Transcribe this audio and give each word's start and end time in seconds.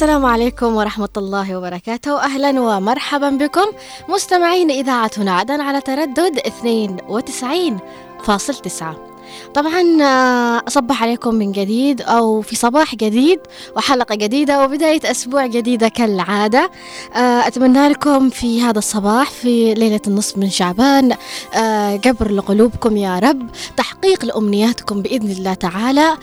السلام 0.00 0.26
عليكم 0.26 0.76
ورحمة 0.76 1.08
الله 1.16 1.56
وبركاته. 1.56 2.24
أهلا 2.24 2.60
ومرحبا 2.60 3.30
بكم 3.30 3.66
مستمعين 4.08 4.70
إذاعة 4.70 5.10
هنا 5.16 5.32
عدن 5.32 5.60
على 5.60 5.80
تردد 5.80 6.38
92.9 6.38 9.09
طبعا 9.54 10.02
آه، 10.02 10.62
أصبح 10.68 11.02
عليكم 11.02 11.34
من 11.34 11.52
جديد 11.52 12.02
أو 12.02 12.40
في 12.40 12.56
صباح 12.56 12.94
جديد 12.94 13.40
وحلقة 13.76 14.14
جديدة 14.14 14.64
وبداية 14.64 15.10
أسبوع 15.10 15.46
جديدة 15.46 15.88
كالعادة. 15.88 16.70
آه، 17.14 17.46
أتمنى 17.46 17.88
لكم 17.88 18.30
في 18.30 18.62
هذا 18.62 18.78
الصباح 18.78 19.30
في 19.30 19.74
ليلة 19.74 20.00
النصف 20.06 20.38
من 20.38 20.50
شعبان 20.50 21.16
آه، 21.54 21.96
جبر 21.96 22.30
لقلوبكم 22.32 22.96
يا 22.96 23.18
رب 23.18 23.50
تحقيق 23.76 24.24
لأمنياتكم 24.24 25.02
بإذن 25.02 25.30
الله 25.30 25.54
تعالى 25.54 26.16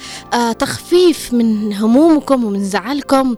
تخفيف 0.60 1.34
من 1.34 1.74
همومكم 1.74 2.46
ومن 2.46 2.64
زعلكم 2.64 3.36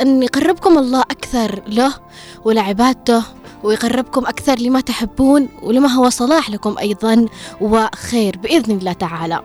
أن 0.00 0.22
يقربكم 0.22 0.78
الله 0.78 1.00
أكثر 1.00 1.62
له 1.66 1.94
ولعبادته 2.44 3.22
ويقربكم 3.62 4.26
أكثر 4.26 4.58
لما 4.58 4.80
تحبون 4.80 5.48
ولما 5.62 5.88
هو 5.88 6.10
صلاح 6.10 6.50
لكم 6.50 6.78
أيضا 6.78 7.26
وخير 7.60 8.36
بإذن 8.38 8.78
الله 8.78 8.92
تعالى. 8.92 9.42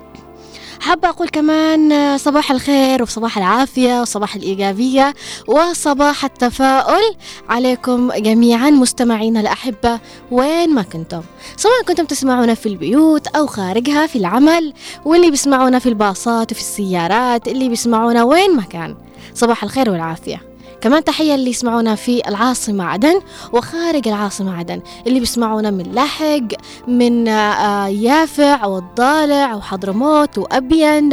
حابة 0.79 1.09
أقول 1.09 1.29
كمان 1.29 2.17
صباح 2.17 2.51
الخير 2.51 3.03
وصباح 3.03 3.37
العافية 3.37 4.01
وصباح 4.01 4.35
الإيجابية 4.35 5.13
وصباح 5.47 6.25
التفاؤل 6.25 7.15
عليكم 7.49 8.11
جميعا 8.11 8.69
مستمعينا 8.69 9.39
الأحبة 9.39 9.99
وين 10.31 10.69
ما 10.69 10.81
كنتم. 10.81 11.21
سواء 11.57 11.83
كنتم 11.87 12.05
تسمعونا 12.05 12.53
في 12.53 12.65
البيوت 12.65 13.27
أو 13.27 13.47
خارجها 13.47 14.07
في 14.07 14.15
العمل 14.15 14.73
واللي 15.05 15.31
بيسمعونا 15.31 15.79
في 15.79 15.89
الباصات 15.89 16.51
وفي 16.51 16.61
السيارات 16.61 17.47
اللي 17.47 17.69
بيسمعونا 17.69 18.23
وين 18.23 18.55
ما 18.55 18.63
كان. 18.63 18.95
صباح 19.33 19.63
الخير 19.63 19.89
والعافية. 19.89 20.52
كمان 20.83 21.03
تحية 21.03 21.35
اللي 21.35 21.49
يسمعونا 21.49 21.95
في 21.95 22.27
العاصمة 22.27 22.83
عدن 22.83 23.21
وخارج 23.53 24.07
العاصمة 24.07 24.57
عدن 24.57 24.81
اللي 25.07 25.19
بيسمعونا 25.19 25.71
من 25.71 25.93
لحق 25.93 26.47
من 26.87 27.27
آه، 27.27 27.87
يافع 27.87 28.65
والضالع 28.65 29.55
وحضرموت 29.55 30.37
وأبين 30.37 31.09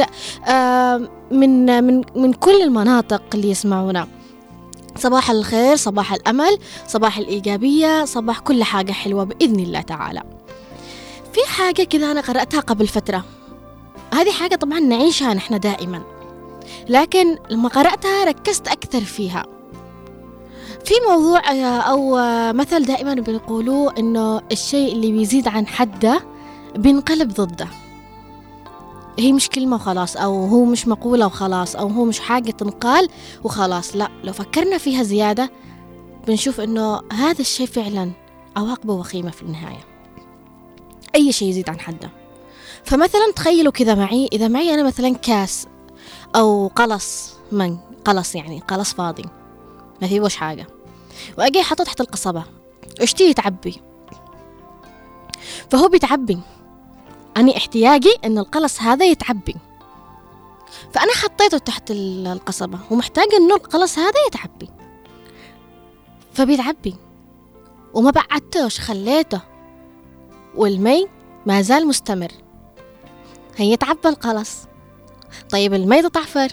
آه، 0.47 1.09
من 1.31 1.83
من 1.83 2.01
من 2.15 2.33
كل 2.33 2.61
المناطق 2.61 3.21
اللي 3.33 3.49
يسمعونا. 3.49 4.07
صباح 4.97 5.31
الخير 5.31 5.75
صباح 5.75 6.13
الأمل 6.13 6.57
صباح 6.87 7.17
الإيجابية 7.17 8.05
صباح 8.05 8.39
كل 8.39 8.63
حاجة 8.63 8.91
حلوة 8.91 9.23
بإذن 9.23 9.59
الله 9.59 9.81
تعالى. 9.81 10.23
في 11.33 11.39
حاجة 11.47 11.83
كذا 11.83 12.11
أنا 12.11 12.21
قرأتها 12.21 12.59
قبل 12.59 12.87
فترة. 12.87 13.23
هذه 14.13 14.31
حاجة 14.31 14.55
طبعا 14.55 14.79
نعيشها 14.79 15.33
نحن 15.33 15.59
دائما. 15.59 16.01
لكن 16.89 17.37
لما 17.49 17.69
قرأتها 17.69 18.23
ركزت 18.25 18.67
أكثر 18.67 19.01
فيها. 19.01 19.60
في 20.85 20.93
موضوع 21.09 21.51
آه، 21.51 21.79
أو 21.79 22.17
آه، 22.17 22.51
مثل 22.51 22.85
دائما 22.85 23.13
بنقولوه 23.13 23.93
إنه 23.97 24.41
الشيء 24.51 24.93
اللي 24.93 25.11
بيزيد 25.11 25.47
عن 25.47 25.67
حده 25.67 26.21
بينقلب 26.75 27.33
ضده. 27.33 27.67
هي 29.19 29.33
مش 29.33 29.49
كلمة 29.49 29.75
وخلاص 29.75 30.17
أو 30.17 30.45
هو 30.45 30.65
مش 30.65 30.87
مقولة 30.87 31.25
وخلاص 31.25 31.75
أو 31.75 31.87
هو 31.87 32.05
مش 32.05 32.19
حاجة 32.19 32.51
تنقال 32.51 33.09
وخلاص. 33.43 33.95
لا 33.95 34.09
لو 34.23 34.33
فكرنا 34.33 34.77
فيها 34.77 35.03
زيادة 35.03 35.51
بنشوف 36.27 36.61
إنه 36.61 37.01
هذا 37.13 37.41
الشيء 37.41 37.67
فعلا 37.67 38.11
عواقبه 38.55 38.93
وخيمة 38.93 39.31
في 39.31 39.41
النهاية. 39.41 39.85
أي 41.15 41.31
شيء 41.31 41.49
يزيد 41.49 41.69
عن 41.69 41.79
حده. 41.79 42.11
فمثلا 42.83 43.31
تخيلوا 43.35 43.71
كذا 43.71 43.95
معي 43.95 44.29
إذا 44.33 44.47
معي 44.47 44.73
أنا 44.73 44.83
مثلا 44.83 45.13
كاس 45.15 45.67
أو 46.35 46.67
قلص 46.67 47.33
من 47.51 47.77
قلص 48.05 48.35
يعني 48.35 48.59
قلص 48.59 48.93
فاضي. 48.93 49.40
ما 50.01 50.07
في 50.07 50.19
وش 50.19 50.35
حاجة. 50.35 50.67
وأجي 51.37 51.61
حطه 51.61 51.83
تحت 51.83 52.01
القصبة. 52.01 52.43
اشتي 53.01 53.29
يتعبي 53.29 53.81
فهو 55.71 55.87
بيتعبي. 55.87 56.39
أنا 57.37 57.57
احتياجي 57.57 58.15
إن 58.25 58.37
القلص 58.37 58.81
هذا 58.81 59.05
يتعبي. 59.05 59.55
فأنا 60.93 61.11
حطيته 61.11 61.57
تحت 61.57 61.91
القصبة. 61.91 62.79
ومحتاج 62.91 63.27
إنه 63.33 63.55
القلص 63.55 63.99
هذا 63.99 64.19
يتعبي. 64.27 64.69
فبيتعبي. 66.33 66.95
وما 67.93 68.11
بعدتوش 68.11 68.79
خليته. 68.79 69.41
والمي 70.55 71.07
ما 71.45 71.61
زال 71.61 71.87
مستمر. 71.87 72.31
هي 73.57 73.71
يتعبى 73.71 74.09
القلص. 74.09 74.57
طيب 75.49 75.73
المي 75.73 76.01
تطعفر. 76.01 76.49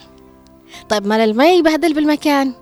طيب 0.88 1.06
ما 1.06 1.24
المي 1.24 1.58
يبهدل 1.58 1.94
بالمكان. 1.94 2.54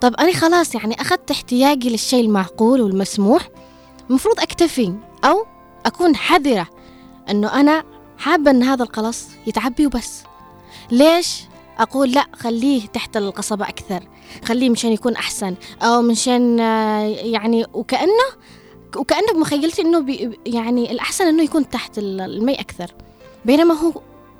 طب 0.00 0.14
أنا 0.14 0.32
خلاص 0.32 0.74
يعني 0.74 1.00
أخذت 1.00 1.30
احتياجي 1.30 1.90
للشيء 1.90 2.24
المعقول 2.24 2.80
والمسموح 2.80 3.48
المفروض 4.10 4.40
أكتفي 4.40 4.94
أو 5.24 5.46
أكون 5.86 6.16
حذرة 6.16 6.66
أنه 7.30 7.60
أنا 7.60 7.84
حابة 8.18 8.50
أن 8.50 8.62
هذا 8.62 8.82
القلص 8.82 9.26
يتعبي 9.46 9.86
وبس. 9.86 10.22
ليش 10.90 11.42
أقول 11.78 12.12
لا 12.12 12.26
خليه 12.36 12.86
تحت 12.86 13.16
القصبة 13.16 13.68
أكثر 13.68 14.02
خليه 14.44 14.70
مشان 14.70 14.92
يكون 14.92 15.16
أحسن 15.16 15.54
أو 15.82 16.02
مشان 16.02 16.60
آه، 16.60 17.00
يعني 17.06 17.66
وكأنه 17.72 18.28
وكأنه 18.96 19.32
بمخيلتي 19.34 19.82
أنه 19.82 20.00
بي 20.00 20.38
يعني 20.46 20.92
الأحسن 20.92 21.26
أنه 21.26 21.42
يكون 21.42 21.68
تحت 21.68 21.98
المي 21.98 22.60
أكثر. 22.60 22.94
بينما 23.44 23.74
هو 23.74 23.92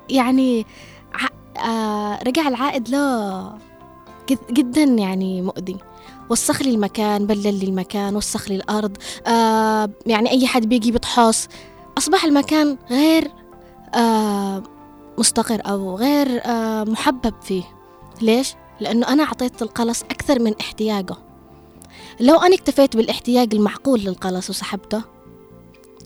يعني 0.09 0.65
آه 1.57 2.19
رجع 2.23 2.47
العائد 2.47 2.89
له 2.89 3.57
جدا 4.51 4.83
يعني 4.83 5.41
مؤذي. 5.41 5.77
وسخ 6.29 6.61
لي 6.61 6.69
المكان 6.69 7.25
بلل 7.25 7.59
لي 7.59 7.65
المكان 7.65 8.15
وسخ 8.15 8.49
لي 8.49 8.55
الأرض 8.55 8.97
آه 9.27 9.89
يعني 10.05 10.29
أي 10.31 10.47
حد 10.47 10.69
بيجي 10.69 10.91
بتحوص 10.91 11.47
أصبح 11.97 12.23
المكان 12.25 12.77
غير 12.89 13.31
آه 13.95 14.63
مستقر 15.17 15.61
أو 15.65 15.95
غير 15.95 16.41
آه 16.45 16.83
محبب 16.83 17.33
فيه. 17.41 17.63
ليش؟ 18.21 18.53
لأنه 18.79 19.07
أنا 19.07 19.23
أعطيت 19.23 19.61
القلص 19.61 20.03
أكثر 20.03 20.39
من 20.39 20.53
احتياجه. 20.61 21.15
لو 22.19 22.35
أنا 22.35 22.55
اكتفيت 22.55 22.97
بالاحتياج 22.97 23.55
المعقول 23.55 23.99
للقلص 23.99 24.49
وسحبته 24.49 25.01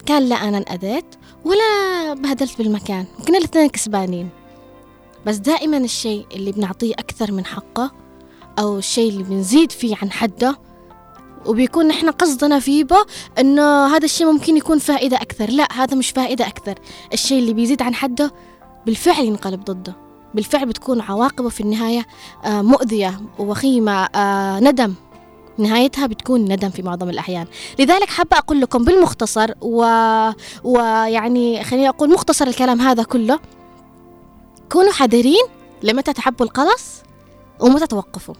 كان 0.06 0.22
لا 0.28 0.36
أنا 0.36 0.58
انأذيت 0.58 1.14
ولا 1.44 2.14
بهدلت 2.14 2.58
بالمكان. 2.58 3.06
كنا 3.28 3.38
الاثنين 3.38 3.68
كسبانين. 3.68 4.28
بس 5.26 5.36
دائما 5.36 5.76
الشيء 5.76 6.26
اللي 6.34 6.52
بنعطيه 6.52 6.94
أكثر 6.94 7.32
من 7.32 7.46
حقه 7.46 8.05
أو 8.58 8.78
الشيء 8.78 9.10
اللي 9.10 9.22
بنزيد 9.22 9.72
فيه 9.72 9.96
عن 10.02 10.12
حده. 10.12 10.58
وبيكون 11.46 11.88
نحن 11.88 12.10
قصدنا 12.10 12.60
فيه 12.60 12.86
إنه 13.38 13.86
هذا 13.86 14.04
الشيء 14.04 14.32
ممكن 14.32 14.56
يكون 14.56 14.78
فائدة 14.78 15.16
أكثر. 15.16 15.50
لا 15.50 15.68
هذا 15.72 15.96
مش 15.96 16.10
فائدة 16.10 16.46
أكثر. 16.46 16.74
الشيء 17.12 17.38
اللي 17.38 17.52
بيزيد 17.52 17.82
عن 17.82 17.94
حده 17.94 18.32
بالفعل 18.86 19.24
ينقلب 19.24 19.64
ضده. 19.64 19.96
بالفعل 20.34 20.66
بتكون 20.66 21.00
عواقبه 21.00 21.48
في 21.48 21.60
النهاية 21.60 22.06
آه، 22.44 22.62
مؤذية 22.62 23.20
ووخيمة 23.38 23.92
آه، 23.92 24.60
ندم. 24.60 24.94
نهايتها 25.58 26.06
بتكون 26.06 26.40
ندم 26.40 26.70
في 26.70 26.82
معظم 26.82 27.10
الأحيان. 27.10 27.46
لذلك 27.78 28.08
حابة 28.08 28.38
أقول 28.38 28.60
لكم 28.60 28.84
بالمختصر 28.84 29.50
و... 29.60 29.84
ويعني 30.64 31.64
خليني 31.64 31.88
أقول 31.88 32.10
مختصر 32.10 32.46
الكلام 32.46 32.80
هذا 32.80 33.02
كله. 33.02 33.38
كونوا 34.72 34.92
حذرين 34.92 35.44
لمتى 35.82 36.12
تحبوا 36.12 36.46
القلص. 36.46 37.05
ومتى 37.60 37.86
توقفوا 37.86 38.34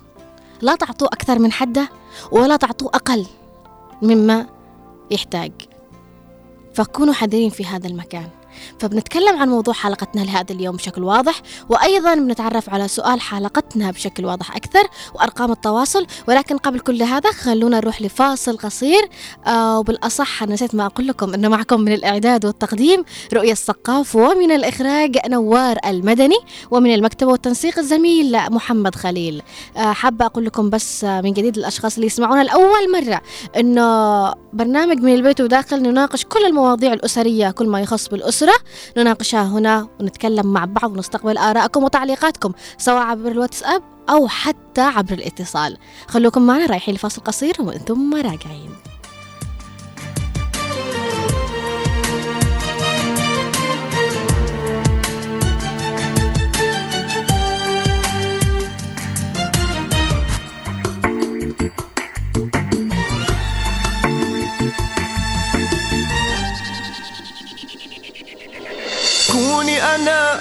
لا 0.61 0.77
تعطوه 0.77 1.09
أكثر 1.09 1.39
من 1.39 1.53
حدة 1.53 1.89
ولا 2.33 2.57
تعطوه 2.57 2.91
أقل 2.95 3.27
مما 4.03 4.47
يحتاج. 5.11 5.53
فكونوا 6.75 7.15
حذرين 7.15 7.51
في 7.51 7.67
هذا 7.67 7.87
المكان. 7.87 8.29
فبنتكلم 8.79 9.37
عن 9.37 9.49
موضوع 9.49 9.75
حلقتنا 9.75 10.21
لهذا 10.21 10.53
اليوم 10.53 10.77
بشكل 10.77 11.03
واضح 11.05 11.43
وأيضا 11.69 12.15
بنتعرف 12.15 12.71
على 12.71 12.89
سؤال 12.89 13.21
حلقتنا 13.21 13.91
بشكل 13.91 14.25
واضح 14.25 14.57
أكثر 14.57 14.83
وأرقام 15.15 15.53
التواصل 15.53 16.07
ولكن 16.29 16.57
قبل 16.57 16.81
كل 16.81 17.03
هذا 17.03 17.31
خلونا 17.33 17.77
نروح 17.77 18.03
لفاصل 18.03 18.57
قصير. 18.59 19.09
آه 19.47 19.79
وبالأصح 19.79 20.43
نسيت 20.43 20.75
ما 20.75 20.87
أقول 20.87 21.07
لكم 21.07 21.35
أنه 21.35 21.49
معكم 21.49 21.81
من 21.81 21.93
الإعداد 21.93 22.45
والتقديم 22.45 23.05
رؤية 23.35 23.53
السقاف 23.53 24.17
ومن 24.17 24.51
الإخراج 24.51 25.17
نوار 25.29 25.79
المدني 25.87 26.37
ومن 26.71 26.95
المكتبة 26.95 27.31
والتنسيق 27.31 27.79
الزميل 27.79 28.37
محمد 28.51 28.95
خليل. 28.95 29.43
آه 29.77 29.93
حابة 29.93 30.27
أقول 30.27 30.45
لكم 30.45 30.71
بس 30.71 31.05
من 31.05 31.33
جديد 31.33 31.59
للأشخاص 31.59 31.95
اللي 31.95 32.07
يسمعونا 32.07 32.43
لأول 32.43 32.93
مرة 32.93 33.21
أنه 33.57 34.33
برنامج 34.53 34.99
من 35.01 35.15
البيت 35.15 35.41
وداخل 35.41 35.83
نناقش 35.83 36.25
كل 36.25 36.47
المواضيع 36.47 36.93
الأسرية 36.93 37.51
كل 37.51 37.67
ما 37.69 37.81
يخص 37.81 38.09
بالأسرة 38.09 38.46
الأسرة. 38.49 38.65
نناقشها 38.97 39.43
هنا 39.43 39.89
ونتكلم 40.01 40.47
مع 40.47 40.65
بعض 40.65 40.93
ونستقبل 40.93 41.39
آراءكم 41.39 41.85
وتعليقاتكم 41.85 42.53
سواء 42.79 43.03
عبر 43.03 43.31
الواتساب 43.31 43.83
أو 44.11 44.29
حتى 44.29 44.81
عبر 44.81 45.13
الاتصال. 45.13 45.77
خلوكم 46.09 46.47
معنا 46.47 46.67
رايحين 46.67 46.95
لفاصل 46.95 47.23
قصير 47.23 47.57
وأنتم 47.59 48.15
راجعين 48.15 48.71
كوني 69.37 69.83
أنا 69.95 70.41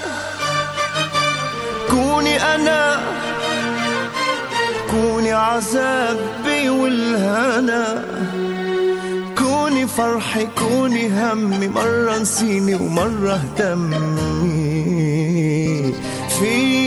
كوني 1.89 2.55
أنا 2.55 2.99
كوني 4.91 5.31
عذابي 5.33 6.69
والهنا. 6.69 8.05
كوني 9.37 9.87
فرحي 9.87 10.47
كوني 10.59 11.09
همي 11.09 11.67
مرة 11.67 12.17
نسيني 12.17 12.75
ومرة 12.75 13.41
اهتمي. 13.41 13.95
في 16.39 16.84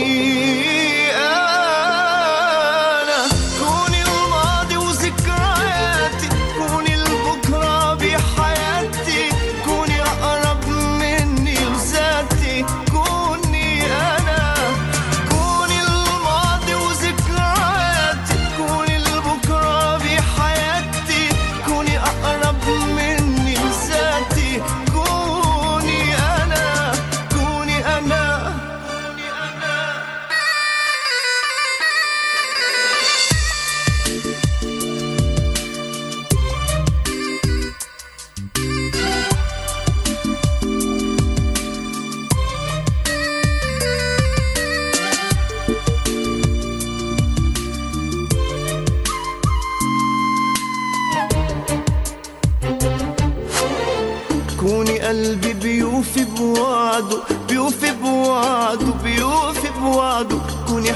بوعده 56.39 57.17
بيوفي 57.49 57.91
بوعده 57.91 58.85
بيوفي 59.03 59.69
بوعده. 59.81 60.37
كوني 60.67 60.93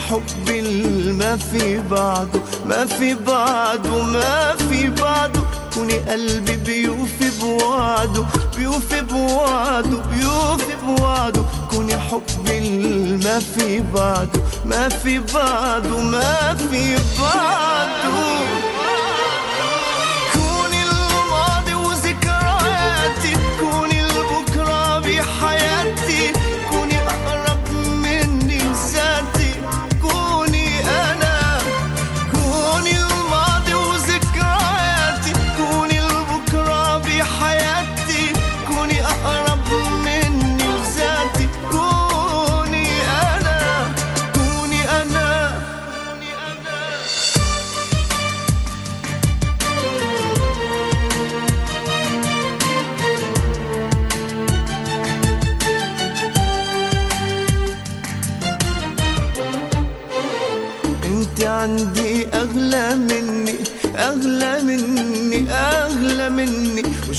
اللي 0.60 1.14
ما 1.14 1.38
في 1.38 1.80
بعده 1.92 2.40
ما 2.66 2.86
في 2.86 3.14
بعده 3.14 4.04
ما 4.04 4.56
في 4.70 4.90
بعده. 4.90 5.40
كوني 5.74 5.94
قلبي 5.98 6.56
بيوفي 6.56 7.30
بوعده 7.42 8.26
بيوفي 8.58 9.02
بوعده 9.02 9.98
بيوفي 10.12 10.76
بوعده. 10.86 11.42
كوني 11.72 11.96
اللي 12.50 13.18
ما 13.26 13.40
في 13.40 13.80
بعده 13.94 14.42
ما 14.66 14.90
في 14.90 15.20
بعده 15.20 15.98
ما 16.00 16.56
في 16.72 16.96
بعده. 17.22 18.33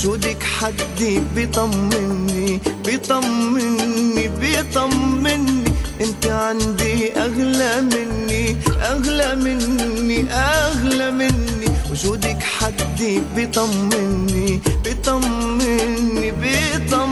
وجودك 0.05 0.43
حدي 0.43 1.19
بيطمني 1.35 2.61
بيطمني 2.85 4.27
بيطمني. 4.27 5.63
انت 6.01 6.25
عندي 6.27 7.13
أغلى 7.13 7.81
مني 7.81 8.57
أغلى 8.81 9.35
مني 9.35 10.31
أغلى 10.31 11.11
مني. 11.11 11.67
وجودك 11.91 12.43
حدي 12.43 13.21
بيطمني 13.35 14.61
بيطمني 14.83 16.31
بيطمني. 16.31 17.04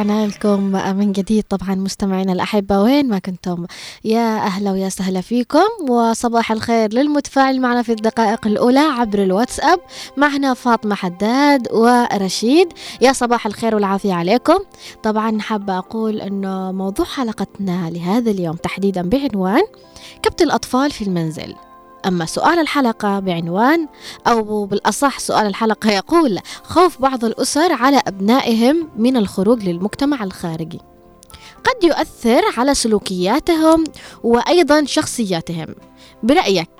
ورجعنا 0.00 0.26
لكم 0.26 0.60
من 0.96 1.12
جديد 1.12 1.44
طبعا 1.48 1.74
مستمعينا 1.74 2.32
الأحبة. 2.32 2.80
وين 2.80 3.08
ما 3.08 3.18
كنتم 3.18 3.66
يا 4.04 4.36
أهلا 4.36 4.72
ويا 4.72 4.88
سهلا 4.88 5.20
فيكم 5.20 5.90
وصباح 5.90 6.52
الخير 6.52 6.92
للمتفاعل 6.92 7.60
معنا 7.60 7.82
في 7.82 7.92
الدقائق 7.92 8.46
الأولى 8.46 8.78
عبر 8.78 9.22
الواتساب. 9.22 9.80
معنا 10.16 10.54
فاطمة 10.54 10.94
حداد 10.94 11.68
ورشيد. 11.72 12.68
يا 13.00 13.12
صباح 13.12 13.46
الخير 13.46 13.74
والعافية 13.74 14.14
عليكم. 14.14 14.58
طبعا 15.02 15.40
حابة 15.40 15.78
أقول 15.78 16.20
أنه 16.20 16.72
موضوع 16.72 17.06
حلقتنا 17.06 17.90
لهذا 17.90 18.30
اليوم 18.30 18.56
تحديدا 18.56 19.02
بعنوان 19.02 19.62
كبت 20.22 20.42
الأطفال 20.42 20.90
في 20.90 21.04
المنزل. 21.04 21.54
أما 22.06 22.26
سؤال 22.26 22.58
الحلقة 22.58 23.18
بعنوان 23.18 23.88
أو 24.26 24.64
بالأصح 24.64 25.18
سؤال 25.18 25.46
الحلقة 25.46 25.90
يقول 25.90 26.38
خوف 26.62 27.02
بعض 27.02 27.24
الأسر 27.24 27.72
على 27.72 28.02
أبنائهم 28.06 28.88
من 28.96 29.16
الخروج 29.16 29.64
للمجتمع 29.64 30.24
الخارجي. 30.24 30.80
قد 31.64 31.84
يؤثر 31.84 32.42
على 32.56 32.74
سلوكياتهم 32.74 33.84
وأيضا 34.24 34.84
شخصياتهم. 34.84 35.66
برأيك 36.22 36.70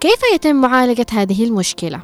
كيف 0.00 0.20
يتم 0.34 0.56
معالجة 0.56 1.06
هذه 1.12 1.44
المشكلة؟ 1.44 2.00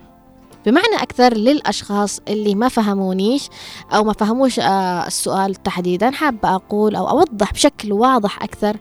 بمعنى 0.67 0.95
أكثر 0.95 1.35
للأشخاص 1.35 2.21
اللي 2.29 2.55
ما 2.55 2.69
فهمونيش 2.69 3.49
أو 3.93 4.05
ما 4.05 4.13
فهموش 4.13 4.61
آه، 4.61 5.07
السؤال 5.07 5.55
تحديدا 5.55 6.11
حابة 6.11 6.55
أقول 6.55 6.97
أو 6.97 7.09
أوضح 7.09 7.53
بشكل 7.53 7.93
واضح 7.93 8.43
أكثر. 8.43 8.77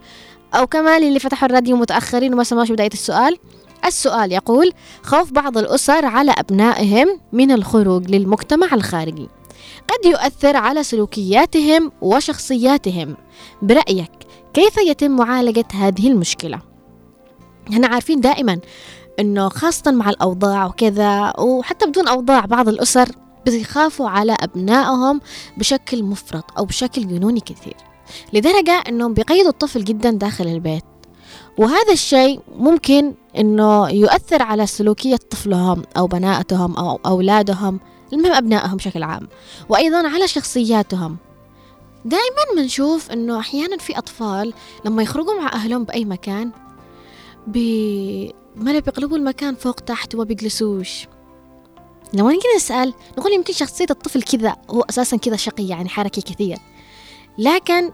أو 0.54 0.68
كمان 0.68 1.04
اللي 1.04 1.20
فتحوا 1.20 1.48
الراديو 1.50 1.78
متأخرين 1.78 2.34
وما 2.34 2.44
سمعوش 2.44 2.72
بداية 2.72 2.90
السؤال 2.94 3.38
السؤال 3.86 4.32
يقول 4.32 4.74
خوف 5.04 5.32
بعض 5.32 5.58
الأسر 5.58 6.06
على 6.06 6.32
أبنائهم 6.38 7.20
من 7.32 7.52
الخروج 7.52 8.12
للمجتمع 8.12 8.74
الخارجي. 8.74 9.30
قد 9.88 10.06
يؤثر 10.06 10.56
على 10.56 10.84
سلوكياتهم 10.84 11.92
وشخصياتهم. 12.02 13.18
برأيك 13.62 14.12
كيف 14.54 14.78
يتم 14.78 15.12
معالجة 15.12 15.66
هذه 15.74 16.08
المشكلة؟ 16.08 16.60
إحنا 17.72 17.88
عارفين 17.88 18.22
دائما 18.22 18.60
إنه 19.20 19.50
خاصة 19.50 19.92
مع 19.92 20.10
الأوضاع 20.10 20.66
وكذا 20.66 21.34
وحتى 21.40 21.86
بدون 21.86 22.08
أوضاع 22.08 22.46
بعض 22.46 22.70
الأسر 22.70 23.10
بيخافوا 23.46 24.10
على 24.10 24.36
أبنائهم 24.40 25.22
بشكل 25.58 26.04
مفرط 26.04 26.46
أو 26.58 26.66
بشكل 26.66 27.08
جنوني 27.08 27.40
كثير. 27.40 27.76
لدرجة 28.34 28.84
أنهم 28.90 29.14
بيقيدوا 29.14 29.50
الطفل 29.50 29.84
جدا 29.84 30.12
داخل 30.12 30.48
البيت. 30.48 30.84
وهذا 31.58 31.94
الشيء 31.94 32.40
ممكن 32.56 33.14
أنه 33.38 33.90
يؤثر 33.90 34.42
على 34.42 34.68
سلوكية 34.68 35.16
طفلهم 35.16 35.84
أو 35.98 36.08
بناتهم 36.08 36.76
أو 36.76 37.00
أولادهم 37.06 37.80
المهم 38.14 38.34
أبنائهم 38.34 38.78
بشكل 38.78 39.04
عام. 39.04 39.28
وأيضا 39.70 40.08
على 40.08 40.28
شخصياتهم. 40.28 41.18
دائما 42.06 42.62
بنشوف 42.62 43.12
أنه 43.12 43.40
أحيانا 43.40 43.78
في 43.78 43.98
أطفال 43.98 44.54
لما 44.86 45.04
يخرجوا 45.04 45.42
مع 45.42 45.54
أهلهم 45.54 45.84
بأي 45.84 46.06
مكان 46.06 46.52
بي... 47.48 48.34
ما 48.56 48.80
بيقلبوا 48.80 49.18
المكان 49.18 49.56
فوق 49.56 49.76
تحت 49.76 50.16
وما 50.16 50.24
بيجلسوش. 50.24 51.08
لما 52.14 52.32
نيجي 52.32 52.48
نسأل 52.56 52.94
نقول 53.18 53.34
يمكن 53.34 53.54
شخصية 53.54 53.86
الطفل 53.90 54.22
كذا 54.22 54.56
هو 54.70 54.82
أساسا 54.82 55.18
كذا 55.18 55.36
شقي 55.36 55.68
يعني 55.68 55.90
حركي 55.90 56.22
كثير. 56.22 56.58
لكن 57.38 57.92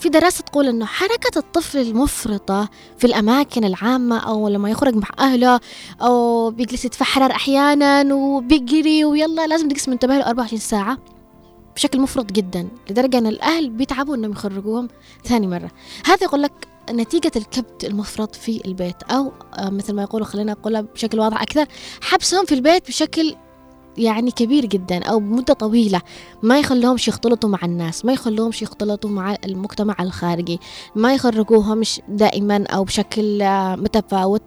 في 0.00 0.08
دراسة 0.08 0.44
تقول 0.44 0.68
إنه 0.68 0.86
حركة 0.86 1.38
الطفل 1.38 1.78
المفرطة 1.78 2.68
في 2.98 3.06
الأماكن 3.06 3.64
العامة 3.64 4.18
أو 4.18 4.48
لما 4.48 4.70
يخرج 4.70 4.94
مع 4.94 5.08
أهله 5.18 5.60
أو 6.02 6.50
بيجلس 6.50 6.84
يتفحرر 6.84 7.30
أحيانا 7.30 8.14
وبيجري 8.14 9.04
ويلا 9.04 9.46
لازم 9.46 9.68
تجلس 9.68 9.88
منتبه 9.88 10.18
له 10.18 10.26
24 10.26 10.60
ساعة 10.60 10.98
بشكل 11.76 12.00
مفرط 12.00 12.32
جدا 12.32 12.68
لدرجة 12.90 13.18
أن 13.18 13.26
الأهل 13.26 13.70
بيتعبوا 13.70 14.14
أنهم 14.14 14.30
يخرجوهم 14.32 14.88
ثاني 15.24 15.46
مرة. 15.46 15.70
هذا 16.06 16.24
يقول 16.24 16.42
لك 16.42 16.52
نتيجة 16.90 17.32
الكبت 17.36 17.84
المفرط 17.84 18.34
في 18.34 18.62
البيت 18.66 19.02
أو 19.02 19.32
آه، 19.54 19.70
مثل 19.70 19.94
ما 19.94 20.02
يقولوا 20.02 20.26
خلينا 20.26 20.52
نقولها 20.52 20.80
بشكل 20.80 21.20
واضح 21.20 21.42
أكثر 21.42 21.66
حبسهم 22.00 22.44
في 22.44 22.54
البيت 22.54 22.88
بشكل 22.88 23.36
يعني 23.98 24.30
كبير 24.30 24.66
جدا 24.66 25.04
أو 25.04 25.18
بمدة 25.18 25.54
طويلة 25.54 26.00
ما 26.42 26.58
يخلوهمش 26.58 27.08
يختلطوا 27.08 27.50
مع 27.50 27.58
الناس 27.62 28.04
ما 28.04 28.12
يخلوهمش 28.12 28.62
يختلطوا 28.62 29.10
مع 29.10 29.36
المجتمع 29.44 29.96
الخارجي 30.00 30.60
ما 30.94 31.14
يخرجوهمش 31.14 32.00
دائما 32.08 32.64
أو 32.66 32.84
بشكل 32.84 33.38
متفاوت 33.76 34.42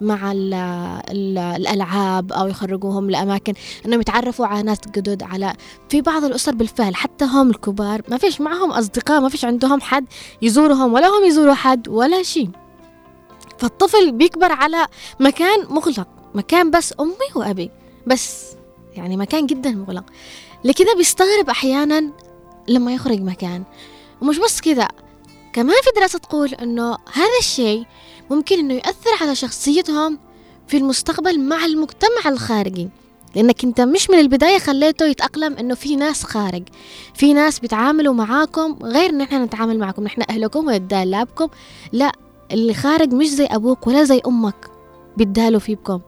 مع 0.00 0.32
ال 0.32 0.54
ال 0.54 1.38
الألعاب 1.38 2.32
أو 2.32 2.46
يخرجوهم 2.46 3.10
لأماكن 3.10 3.52
أنهم 3.86 4.00
يتعرفوا 4.00 4.46
على 4.46 4.62
ناس 4.62 4.78
جدد 4.96 5.22
على 5.22 5.52
في 5.88 6.00
بعض 6.00 6.24
الأسر 6.24 6.54
بالفعل 6.54 6.94
حتى 6.94 7.24
هم 7.24 7.50
الكبار 7.50 8.02
ما 8.08 8.18
فيش 8.18 8.40
معهم 8.40 8.70
أصدقاء 8.70 9.20
ما 9.20 9.28
فيش 9.28 9.44
عندهم 9.44 9.80
حد 9.80 10.06
يزورهم 10.42 10.92
ولا 10.92 11.06
هم 11.06 11.24
يزوروا 11.24 11.54
حد 11.54 11.88
ولا 11.88 12.22
شيء. 12.22 12.50
فالطفل 13.58 14.12
بيكبر 14.12 14.52
على 14.52 14.86
مكان 15.20 15.64
مغلق 15.70 16.08
مكان 16.34 16.70
بس 16.70 16.94
أمي 17.00 17.12
وأبي 17.34 17.70
بس. 18.06 18.57
يعني 18.98 19.16
مكان 19.16 19.46
جدا 19.46 19.70
مغلق. 19.70 20.04
لكذا 20.64 20.94
بيستغرب 20.94 21.50
أحيانا 21.50 22.10
لما 22.68 22.94
يخرج 22.94 23.20
مكان. 23.20 23.62
ومش 24.22 24.38
بس 24.38 24.60
كذا 24.60 24.88
كمان 25.52 25.76
في 25.82 25.90
دراسة 25.96 26.18
تقول 26.18 26.54
إنه 26.54 26.90
هذا 27.12 27.38
الشيء 27.40 27.84
ممكن 28.30 28.58
إنه 28.58 28.74
يؤثر 28.74 29.10
على 29.20 29.34
شخصيتهم 29.34 30.18
في 30.66 30.76
المستقبل 30.76 31.40
مع 31.40 31.64
المجتمع 31.64 32.20
الخارجي. 32.26 32.88
لأنك 33.36 33.64
أنت 33.64 33.80
مش 33.80 34.10
من 34.10 34.18
البداية 34.18 34.58
خليته 34.58 35.06
يتأقلم 35.06 35.56
إنه 35.56 35.74
في 35.74 35.96
ناس 35.96 36.24
خارج. 36.24 36.62
في 37.14 37.32
ناس 37.32 37.58
بيتعاملوا 37.58 38.14
معاكم 38.14 38.78
غير 38.82 39.10
إن 39.10 39.20
إحنا 39.20 39.44
نتعامل 39.44 39.78
معكم 39.78 40.06
إحنا 40.06 40.26
أهلكم 40.30 40.66
ويدالابكم 40.66 41.48
لا 41.92 42.12
اللي 42.52 42.74
خارج 42.74 43.12
مش 43.12 43.28
زي 43.28 43.46
أبوك 43.46 43.86
ولا 43.86 44.04
زي 44.04 44.20
أمك 44.26 44.70
بيدالوا 45.16 45.60
فيكم. 45.60 46.00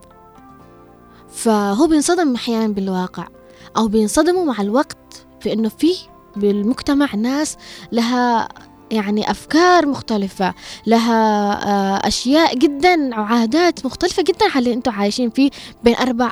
فهو 1.33 1.87
بينصدم 1.87 2.35
أحيانا 2.35 2.69
بالواقع 2.69 3.29
أو 3.77 3.89
بينصدموا 3.89 4.45
مع 4.45 4.61
الوقت 4.61 5.27
في 5.41 5.53
إنه 5.53 5.69
في 5.69 5.95
بالمجتمع 6.37 7.15
ناس 7.15 7.57
لها 7.93 8.49
يعني 8.91 9.31
أفكار 9.31 9.87
مختلفة 9.87 10.55
لها 10.87 11.53
آه، 11.69 12.09
أشياء 12.09 12.57
جدا 12.57 13.21
وعادات 13.21 13.87
مختلفة 13.87 14.23
جدا 14.23 14.47
عن 14.55 14.59
اللي 14.59 14.73
أنتم 14.73 14.93
عايشين 14.93 15.31
فيه 15.31 15.51
بين 15.85 15.97
أربع 15.97 16.31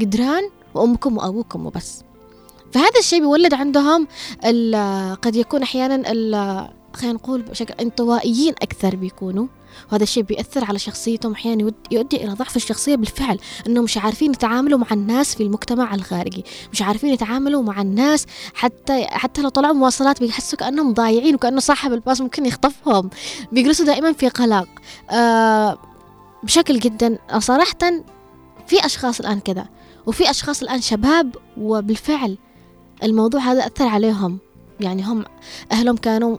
جدران 0.00 0.50
وأمكم 0.74 1.16
وأبوكم 1.16 1.66
وبس. 1.66 2.04
فهذا 2.72 2.98
الشيء 2.98 3.20
بيولد 3.20 3.54
عندهم 3.54 4.06
قد 5.14 5.36
يكون 5.36 5.62
أحيانا 5.62 6.02
خلينا 6.92 7.14
نقول 7.14 7.42
بشكل 7.42 7.74
انطوائيين 7.80 8.54
أكثر 8.62 8.96
بيكونوا. 8.96 9.46
وهذا 9.92 10.02
الشيء 10.02 10.22
بيأثر 10.22 10.64
على 10.64 10.78
شخصيتهم 10.78 11.32
أحيانا 11.32 11.72
يؤدي 11.90 12.16
إلى 12.16 12.32
ضعف 12.32 12.56
الشخصية 12.56 12.96
بالفعل 12.96 13.38
أنهم 13.66 13.84
مش 13.84 13.98
عارفين 13.98 14.30
يتعاملوا 14.32 14.78
مع 14.78 14.86
الناس 14.92 15.34
في 15.34 15.42
المجتمع 15.42 15.94
الخارجي 15.94 16.44
مش 16.72 16.82
عارفين 16.82 17.10
يتعاملوا 17.12 17.62
مع 17.62 17.80
الناس 17.80 18.26
حتى 18.54 19.04
حتى 19.04 19.42
لو 19.42 19.48
طلعوا 19.48 19.74
مواصلات 19.74 20.20
بيحسوا 20.20 20.58
كأنهم 20.58 20.92
ضايعين 20.94 21.34
وكأنه 21.34 21.60
صاحب 21.60 21.92
الباص 21.92 22.20
ممكن 22.20 22.46
يخطفهم. 22.46 23.10
بيجلسوا 23.52 23.86
دائما 23.86 24.12
في 24.12 24.28
قلق. 24.28 24.68
آه 25.10 25.78
بشكل 26.42 26.78
جدا. 26.78 27.18
صراحة 27.38 27.78
في 28.66 28.86
أشخاص 28.86 29.20
الآن 29.20 29.40
كذا 29.40 29.66
وفي 30.06 30.30
أشخاص 30.30 30.62
الآن 30.62 30.80
شباب 30.80 31.36
وبالفعل 31.56 32.38
الموضوع 33.02 33.40
هذا 33.40 33.66
أثر 33.66 33.86
عليهم. 33.86 34.38
يعني 34.82 35.02
هم 35.04 35.24
أهلهم 35.72 35.96
كانوا 35.96 36.36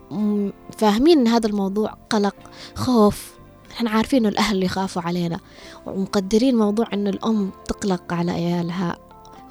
فاهمين 0.77 1.19
إن 1.19 1.27
هذا 1.27 1.47
الموضوع 1.47 1.89
قلق 2.09 2.35
خوف. 2.75 3.31
إحنا 3.71 3.89
عارفين 3.89 4.19
إنه 4.19 4.29
الأهل 4.29 4.63
يخافوا 4.63 5.01
علينا 5.01 5.39
ومقدرين 5.85 6.55
موضوع 6.55 6.87
إنه 6.93 7.09
الأم 7.09 7.51
تقلق 7.67 8.13
على 8.13 8.31
عيالها 8.31 8.97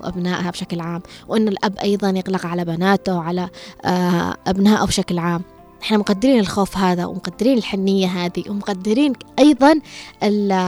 وأبنائها 0.01 0.51
بشكل 0.51 0.81
عام 0.81 1.03
وإن 1.29 1.49
الأب 1.49 1.79
أيضا 1.79 2.11
يقلق 2.11 2.47
على 2.47 2.65
بناته 2.65 3.17
وعلى 3.17 3.49
آه، 3.85 4.37
أبنائه 4.47 4.85
بشكل 4.85 5.19
عام. 5.19 5.43
إحنا 5.83 5.99
مقدرين 5.99 6.41
الخوف 6.41 6.77
هذا 6.77 7.05
ومقدرين 7.05 7.59
الحنية 7.59 8.07
هذه 8.07 8.45
ومقدرين 8.49 9.13
أيضا 9.39 9.81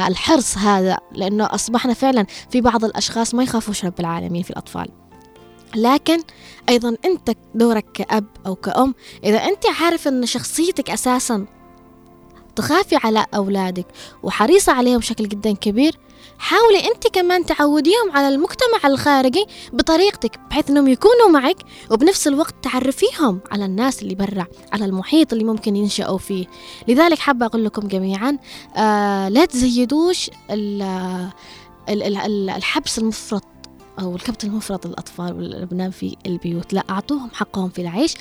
الحرص 0.08 0.58
هذا 0.58 0.98
لأنه 1.12 1.44
أصبحنا 1.44 1.94
فعلا 1.94 2.26
في 2.50 2.60
بعض 2.60 2.84
الأشخاص 2.84 3.34
ما 3.34 3.42
يخافوش 3.42 3.84
رب 3.84 4.00
العالمين 4.00 4.42
في 4.42 4.50
الأطفال. 4.50 5.01
لكن 5.76 6.18
أيضا 6.68 6.96
أنت 7.04 7.36
دورك 7.54 7.84
كأب 7.94 8.24
أو 8.46 8.54
كأم 8.54 8.94
إذا 9.24 9.38
أنت 9.38 9.66
عارف 9.80 10.08
أن 10.08 10.26
شخصيتك 10.26 10.90
أساسا 10.90 11.46
تخافي 12.56 12.96
على 12.96 13.26
أولادك 13.34 13.86
وحريصة 14.22 14.72
عليهم 14.72 14.98
بشكل 14.98 15.28
جدا 15.28 15.52
كبير 15.52 15.98
حاولي 16.38 16.78
أنت 16.94 17.06
كمان 17.06 17.46
تعوديهم 17.46 18.12
على 18.12 18.28
المجتمع 18.28 18.78
الخارجي 18.84 19.46
بطريقتك 19.72 20.40
بحيث 20.50 20.70
أنهم 20.70 20.88
يكونوا 20.88 21.28
معك 21.28 21.56
وبنفس 21.90 22.28
الوقت 22.28 22.54
تعرفيهم 22.62 23.40
على 23.50 23.64
الناس 23.64 24.02
اللي 24.02 24.14
برا 24.14 24.46
على 24.72 24.84
المحيط 24.84 25.32
اللي 25.32 25.44
ممكن 25.44 25.76
ينشأوا 25.76 26.18
فيه. 26.18 26.46
لذلك 26.88 27.18
حابة 27.18 27.46
أقول 27.46 27.64
لكم 27.64 27.88
جميعا 27.88 28.38
آه 28.76 29.28
لا 29.28 29.44
تزيدوش 29.44 30.30
الحبس 31.88 32.98
المفرط 32.98 33.44
أو 34.00 34.16
الكبت 34.16 34.44
المفرط 34.44 34.86
للأطفال 34.86 35.32
والأبناء 35.36 35.90
في 35.90 36.16
البيوت. 36.26 36.72
لا 36.72 36.84
أعطوهم 36.90 37.30
حقهم 37.32 37.68
في 37.68 37.82
العيش. 37.82 38.14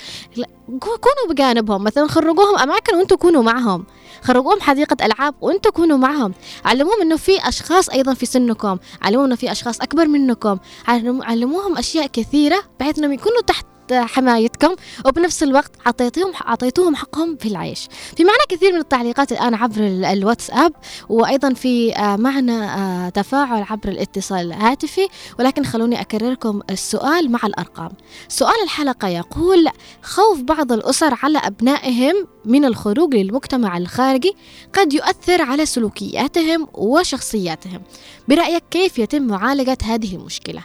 كونوا 0.80 1.30
بجانبهم. 1.30 1.84
مثلا 1.84 2.06
خرجوهم 2.08 2.58
أماكن 2.58 2.96
وأنتم 2.96 3.16
كونوا 3.16 3.42
معهم. 3.42 3.86
خرجوهم 4.22 4.60
حديقة 4.60 5.06
ألعاب 5.06 5.34
وأنتم 5.40 5.70
كونوا 5.70 5.96
معهم. 5.96 6.34
علموهم 6.64 7.00
أنه 7.00 7.16
في 7.16 7.48
أشخاص 7.48 7.88
أيضا 7.88 8.14
في 8.14 8.26
سنكم. 8.26 8.78
علموهم 9.02 9.26
أنه 9.26 9.36
في 9.36 9.52
أشخاص 9.52 9.80
أكبر 9.80 10.08
منكم. 10.08 10.58
علموهم 10.88 11.78
أشياء 11.78 12.06
كثيرة 12.06 12.62
بحيث 12.80 12.98
أنهم 12.98 13.12
يكونوا 13.12 13.40
تحت 13.46 13.66
حمايتكم 13.94 14.74
وبنفس 15.06 15.42
الوقت 15.42 15.70
أعطيتهم 15.86 16.32
أعطيتوهم 16.46 16.96
حقهم 16.96 17.36
في 17.36 17.48
العيش. 17.48 17.88
في 18.16 18.24
معنا 18.24 18.44
كثير 18.48 18.72
من 18.72 18.78
التعليقات 18.78 19.32
الآن 19.32 19.54
عبر 19.54 19.80
الواتساب 20.12 20.72
وأيضا 21.08 21.54
في 21.54 21.96
آه، 21.96 22.16
معنا 22.16 22.76
آه، 23.06 23.08
تفاعل 23.08 23.66
عبر 23.70 23.88
الاتصال 23.88 24.52
الهاتفي 24.52 25.08
ولكن 25.38 25.64
خلوني 25.64 26.00
أكرركم 26.00 26.60
السؤال 26.70 27.30
مع 27.30 27.40
الأرقام. 27.44 27.90
سؤال 28.28 28.62
الحلقة 28.64 29.08
يقول 29.08 29.68
خوف 30.02 30.40
بعض 30.40 30.72
الأسر 30.72 31.14
على 31.22 31.38
أبنائهم 31.38 32.14
من 32.44 32.64
الخروج 32.64 33.14
للمجتمع 33.14 33.76
الخارجي 33.76 34.32
قد 34.74 34.92
يؤثر 34.92 35.42
على 35.42 35.66
سلوكياتهم 35.66 36.68
وشخصياتهم. 36.74 37.82
برأيك 38.28 38.64
كيف 38.70 38.98
يتم 38.98 39.22
معالجة 39.22 39.78
هذه 39.84 40.16
المشكلة؟ 40.16 40.62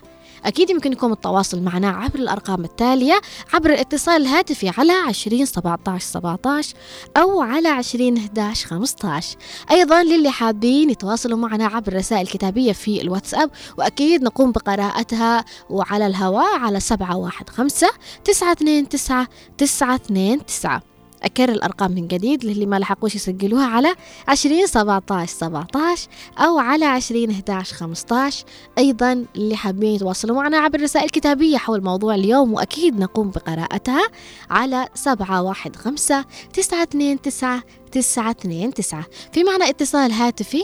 أكيد 0.48 0.70
يمكن 0.70 0.92
يكون 0.92 1.12
التواصل 1.12 1.62
معنا 1.62 1.89
عبر 1.89 2.20
الأرقام 2.20 2.63
التالية 2.63 3.22
عبر 3.54 3.70
الاتصال 3.70 4.22
الهاتفي 4.22 4.70
على 4.77 4.92
20 4.92 5.46
17 5.46 6.06
17 6.06 6.75
أو 7.18 7.42
على 7.42 7.68
20 7.68 8.18
11 8.18 8.68
15 8.68 9.38
أيضا 9.72 10.04
للي 10.04 10.32
حابين 10.32 10.89
يتواصلوا 10.89 11.38
معنا 11.38 11.66
عبر 11.66 11.92
الرسائل 11.92 12.22
الكتابية 12.22 12.72
في 12.72 13.01
الواتساب 13.01 13.51
وأكيد 13.77 14.24
نقوم 14.24 14.51
بقراءتها 14.51 15.46
وعلى 15.70 16.08
الهواء 16.08 16.60
على 16.60 16.80
715 16.80 17.88
929 18.25 19.27
929 19.58 20.97
أكرر 21.24 21.51
الأرقام 21.51 21.91
من 21.91 22.07
جديد 22.07 22.45
للي 22.45 22.65
ما 22.65 22.79
لحقوش 22.79 23.15
يسجلوها 23.15 23.65
على 23.65 23.95
عشرين 24.27 24.67
سبعتاش 24.67 25.29
سبعتاش 25.29 26.07
أو 26.38 26.59
على 26.59 26.86
عشرين 26.86 27.31
إحداش 27.31 27.74
خمستاش. 27.74 28.45
أيضا 28.77 29.25
اللي 29.36 29.55
حابين 29.55 29.95
يتواصلوا 29.95 30.36
معنا 30.36 30.57
عبر 30.57 30.81
رسائل 30.81 31.09
كتابية 31.09 31.57
حول 31.57 31.83
موضوع 31.83 32.15
اليوم 32.15 32.53
وأكيد 32.53 33.00
نقوم 33.00 33.31
بقراءتها 33.31 34.07
على 34.50 34.88
سبعة 34.93 35.41
واحد 35.41 35.75
خمسة 35.75 36.25
تسعة 36.53 36.83
اثنين 36.83 37.21
تسعة 37.21 37.63
تسعة 37.91 38.31
اثنين 38.31 38.74
تسعة. 38.74 39.05
في 39.31 39.43
معنى 39.43 39.69
اتصال 39.69 40.12
هاتفي؟ 40.12 40.63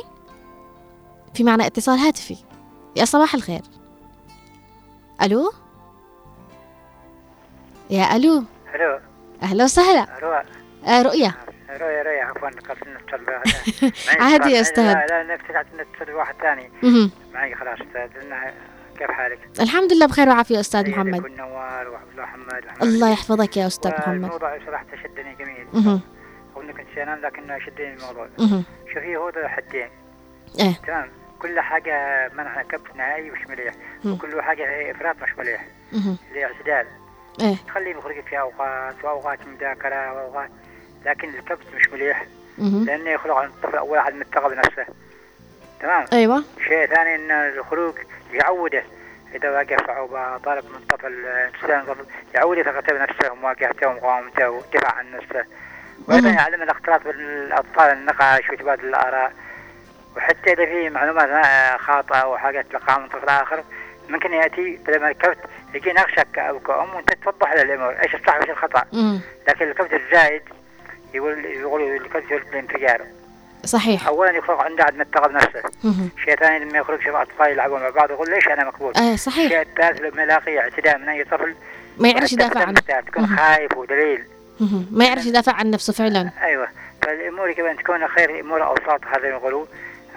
في 1.33 1.43
معنى 1.43 1.65
اتصال 1.65 1.99
هاتفي. 1.99 2.37
يا 2.95 3.05
صباح 3.05 3.35
الخير. 3.35 3.61
ألو؟ 5.21 5.51
يا 7.89 8.15
ألو؟ 8.15 8.43
ألو. 8.75 9.12
أهلا 9.43 9.63
وسهلا. 9.63 10.07
رؤى. 10.21 10.43
آه 10.87 11.01
رؤيا. 11.01 11.33
رؤيا 11.69 12.03
رؤيا 12.03 12.23
عفوا 12.23 12.49
قصدي 12.49 12.89
نتصل 12.93 14.21
عادي 14.21 14.51
يا 14.51 14.61
أستاذ. 14.61 14.83
لا 14.93 15.05
لا 15.23 15.35
نفتح 15.35 15.63
نتصل 15.73 16.11
واحد 16.11 16.35
ثاني. 16.41 16.71
معي 17.33 17.55
خلاص 17.55 17.79
أستاذ. 17.81 18.09
كيف 18.99 19.11
حالك؟ 19.11 19.39
الحمد 19.59 19.93
لله 19.93 20.05
بخير 20.05 20.29
وعافية 20.29 20.59
أستاذ 20.59 20.83
سيدك 20.83 20.97
محمد. 20.97 21.23
والنوار 21.23 21.89
وعبد 21.89 22.11
الله 22.11 22.23
محمد 22.23 22.65
وأحمد 22.65 22.83
الله. 22.83 23.11
يحفظك 23.11 23.57
يا 23.57 23.67
أستاذ 23.67 23.91
محمد. 23.91 24.15
الموضوع 24.23 24.59
صراحة 24.65 24.85
شدني 25.03 25.35
جميل. 25.35 25.67
اني 26.57 26.73
كنت 26.73 26.97
انام 26.97 27.19
لكنه 27.19 27.59
شدني 27.59 27.93
الموضوع. 27.93 28.27
شوفي 28.93 29.17
هو 29.17 29.31
حدين. 29.47 29.89
إيه. 30.59 30.73
تمام. 30.87 31.11
كل 31.39 31.59
حاجة 31.59 32.29
منع 32.33 32.61
كبت 32.61 32.95
نهائي 32.95 33.31
مش 33.31 33.47
مليح. 33.49 33.73
وكل 34.05 34.41
حاجة 34.41 34.91
إفراط 34.91 35.15
مش 35.23 35.37
مليح. 35.37 35.65
مهم. 35.93 36.17
الاعتدال 36.31 36.87
إيه. 37.41 37.55
تخليه 37.67 37.91
يخرج 37.95 38.23
في 38.23 38.39
أوقات 38.39 38.95
واوقات 39.03 39.39
مذاكرة 39.47 40.13
واوقات 40.13 40.49
لكن 41.05 41.29
الكبت 41.29 41.67
مش 41.75 41.89
مليح. 41.89 42.25
لأنه 42.57 43.09
يخلق 43.09 43.35
عن 43.35 43.47
الطفل 43.47 43.77
أول 43.77 43.97
واحد 43.97 44.13
متقى 44.13 44.49
بنفسه. 44.49 44.85
تمام؟ 45.81 46.05
أيوة. 46.13 46.43
شيء 46.67 46.85
ثاني 46.85 47.15
إن 47.15 47.31
الخروج 47.31 47.93
يعوده 48.33 48.83
إذا 49.35 49.51
واجه 49.51 49.77
صعوبة 49.87 50.37
طالب 50.37 50.65
من 50.65 50.79
طفل 50.89 51.25
إنسان 51.25 51.85
طفل 51.85 52.05
يعود 52.35 52.61
ثقته 52.61 52.93
بنفسه 52.93 53.31
ومواجهته 53.31 53.87
ومقاومته 53.87 54.49
والدفاع 54.49 54.91
عن 54.95 55.11
نفسه. 55.11 55.45
وأيضا. 56.07 56.29
يعلم 56.29 56.61
الاختلاط 56.61 57.03
بالاطفال 57.03 57.83
النقاش 57.91 58.49
وتبادل 58.49 58.85
الآراء. 58.85 59.33
وحتى 60.17 60.53
إذا 60.53 60.65
في 60.65 60.89
معلومات 60.89 61.29
ما- 61.29 61.77
خاطئة 61.77 62.27
وحاجات 62.27 62.65
تلقاها 62.65 62.97
من 62.99 63.07
طفل 63.07 63.29
آخر 63.29 63.63
ممكن 64.13 64.33
يأتي 64.33 64.79
بدل 64.87 64.99
ما 64.99 65.09
الكبت 65.09 65.37
يجي 65.73 65.89
يناقشك 65.89 66.27
كاب 66.33 66.61
كأم 66.61 66.95
وأنت 66.95 67.13
توضح 67.23 67.53
له 67.53 67.61
الأمور. 67.61 67.95
إيش 68.03 68.15
الصح 68.15 68.35
وإيش 68.35 68.49
الخطأ؟ 68.49 68.83
مم. 68.93 69.21
لكن 69.47 69.69
الكبت 69.69 69.93
الزايد 69.93 70.41
يقول 71.13 71.45
يقولوا 71.45 71.97
الكبت 71.97 72.31
يولد 72.31 72.47
الانفجار 72.47 73.01
صحيح. 73.65 74.07
اولا 74.07 74.31
يخلق 74.31 74.61
عنده 74.61 74.83
عدم 74.83 75.01
الثقه 75.01 75.27
بنفسه. 75.27 75.61
شيء 76.25 76.35
ثاني 76.35 76.65
لما 76.65 76.77
يخرج 76.77 77.01
شباب 77.01 77.15
أطفال 77.15 77.51
يلعبون 77.51 77.81
مع 77.81 77.89
بعض 77.89 78.11
يقول 78.11 78.29
ليش 78.29 78.47
أنا 78.47 78.63
مقبول؟ 78.65 78.93
آه 78.97 79.15
صحيح. 79.15 79.45
الشيء 79.45 79.61
الثالث 79.61 80.01
لما 80.01 80.23
يلاقي 80.23 80.59
اعتداء 80.59 80.97
من 80.97 81.09
أي 81.09 81.23
طفل 81.23 81.55
ما 81.97 82.09
يعرفش 82.09 82.33
يدافع 82.33 82.65
عنه 82.65 82.79
تكون. 83.07 83.27
خايف 83.27 83.77
ودليل. 83.77 84.23
ما 84.91 85.05
يعرف 85.05 85.25
يدافع 85.25 85.51
عن 85.53 85.71
نفسه 85.71 85.93
فعلا. 85.93 86.29
أيوه. 86.43 86.67
فالأمور 87.01 87.49
يجب 87.49 87.65
ان 87.65 87.77
تكون 87.77 88.07
خير 88.07 88.39
امور 88.39 88.63
أوساط 88.63 89.01
هذا 89.05 89.27
يقولوا 89.27 89.65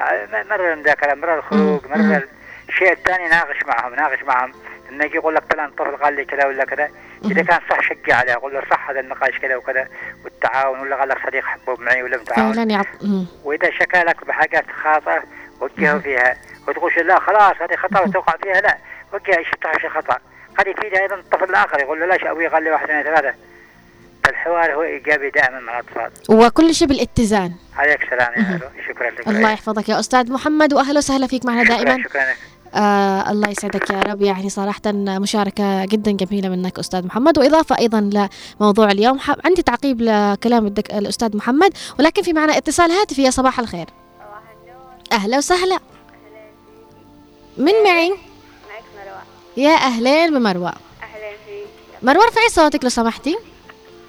آه، 0.01 0.45
مرة 0.51 0.73
المذاكره 0.73 1.15
مرة 1.15 1.39
الخروج 1.39 1.81
مم. 1.87 2.21
الشيء 2.69 2.93
الثاني 2.93 3.29
ناقش 3.29 3.57
معهم 3.67 3.95
ناقش 3.95 4.23
معهم. 4.23 4.53
لما 4.91 5.05
يجي 5.05 5.15
يقول 5.15 5.35
لك 5.35 5.43
فلان 5.53 5.71
طفل 5.71 5.97
قال 5.97 6.17
لي 6.17 6.25
كذا 6.25 6.47
ولا 6.47 6.65
كذا. 6.65 6.89
إذا 7.25 7.43
كان 7.43 7.61
صح 7.71 7.81
شجع 7.81 8.17
عليه 8.17 8.35
قول 8.35 8.55
له 8.55 8.63
صح 8.71 8.91
هذا 8.91 9.01
النقاش 9.01 9.39
كذا 9.39 9.57
وكذا 9.57 9.89
والتعاون 10.25 10.81
ولا 10.81 10.97
قال 10.97 11.09
لك 11.09 11.19
صديق 11.27 11.45
حبوب 11.45 11.81
معي 11.81 12.03
ولا 12.03 12.17
متعاون. 12.17 12.53
فعلا 12.53 12.71
يعط 12.73 12.87
مم. 13.03 13.27
وإذا 13.45 13.71
شكى 13.71 13.99
لك 13.99 14.27
بحاجات 14.27 14.65
خاطئة 14.85 15.23
وجهه 15.61 15.99
فيها. 15.99 16.37
وتقول 16.69 16.93
لا 17.07 17.19
خلاص 17.21 17.55
هذه 17.61 17.77
خطأ 17.77 18.01
وتوقع 18.01 18.35
فيها 18.43 18.61
لا. 18.61 18.79
وجه 19.13 19.39
إيش 19.39 19.47
خطأ؟ 19.95 20.19
قد 20.59 20.67
يفيد 20.67 20.95
أيضا 20.95 21.15
الطفل 21.15 21.45
الآخر 21.45 21.81
يقول 21.81 22.01
له 22.01 22.07
ليش 22.07 22.25
أبوي 22.25 22.47
قال 22.47 22.65
لي 22.65 22.71
واحد 22.71 22.91
اثنين 22.91 23.03
ثلاثة. 23.03 23.35
فالحوار 24.25 24.75
هو 24.75 24.83
إيجابي 24.83 25.31
دائما 25.31 25.61
مع 25.61 25.73
الأطفال. 25.81 26.11
وكل 26.31 26.75
شيء 26.75 26.89
بالاتزان. 26.89 27.53
عليك 27.77 28.11
سلام 28.11 28.33
يا. 28.37 28.61
شكرا 28.89 29.11
لك. 29.11 29.29
الله 29.29 29.53
يحفظك 29.53 29.89
يا 29.89 30.01
أستاذ 30.01 30.33
محمد 30.33 30.73
وأهلا 30.75 30.99
وسهلا 30.99 31.27
فيك 31.27 31.45
معنا 31.45 31.65
شكراً- 31.65 31.69
دائما. 31.69 32.03
شكرا 32.03 32.23
لك 32.23 32.37
آه 32.77 33.31
الله 33.31 33.49
يسعدك 33.49 33.91
يا 33.91 34.01
رب. 34.01 34.23
يعني 34.23 34.49
صراحة 34.51 34.81
مشاركة 34.95 35.85
جدا 35.85 36.11
جميلة 36.11 36.49
منك 36.49 36.79
أستاذ 36.79 37.07
محمد 37.07 37.39
وإضافة 37.39 37.79
أيضا 37.79 38.29
لموضوع 38.61 38.91
اليوم. 38.91 39.19
عندي 39.45 39.63
تعقيب 39.63 40.01
لكلام. 40.03 40.67
الأستاذ 40.67 41.37
محمد 41.37 41.73
ولكن 41.99 42.23
في 42.23 42.33
معنا 42.33 42.57
اتصال 42.57 42.91
هاتفي. 42.91 43.23
يا 43.23 43.31
صباح 43.31 43.61
الخير. 43.61 43.87
أهلا 45.13 45.37
وسهلا. 45.39 45.79
من 47.59 47.73
معي؟ 47.85 48.11
معك 48.11 48.85
مروة 48.97 49.23
يا 49.57 49.75
أهلين 49.75 50.31
بمروة 50.35 50.69
أهلا 51.03 51.31
فيك 51.47 51.67
مروة 52.03 52.25
ارفعي 52.25 52.49
صوتك 52.49 52.85
لو 52.85 52.91
سمحتي. 52.91 53.39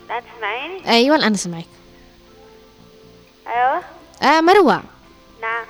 لا 0.10 0.20
تسمعيني؟ 0.20 0.90
أيوة 0.90 1.16
الآن 1.16 1.34
أسمعك 1.34 1.66
أيوة 3.48 3.72
أيوة. 4.22 4.38
آه 4.38 4.42
مروة. 4.42 4.84
نعم. 5.42 5.66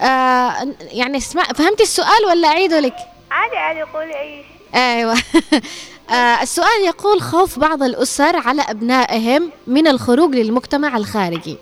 آه 0.00 0.74
يعني 0.80 1.18
اسمع 1.18 1.42
فهمتي 1.42 1.82
السؤال 1.82 2.24
ولا 2.28 2.48
أعيده 2.48 2.80
لك؟ 2.80 2.96
عادي 3.30 3.56
عادي 3.56 3.82
قولي 3.82 4.20
أي 4.20 4.44
شيء. 4.44 4.80
أيوه. 4.80 5.14
آه، 6.10 6.42
السؤال 6.42 6.84
يقول 6.84 7.22
خوف 7.22 7.58
بعض 7.58 7.82
الأسر 7.82 8.36
على 8.36 8.62
أبنائهم 8.62 9.50
من 9.66 9.86
الخروج 9.86 10.34
للمجتمع 10.34 10.96
الخارجي. 10.96 11.58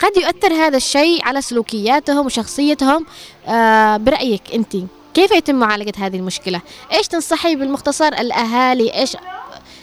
قد 0.00 0.16
يؤثر 0.16 0.52
هذا 0.52 0.76
الشيء 0.76 1.24
على 1.24 1.42
سلوكياتهم 1.42 2.26
وشخصيتهم. 2.26 3.06
آه، 3.48 3.96
برأيك 3.96 4.42
أنت 4.54 4.76
كيف 5.14 5.30
يتم 5.30 5.54
معالجة 5.54 5.92
هذه 5.98 6.16
المشكلة؟ 6.16 6.60
إيش 6.92 7.08
تنصحي 7.08 7.56
بالمختصر؟ 7.56 8.08
الأهالي 8.08 8.94
إيش 8.94 9.16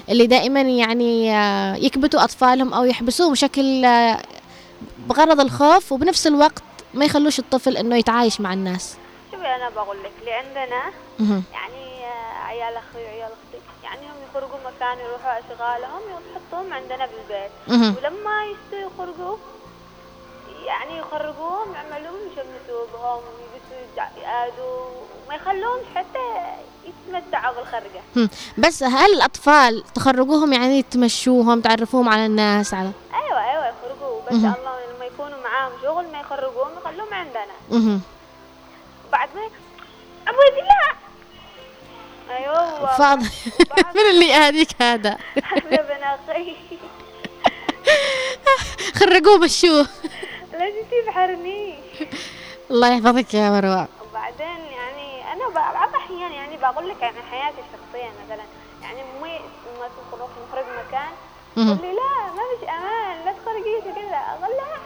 اللي 0.09 0.27
دائما 0.27 0.61
يعني 0.61 1.31
آه، 1.35 1.75
يكبتوا 1.75 2.23
أطفالهم 2.23 2.73
أو 2.73 2.83
يحبسوهم 2.83 3.31
بشكل 3.31 3.85
آه، 3.85 4.21
بغرض 5.09 5.39
الخوف 5.39 5.91
وبنفس 5.91 6.27
الوقت 6.27 6.63
ما 6.93 7.05
يخلوش 7.05 7.39
الطفل 7.39 7.77
إنه 7.77 7.95
يتعايش 7.97 8.41
مع 8.41 8.53
الناس 8.53 8.97
شوفي 9.31 9.45
أنا 9.47 9.69
بقول 9.69 9.97
لك 10.03 10.11
اللي 10.19 10.33
عندنا 10.33 10.81
مهم. 11.19 11.43
يعني 11.53 12.05
آه، 12.05 12.45
عيال 12.47 12.73
أخوي 12.75 13.03
وعيال 13.03 13.29
أختي 13.31 13.63
يعني 13.83 14.01
هم 14.01 14.15
يخرجوا 14.29 14.57
مكان 14.65 14.97
يروحوا 14.99 15.39
أشغالهم 15.39 16.01
يحطوهم 16.09 16.73
عندنا 16.73 17.05
بالبيت. 17.05 17.51
ولما 17.97 18.43
يشتوا 18.45 18.79
يخرجوا 18.91 19.37
يعني 20.65 20.97
يخرجوهم 20.97 21.73
يعملوهم 21.73 22.19
يشمسوا 22.27 22.85
بهم 22.93 23.21
يلبسوا 23.39 23.93
يدع- 23.93 24.17
يقادوا 24.21 24.85
وما 25.27 25.35
يخلوهمش 25.35 25.85
حتى 25.95 26.19
يتمتعوا 26.85 27.55
بالخرجة. 27.55 28.29
بس 28.57 28.83
هل 28.83 29.13
الأطفال 29.13 29.83
تخرجوهم 29.95 30.53
يعني 30.53 30.83
تمشوهم 30.83 31.61
تعرفوهم 31.61 32.09
على 32.09 32.25
الناس 32.25 32.73
على 32.73 32.91
أيوة 33.13 33.51
أيوة 33.51 33.67
يخرجوا 33.67 34.21
بس. 34.27 34.31
الله 34.33 34.55
لما 34.95 35.05
يكونوا 35.05 35.37
معاهم 35.43 35.71
شغل 35.83 36.05
ما 36.11 36.19
يخلوهم 37.03 37.13
عندنا. 37.13 37.45
مهم. 37.69 38.01
بعد 39.11 39.29
ما 39.35 39.41
أبوي 40.27 40.61
لا. 40.61 40.95
أيوة. 42.35 42.97
فاض 42.97 43.19
من 43.95 44.01
اللي 44.09 44.29
يهديك 44.29 44.81
هذا؟ 44.81 45.17
حفلة 45.43 45.77
بن 45.77 46.03
أخي 46.03 46.55
خرجوه 48.95 49.37
مشوه 49.37 49.87
لازم 50.51 50.83
تبحرني 50.91 51.79
الله 52.71 52.87
يحفظك 52.87 53.33
يا 53.33 53.49
مروة. 53.49 53.87
وبعدين 54.09 54.65
يعني 54.71 55.33
أنا 55.33 55.49
بعض 55.49 55.95
أحيان 55.95 56.31
يعني 56.31 56.57
بقول 56.57 56.89
لك 56.89 57.03
عن 57.03 57.13
حياتي 57.31 57.57
الشخصية 57.57 58.11
مثلا. 58.25 58.43
يعني 58.81 59.01
أمي 59.01 59.39
لما 59.39 59.87
تخرج 59.87 60.29
نخرج 60.49 60.65
مكان. 60.87 61.11
تقول 61.55 61.87
لي 61.87 61.93
لا 61.93 62.33
ما 62.33 62.41
فيش 62.59 62.69
أمان 62.69 63.25
لا 63.25 63.31
تخرجيش 63.31 63.83
وكذا. 63.83 64.17
أقول 64.17 64.55
لها 64.55 64.77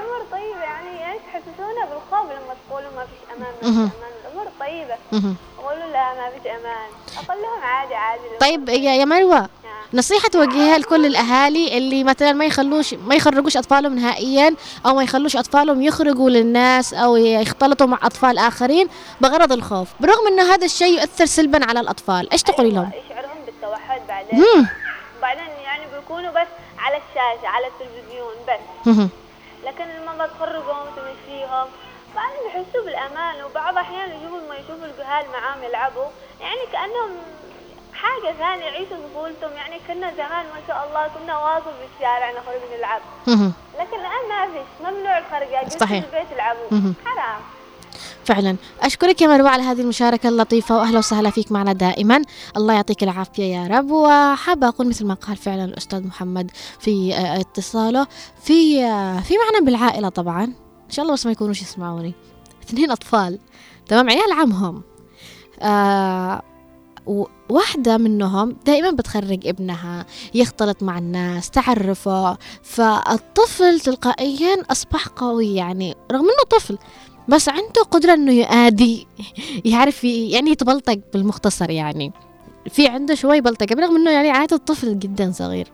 الأمور 0.00 0.26
طيبة 0.32 0.60
يعني 0.62 1.12
إيش 1.12 1.20
تحسسونا 1.32 1.84
بالخوف 1.84 2.30
لما 2.30 2.54
تقولوا 2.68 2.90
ما 2.96 3.04
فيش 3.06 3.36
أمان 3.36 3.52
ما. 3.52 3.60
فيش 3.60 3.68
أمان 3.68 4.12
الأمور 4.24 4.46
طيبة 4.60 4.94
مهم. 5.12 5.36
أقولوا 5.58 5.92
لا 5.92 6.14
ما 6.14 6.30
فيش 6.30 6.46
أمان 6.52 6.90
أقول 7.24 7.42
لهم 7.42 7.62
عادي 7.62 7.94
عادي 7.94 8.22
طيب. 8.40 8.68
يا 8.68 8.94
يا 8.94 9.04
مروة 9.04 9.38
نعم. 9.40 9.48
نصيحة 9.94 10.28
توجهيها 10.28 10.78
لكل 10.78 11.06
الأهالي 11.06 11.78
اللي 11.78 12.04
مثلا 12.04 12.32
ما 12.32 12.44
يخلوش 12.44 12.94
ما 12.94 13.14
يخرجوش 13.14 13.56
أطفالهم 13.56 13.94
نهائيا 13.94 14.54
أو 14.86 14.94
ما 14.94 15.02
يخلوش 15.02 15.36
أطفالهم 15.36 15.82
يخرجوا 15.82 16.30
للناس 16.30 16.94
أو 16.94 17.16
يختلطوا 17.16 17.86
مع 17.86 17.98
أطفال 18.02 18.38
آخرين 18.38 18.88
بغرض 19.20 19.52
الخوف 19.52 19.88
برغم 20.00 20.26
أن 20.26 20.40
هذا 20.40 20.64
الشيء 20.64 20.98
يؤثر 21.00 21.26
سلبا 21.26 21.64
على 21.64 21.80
الأطفال 21.80 22.32
إيش 22.32 22.42
تقولي 22.42 22.70
لهم؟ 22.70 22.90
أيوة، 22.92 23.04
يشعرهم 23.06 23.44
بالتوحد 23.46 24.00
بعدين. 24.08 24.68
بعدين 25.22 25.44
يعني 25.64 25.84
بيكونوا 25.94 26.30
بس 26.30 26.48
على 26.78 26.96
الشاشة 26.96 27.48
على 27.48 27.66
التلفزيون 27.66 28.34
بس 28.48 29.06
لما 30.20 30.28
تخرجهم 30.28 30.86
تمشيهم 30.96 31.66
بعدين 32.14 32.38
بيحسوا 32.44 32.84
بالأمان 32.84 33.44
وبعض 33.44 33.72
الأحيان 33.72 34.10
يشوفوا 34.10 34.38
لما 34.40 34.54
يشوفوا 34.54 34.84
الجهال 34.86 35.26
معاهم 35.32 35.62
يلعبوا 35.64 36.06
يعني 36.40 36.66
كأنهم 36.72 37.10
حاجة 37.94 38.32
ثانية 38.38 38.64
يعيشوا 38.64 38.96
طفولتهم 39.10 39.52
يعني 39.56 39.80
كنا 39.88 40.14
زمان 40.14 40.46
ما 40.46 40.60
شاء 40.68 40.86
الله 40.88 41.08
كنا 41.08 41.38
واصل 41.38 41.70
بالشارع 41.80 42.30
نخرج 42.30 42.60
نلعب. 42.76 43.00
لكن 43.78 43.96
الآن 44.00 44.28
ما 44.28 44.46
فيش 44.46 44.86
ممنوع 44.86 45.18
الخرجة 45.18 45.62
جلسوا 45.62 45.80
صحيح. 45.80 46.04
البيت 46.04 46.32
يلعبوا. 46.32 46.92
حرام 47.06 47.40
فعلا. 48.30 48.56
أشكرك 48.82 49.22
يا 49.22 49.26
مروة 49.28 49.48
على 49.48 49.62
هذه 49.62 49.80
المشاركة 49.80 50.28
اللطيفة 50.28 50.76
وأهلا 50.76 50.98
وسهلا 50.98 51.30
فيك 51.30 51.52
معنا 51.52 51.72
دائما. 51.72 52.22
الله 52.56 52.74
يعطيك 52.74 53.02
العافية 53.02 53.44
يا 53.44 53.66
رب. 53.66 53.90
وحابة 53.90 54.68
أقول 54.68 54.88
مثل 54.88 55.06
ما 55.06 55.14
قال 55.14 55.36
فعلا 55.36 55.64
الأستاذ 55.64 56.06
محمد 56.06 56.50
في 56.78 57.14
آه، 57.14 57.40
اتصاله 57.40 58.06
في 58.42 58.84
آه، 58.84 59.20
في 59.20 59.34
معنا 59.44 59.66
بالعائلة 59.66 60.08
طبعا. 60.08 60.44
إن 60.44 60.90
شاء 60.90 61.02
الله 61.02 61.14
بس 61.14 61.26
ما 61.26 61.32
يكونوش 61.32 61.62
يسمعوني. 61.62 62.14
اثنين 62.64 62.90
أطفال. 62.90 63.38
تمام 63.86 64.10
عيال 64.10 64.32
عمهم. 64.32 64.82
آه 65.60 66.42
واحدة 67.50 67.98
منهم 67.98 68.56
دائما 68.66 68.90
بتخرج 68.90 69.46
ابنها 69.46 70.06
يختلط 70.34 70.82
مع 70.82 70.98
الناس 70.98 71.50
تعرفه. 71.50 72.38
فالطفل 72.62 73.80
تلقائيا 73.80 74.56
أصبح 74.70 75.08
قوي 75.08 75.54
يعني 75.54 75.96
رغم 76.12 76.24
أنه 76.24 76.58
طفل 76.58 76.78
بس 77.30 77.48
عنده 77.48 77.82
قدرة 77.90 78.14
إنه 78.14 78.32
يؤدي 78.32 79.06
يعرف 79.64 80.04
يعني 80.04 80.50
يتبلطق 80.50 80.98
بالمختصر 81.12 81.70
يعني. 81.70 82.12
في 82.70 82.88
عنده 82.88 83.14
شوي 83.14 83.40
بلطقة 83.40 83.74
برغم 83.74 83.96
إنه 83.96 84.10
يعني 84.10 84.30
عادة 84.30 84.56
الطفل 84.56 84.98
جدا 84.98 85.32
صغير. 85.32 85.68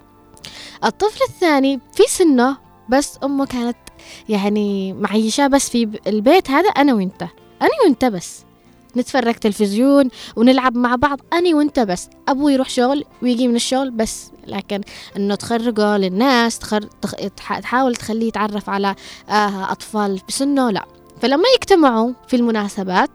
الطفل 0.85 1.21
الثاني 1.29 1.81
في 1.95 2.03
سنه 2.09 2.57
بس 2.89 3.19
أمه 3.25 3.47
كانت 3.47 3.77
يعني 4.29 4.93
معيشاه 4.93 5.47
بس 5.47 5.69
في 5.71 5.89
البيت 6.07 6.51
هذا 6.51 6.69
أنا 6.69 6.95
وأنت. 6.95 7.23
أنا 7.63 7.71
وأنت 7.85 8.05
بس. 8.05 8.45
نتفرج 8.97 9.35
تلفزيون 9.35 10.09
ونلعب 10.37 10.77
مع 10.77 10.95
بعض 10.95 11.21
أنا 11.33 11.57
وأنت 11.57 11.81
بس. 11.81 12.09
أبوي 12.29 12.53
يروح 12.53 12.69
شغل 12.69 13.05
ويجي 13.23 13.49
من 13.49 13.57
الشغل 13.57 13.91
بس. 13.91 14.31
لكن 14.47 14.81
إنه 15.17 15.35
تخرجه 15.35 15.97
للناس 15.97 16.59
تخر... 16.59 16.83
تخ... 17.03 17.15
تح- 17.37 17.59
تحاول 17.59 17.97
تخليه 17.97 18.29
يتعرف 18.29 18.71
على 18.71 18.95
آه 19.29 19.73
أطفال 19.73 20.21
بسنه 20.29 20.71
لا. 20.71 20.85
فلما 21.23 21.45
يجتمعوا 21.57 22.13
في 22.29 22.37
المناسبات 22.37 23.11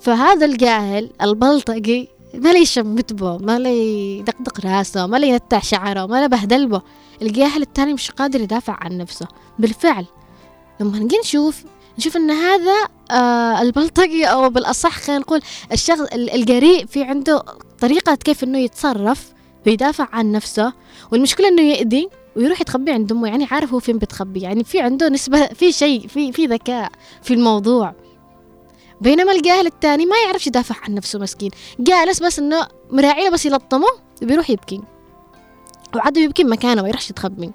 فهذا 0.00 0.46
الجاهل 0.46 1.10
البلطجي 1.22 2.08
ما 2.34 2.52
لا 2.52 2.58
يشمت 2.58 3.12
به 3.12 3.36
ما 3.38 3.58
لا 3.58 3.70
يدقدق 3.70 4.66
راسه 4.66 5.06
ما 5.06 5.16
لا 5.16 5.26
ينتع 5.26 5.58
شعره 5.60 6.06
ما 6.06 6.20
لا 6.20 6.26
بهدل 6.26 6.66
به 6.66 6.82
الجاهل 7.22 7.62
التاني 7.62 7.94
مش 7.94 8.10
قادر 8.10 8.40
يدافع 8.40 8.76
عن 8.80 8.98
نفسه. 8.98 9.26
بالفعل 9.58 10.06
لما 10.80 10.98
نجي 10.98 11.16
نشوف 11.18 11.64
نشوف 11.98 12.16
إن 12.16 12.30
هذا 12.30 12.88
آه 13.10 13.62
البلطجي 13.62 14.24
أو 14.26 14.50
بالأصح 14.50 14.98
خلينا 14.98 15.20
نقول 15.20 15.40
الشخص 15.72 16.00
ال- 16.00 16.30
الجريء 16.34 16.86
في 16.86 17.02
عنده 17.04 17.42
طريقة 17.80 18.14
كيف 18.14 18.44
إنه 18.44 18.58
يتصرف 18.58 19.32
ويدافع 19.66 20.08
عن 20.12 20.32
نفسه. 20.32 20.72
والمشكلة 21.12 21.48
إنه 21.48 21.62
يأذي 21.62 22.08
ويروح 22.36 22.60
يتخبي 22.60 22.90
عند 22.90 23.12
أمه 23.12 23.28
يعني 23.28 23.48
عارف 23.50 23.72
هو 23.72 23.80
فين 23.80 23.98
بتخبي 23.98 24.40
يعني 24.40 24.64
في 24.64 24.80
عنده 24.80 25.08
نسبة 25.08 25.46
في 25.46 25.72
شيء 25.72 26.06
في 26.06 26.32
في 26.32 26.46
ذكاء 26.46 26.90
في 27.22 27.34
الموضوع. 27.34 27.94
بينما 29.00 29.32
الجاهل 29.32 29.66
الثاني 29.66 30.06
ما 30.06 30.16
يعرفش 30.26 30.46
يدافع 30.46 30.74
عن 30.82 30.94
نفسه 30.94 31.18
مسكين. 31.18 31.50
جالس 31.80 32.22
بس 32.22 32.38
إنه 32.38 32.66
مراعيه 32.90 33.30
بس 33.30 33.46
يلطمه 33.46 33.86
وبيروح 34.22 34.50
يبكي. 34.50 34.80
وعاد 35.96 36.16
يبكي 36.16 36.44
مكانه 36.44 36.82
ما 36.82 36.88
يروحش 36.88 37.10
يتخبي. 37.10 37.52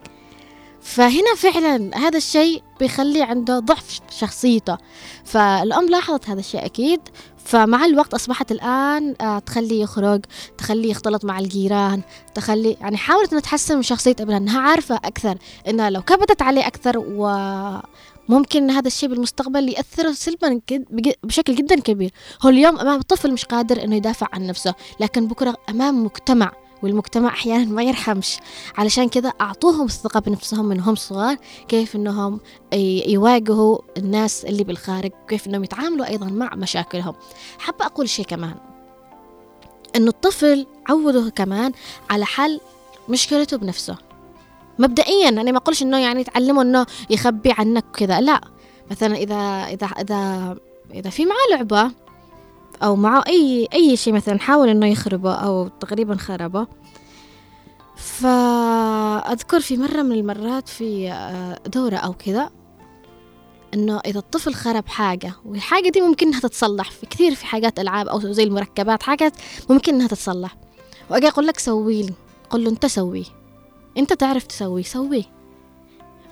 فهنا 0.81 1.35
فعلا 1.37 1.97
هذا 1.97 2.17
الشيء 2.17 2.63
بيخلي 2.79 3.23
عنده 3.23 3.59
ضعف 3.59 3.99
شخصيته. 4.09 4.77
فالأم 5.25 5.89
لاحظت 5.89 6.29
هذا 6.29 6.39
الشيء 6.39 6.65
أكيد 6.65 7.01
فمع 7.47 7.85
الوقت 7.85 8.13
أصبحت 8.13 8.51
الآن 8.51 9.15
آه، 9.21 9.39
تخليه 9.39 9.83
يخرج 9.83 10.25
تخليه 10.57 10.91
يختلط 10.91 11.25
مع 11.25 11.39
الجيران 11.39 12.01
تخلي 12.35 12.77
يعني 12.81 12.97
حاولت 12.97 13.31
أنها 13.31 13.41
تحسن 13.41 13.75
من 13.75 13.81
شخصية 13.81 14.15
ابنها 14.19 14.37
أنها 14.37 14.61
عارفة 14.61 14.95
أكثر 14.95 15.37
أنها 15.67 15.89
لو 15.89 16.01
كبتت 16.01 16.41
عليه 16.41 16.67
أكثر 16.67 16.97
وممكن 16.97 18.63
أن 18.63 18.71
هذا 18.71 18.87
الشيء 18.87 19.09
بالمستقبل 19.09 19.69
يأثر 19.69 20.11
سلبا 20.11 20.61
بشكل 21.23 21.55
جدا 21.55 21.79
كبير. 21.79 22.11
هو 22.41 22.49
اليوم 22.49 22.79
أمام 22.79 23.01
طفل 23.01 23.33
مش 23.33 23.45
قادر 23.45 23.83
أنه 23.83 23.95
يدافع 23.95 24.27
عن 24.33 24.47
نفسه 24.47 24.73
لكن 24.99 25.27
بكرة 25.27 25.57
أمام 25.69 26.03
مجتمع 26.03 26.51
والمجتمع 26.83 27.29
أحيانا 27.29 27.65
ما 27.65 27.83
يرحمش. 27.83 28.37
علشان 28.77 29.09
كذا 29.09 29.29
أعطوهم 29.29 29.85
الثقة 29.85 30.19
بنفسهم 30.19 30.65
من 30.65 30.79
هم 30.79 30.95
صغار 30.95 31.37
كيف 31.67 31.95
أنهم 31.95 32.39
يواجهوا 33.07 33.77
الناس 33.97 34.45
اللي 34.45 34.63
بالخارج 34.63 35.11
كيف 35.27 35.47
أنهم 35.47 35.63
يتعاملوا 35.63 36.07
أيضا 36.07 36.25
مع 36.25 36.55
مشاكلهم. 36.55 37.15
حابة 37.59 37.85
أقول 37.85 38.09
شيء 38.09 38.25
كمان. 38.25 38.55
أنه 39.95 40.09
الطفل 40.09 40.67
عوده 40.89 41.29
كمان 41.29 41.71
على 42.09 42.25
حل 42.25 42.59
مشكلته 43.09 43.57
بنفسه. 43.57 43.97
مبدئيا 44.79 45.29
أنا 45.29 45.51
ما 45.51 45.57
أقولش 45.57 45.83
أنه 45.83 45.99
يعني 45.99 46.23
تعلمه 46.23 46.61
أنه 46.61 46.85
يخبي 47.09 47.51
عنك 47.51 47.85
كذا 47.93 48.21
لا. 48.21 48.41
مثلا 48.91 49.15
إذا 49.15 49.35
إذا 49.73 49.85
إذا 49.85 50.55
إذا 50.93 51.09
في 51.09 51.25
معاه 51.25 51.57
لعبة 51.57 51.91
أو 52.83 52.95
معه 52.95 53.23
أي 53.27 53.67
أي 53.73 53.97
شيء 53.97 54.13
مثلا 54.13 54.39
حاول 54.39 54.69
إنه 54.69 54.87
يخربه 54.87 55.33
أو 55.33 55.67
تقريبا 55.67 56.15
خربه. 56.15 56.67
فأذكر 57.95 59.59
في 59.59 59.77
مرة 59.77 60.01
من 60.01 60.11
المرات 60.11 60.69
في 60.69 61.11
آه، 61.11 61.59
دورة 61.67 61.95
أو 61.95 62.13
كذا 62.13 62.49
إنه 63.73 63.99
إذا 64.05 64.19
الطفل 64.19 64.53
خرب 64.53 64.87
حاجة 64.87 65.33
والحاجة 65.45 65.89
دي 65.89 66.01
ممكن 66.01 66.27
إنها 66.27 66.39
تتصلح. 66.39 66.91
في 66.91 67.05
كثير 67.05 67.35
في 67.35 67.45
حاجات 67.45 67.79
ألعاب 67.79 68.07
أو 68.07 68.19
زي 68.19 68.43
المركبات 68.43 69.03
حاجات 69.03 69.33
ممكن 69.69 69.93
إنها 69.95 70.07
تتصلح. 70.07 70.57
وأجي 71.09 71.27
أقول 71.27 71.47
لك 71.47 71.59
سوي 71.59 72.01
لي 72.01 72.13
قل 72.49 72.63
له 72.63 72.69
أنت 72.69 72.85
سويه. 72.85 73.25
أنت 73.97 74.13
تعرف 74.13 74.43
تسويه 74.43 74.83
سويه. 74.83 75.36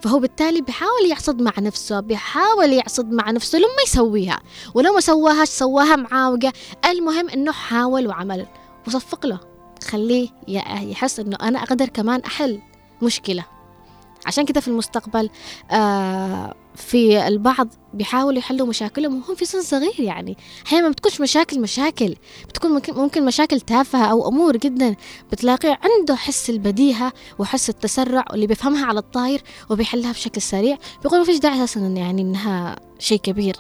فهو 0.06 0.20
بالتالي 0.20 0.62
بيحاول 0.62 1.06
يعصد 1.10 1.42
مع 1.42 1.52
نفسه 1.58 2.00
بيحاول 2.00 2.74
يعصد 2.74 3.12
مع 3.12 3.32
نفسه 3.32 3.60
لما 3.60 3.82
يسويها. 3.86 4.40
ولو 4.74 4.94
ما 4.94 5.00
سواهاش 5.00 5.48
سواها 5.50 5.96
معاوجة 5.96 6.54
المهم 6.86 7.30
إنه 7.30 7.52
حاول 7.52 8.08
وعمل. 8.08 8.46
وصفق 8.88 9.26
له. 9.26 9.40
خليه 9.88 10.30
يحس 10.48 11.20
إنه 11.20 11.38
أنا 11.42 11.64
أقدر 11.64 11.90
كمان 11.90 12.22
أحل 12.22 12.62
مشكلة. 13.02 13.46
عشان 14.26 14.46
كده 14.46 14.62
في 14.62 14.68
المستقبل 14.68 15.30
آه 15.72 16.54
في 16.76 17.28
البعض 17.28 17.68
بيحاولوا 17.94 18.40
يحلوا 18.40 18.68
مشاكلهم 18.68 19.22
وهم 19.22 19.36
في 19.36 19.46
سن 19.46 19.62
صغير 19.62 20.00
يعني. 20.00 20.38
أحيانا 20.66 20.84
ما 20.86 20.92
بتكونش 20.92 21.22
مشاكل 21.22 21.60
مشاكل 21.62 22.16
بتكون 22.50 22.82
ممكن, 22.90 23.26
مشاكل 23.26 23.62
تافهة 23.62 24.06
أو 24.06 24.28
أمور 24.28 24.58
جدا 24.58 24.96
بتلاقيه 25.32 25.80
عنده 25.84 26.16
حس 26.16 26.50
البديهة 26.50 27.14
وحس 27.40 27.70
التسرع 27.70 28.26
واللي 28.32 28.48
بيفهمها 28.48 28.86
على 28.86 29.00
الطاير 29.00 29.42
وبيحلها 29.70 30.12
بشكل 30.12 30.42
سريع 30.42 30.78
بيقول 31.04 31.20
ما 31.20 31.26
فيش 31.26 31.38
داعي 31.38 31.64
أساسا 31.64 31.80
يعني 31.80 32.22
إنها 32.22 32.76
شيء 33.00 33.20
كبير. 33.20 33.56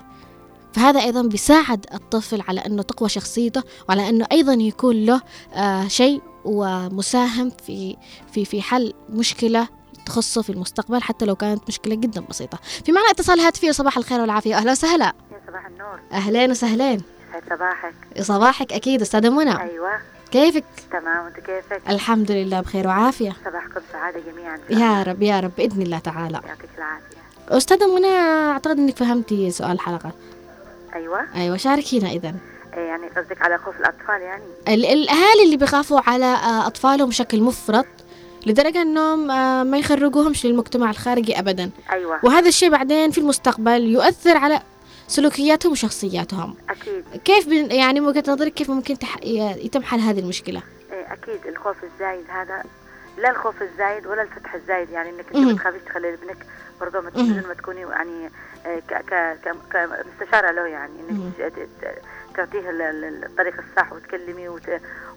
فهذا 0.73 0.99
أيضا 1.01 1.21
بيساعد 1.21 1.85
الطفل 1.93 2.41
على 2.47 2.59
إنه 2.65 2.81
تقوى 2.81 3.09
شخصيته 3.09 3.63
وعلى 3.89 4.09
إنه 4.09 4.25
أيضا 4.31 4.53
يكون 4.53 5.05
له 5.05 5.21
آه 5.53 5.87
شيء 5.87 6.21
ومساهم 6.45 7.51
في 7.65 7.95
في 8.31 8.45
في 8.45 8.61
حل 8.61 8.93
مشكلة 9.09 9.67
تخصه 10.05 10.41
في 10.41 10.49
المستقبل 10.49 11.01
حتى 11.01 11.25
لو 11.25 11.35
كانت 11.35 11.63
مشكلة 11.67 11.95
جدا 11.95 12.21
بسيطة. 12.29 12.59
في 12.85 12.91
معنا 12.91 13.09
اتصال 13.11 13.39
هاتفي 13.39 13.73
صباح 13.73 13.97
الخير 13.97 14.21
والعافية. 14.21 14.55
أهلا 14.57 14.71
وسهلا. 14.71 15.05
يا 15.05 15.39
صباح 15.47 15.65
النور. 15.65 15.99
أهلين 16.11 16.51
وسهلين 16.51 17.01
صباحك. 17.49 17.93
صباحك 18.21 18.73
أكيد 18.73 19.01
أستاذة 19.01 19.29
منى. 19.29 19.59
أيوه. 19.61 19.91
كيفك؟ 20.31 20.63
تمام 20.91 21.25
وأنت 21.25 21.35
كيفك؟ 21.35 21.81
الحمد 21.89 22.31
لله 22.31 22.61
بخير 22.61 22.87
وعافية. 22.87 23.35
صباحكم 23.45 23.81
سعادة 23.91 24.19
جميعا. 24.31 24.59
يا 24.69 25.03
رب 25.03 25.21
يا 25.23 25.39
رب 25.39 25.51
بإذن 25.57 25.81
الله 25.81 25.99
تعالى. 25.99 26.41
يعطيك 26.47 26.69
العافية. 26.77 27.57
أستاذة 27.57 27.95
منى 27.95 28.07
أعتقد 28.51 28.77
أنك 28.77 28.97
فهمتي 28.97 29.51
سؤال 29.51 29.71
الحلقة. 29.71 30.11
أيوه. 30.95 31.19
أيوة 31.35 31.57
شاركينا 31.57 32.09
إذا. 32.09 32.35
إيه 32.73 32.79
يعني 32.81 33.07
قصدك 33.07 33.41
على 33.41 33.57
خوف 33.57 33.79
الأطفال 33.79 34.21
يعني؟ 34.21 34.43
ال- 34.67 34.85
الأهالي 34.85 35.43
اللي 35.45 35.57
بيخافوا 35.57 35.99
على 36.09 36.25
آه، 36.25 36.67
أطفالهم 36.67 37.09
بشكل 37.09 37.41
مفرط 37.41 37.85
لدرجة 38.45 38.81
أنهم 38.81 39.31
آه، 39.31 39.63
ما 39.63 39.77
يخرجوهمش 39.77 40.45
للمجتمع 40.45 40.89
الخارجي 40.89 41.39
أبدا. 41.39 41.69
أيوه. 41.91 42.19
وهذا 42.23 42.47
الشيء 42.47 42.69
بعدين 42.69 43.11
في 43.11 43.17
المستقبل 43.17 43.81
يؤثر 43.83 44.37
على 44.37 44.61
سلوكياتهم 45.07 45.71
وشخصياتهم. 45.71 46.55
أكيد. 46.69 47.03
كيف 47.25 47.47
بن- 47.47 47.71
يعني 47.71 47.99
من 47.99 48.07
وجهة 48.07 48.23
نظرك 48.27 48.53
كيف 48.53 48.69
ممكن 48.69 48.99
تح... 48.99 49.17
يتم 49.23 49.83
حل 49.83 49.99
هذه 49.99 50.19
المشكلة؟ 50.19 50.61
إيه 50.91 51.13
أكيد 51.13 51.47
الخوف 51.47 51.75
الزايد 51.83 52.25
هذا 52.29 52.63
لا 53.17 53.29
الخوف 53.31 53.61
الزايد 53.61 54.07
ولا 54.07 54.21
الفتح 54.21 54.53
الزايد. 54.55 54.89
يعني 54.89 55.09
إنك 55.09 55.25
أنت 55.27 55.35
مهم. 55.37 55.53
بتخافيش 55.55 55.81
تخلي 55.85 56.13
ابنك 56.13 56.45
برضه 56.81 56.99
ما 57.01 57.11
ما 57.47 57.53
تكوني 57.53 57.81
يعني 57.81 58.29
ك 58.65 58.93
ك 58.93 59.37
ك 59.43 59.55
كمستشارة 59.71 60.51
له 60.51 60.65
يعني. 60.67 60.93
إنك 61.09 61.49
تعطيه 62.35 62.69
ال- 62.69 62.81
ال- 62.81 63.25
الطريق 63.25 63.53
الصح 63.69 63.93
وتكلمي 63.93 64.49
وت... 64.49 64.69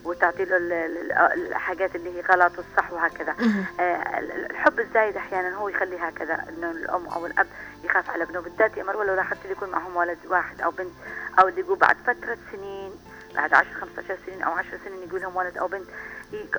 وتعطي 0.04 0.44
له 0.44 0.56
ال- 0.56 1.12
الحاجات 1.12 1.96
اللي 1.96 2.16
هي 2.16 2.20
غلط 2.20 2.52
والصح 2.58 2.92
وهكذا. 2.92 3.34
آه، 3.80 4.18
الحب 4.20 4.80
الزايد 4.80 5.16
أحيانا 5.16 5.54
هو 5.56 5.68
يخلي 5.68 5.96
هكذا 5.98 6.44
إنه 6.48 6.70
الأم 6.70 7.06
أو 7.06 7.26
الأب 7.26 7.46
يخاف 7.84 8.10
على 8.10 8.22
ابنه 8.24 8.40
بالذات 8.40 8.76
يا 8.76 8.82
مروة 8.84 9.04
لو 9.04 9.14
لاحظت 9.14 9.38
اللي 9.42 9.52
يكون 9.52 9.70
معهم 9.70 9.96
ولد 9.96 10.18
واحد 10.26 10.60
أو 10.60 10.70
بنت 10.70 10.92
أو 11.40 11.48
اللي 11.48 11.60
يقول 11.60 11.78
بعد 11.78 11.96
فترة 12.06 12.38
سنين 12.52 12.90
بعد 13.34 13.54
10 13.54 13.72
15 13.80 14.16
سنين 14.26 14.42
أو 14.42 14.52
10 14.52 14.78
سنين 14.84 15.08
يقول 15.08 15.20
لهم 15.22 15.36
ولد 15.36 15.58
أو 15.58 15.66
بنت 15.66 15.86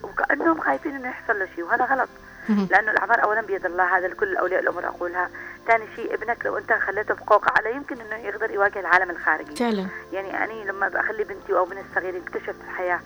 وكأنهم 0.04 0.60
خايفين 0.62 0.95
إنه 0.95 1.10
يحصل 1.10 1.39
له 1.39 1.47
شيء 1.56 1.63
وهذا 1.63 1.86
غلط. 1.86 2.10
لأنه 2.71 2.91
الاعمار 2.91 3.23
اولا 3.23 3.41
بيد 3.41 3.65
الله 3.65 3.97
هذا 3.97 4.08
لكل 4.08 4.38
أولياء 4.38 4.62
الأمور 4.62 4.86
أقولها. 4.88 5.30
ثاني 5.67 5.86
شيء 5.95 6.13
ابنك 6.13 6.45
لو 6.45 6.58
أنت 6.58 6.73
خليته 6.73 7.13
بقوقعه 7.13 7.54
عليه 7.58 7.75
يمكن 7.75 8.02
إنه 8.02 8.15
يقدر 8.15 8.52
يواجه 8.52 8.80
العالم 8.80 9.10
الخارجي. 9.10 9.56
فعلا. 9.56 9.88
يعني 10.13 10.43
أنا 10.43 10.71
لما 10.71 10.88
بخلي 10.88 11.23
بنتي 11.23 11.54
أو 11.54 11.63
ابني 11.63 11.82
الصغير 11.82 12.15
يكتشف 12.15 12.56
الحياة 12.69 12.99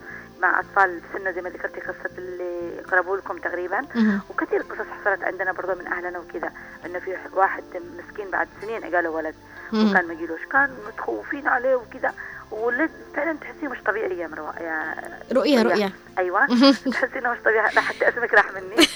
مع 0.43 0.59
أطفال 0.59 0.99
بسنه 0.99 1.31
زي 1.31 1.41
ما 1.41 1.49
ذكرتي 1.49 1.79
قصة 1.79 2.17
اللي 2.17 2.81
قربوا 2.91 3.17
لكم 3.17 3.37
تقريبا. 3.37 3.81
وكثير 4.29 4.61
قصص 4.61 4.87
حصلت 5.01 5.23
عندنا 5.23 5.51
برضه 5.51 5.73
من 5.73 5.87
أهلنا 5.87 6.19
وكذا 6.19 6.51
إنه 6.85 6.99
في 6.99 7.17
واحد 7.33 7.63
مسكين 7.97 8.31
بعد 8.31 8.47
سنين 8.61 8.95
قالوا 8.95 9.15
ولد. 9.15 9.35
وكان 9.73 10.07
ما 10.07 10.13
يجيلوش 10.13 10.45
كان 10.51 10.69
متخوفين 10.87 11.47
عليه 11.47 11.75
وكذا 11.75 12.13
وولد 12.51 12.91
فعلا 13.15 13.37
تحسيه 13.41 13.67
مش 13.67 13.77
طبيعي 13.85 14.17
يا 14.17 14.27
مروة 14.27 14.59
يا 14.59 14.95
رؤية 15.33 15.61
رؤية. 15.63 15.91
أيوه. 16.17 16.45
تحسي 16.93 17.19
إنه 17.19 17.31
مش 17.31 17.37
طبيعي 17.45 17.73
لا 17.73 17.81
حتى 17.81 18.09
اسمك 18.09 18.33
راح 18.33 18.45
مني. 18.51 18.87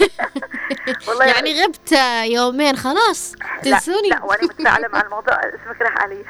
والله 1.08 1.26
يعني 1.26 1.64
غبت 1.64 1.92
يومين 2.24 2.78
خلاص. 2.78 3.36
تنسوني. 3.64 4.10
لا, 4.10 4.16
لا 4.16 4.24
وأنا 4.24 4.44
متفاعلة 4.44 4.88
مع 4.88 5.02
الموضوع 5.02 5.34
اسمك 5.36 5.82
راح 5.82 5.98
علي. 5.98 6.26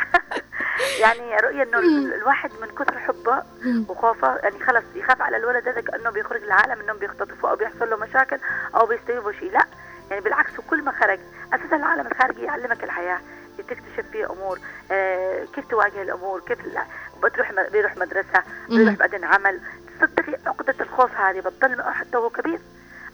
يعني 1.01 1.35
رؤية 1.43 1.63
إنه 1.63 1.79
ال- 1.79 2.13
الواحد 2.13 2.51
من 2.61 2.67
كثر 2.67 2.97
حبه 2.99 3.43
وخوفه 3.89 4.35
يعني 4.37 4.59
خلص 4.59 4.83
يخاف 4.95 5.21
على 5.21 5.37
الولد 5.37 5.67
هذا 5.67 5.81
كانه 5.81 6.09
بيخرج 6.09 6.43
العالم 6.43 6.81
إنهم 6.81 6.97
بيختطفوا 6.97 7.49
أو 7.49 7.55
بيحصل 7.55 7.89
له 7.89 7.97
مشاكل 7.97 8.37
أو 8.75 8.85
بيستويبوا 8.85 9.31
شيء. 9.31 9.51
لا 9.51 9.65
يعني 10.09 10.21
بالعكس 10.21 10.59
وكل 10.59 10.81
ما 10.83 10.91
خرج 10.91 11.19
أساسا 11.53 11.75
العالم 11.75 12.07
الخارجي 12.07 12.41
يعلمك 12.41 12.83
الحياة 12.83 13.19
تكتشف 13.57 14.05
فيه 14.11 14.25
أمور 14.31 14.59
آه 14.91 15.45
كيف 15.55 15.65
تواجه 15.69 16.01
الأمور 16.01 16.39
كيف 16.39 16.65
لا. 16.65 16.83
بتروح 17.23 17.51
بيروح 17.71 17.97
مدرسة 17.97 18.43
بيروح 18.69 18.93
بعدين 18.95 19.23
عمل 19.23 19.59
تصدقي 19.99 20.37
عقدة 20.45 20.75
الخوف 20.81 21.17
هذه 21.17 21.39
بتضل 21.39 21.77
معه 21.77 21.91
حتى 21.93 22.17
وهو 22.17 22.29
كبير 22.29 22.59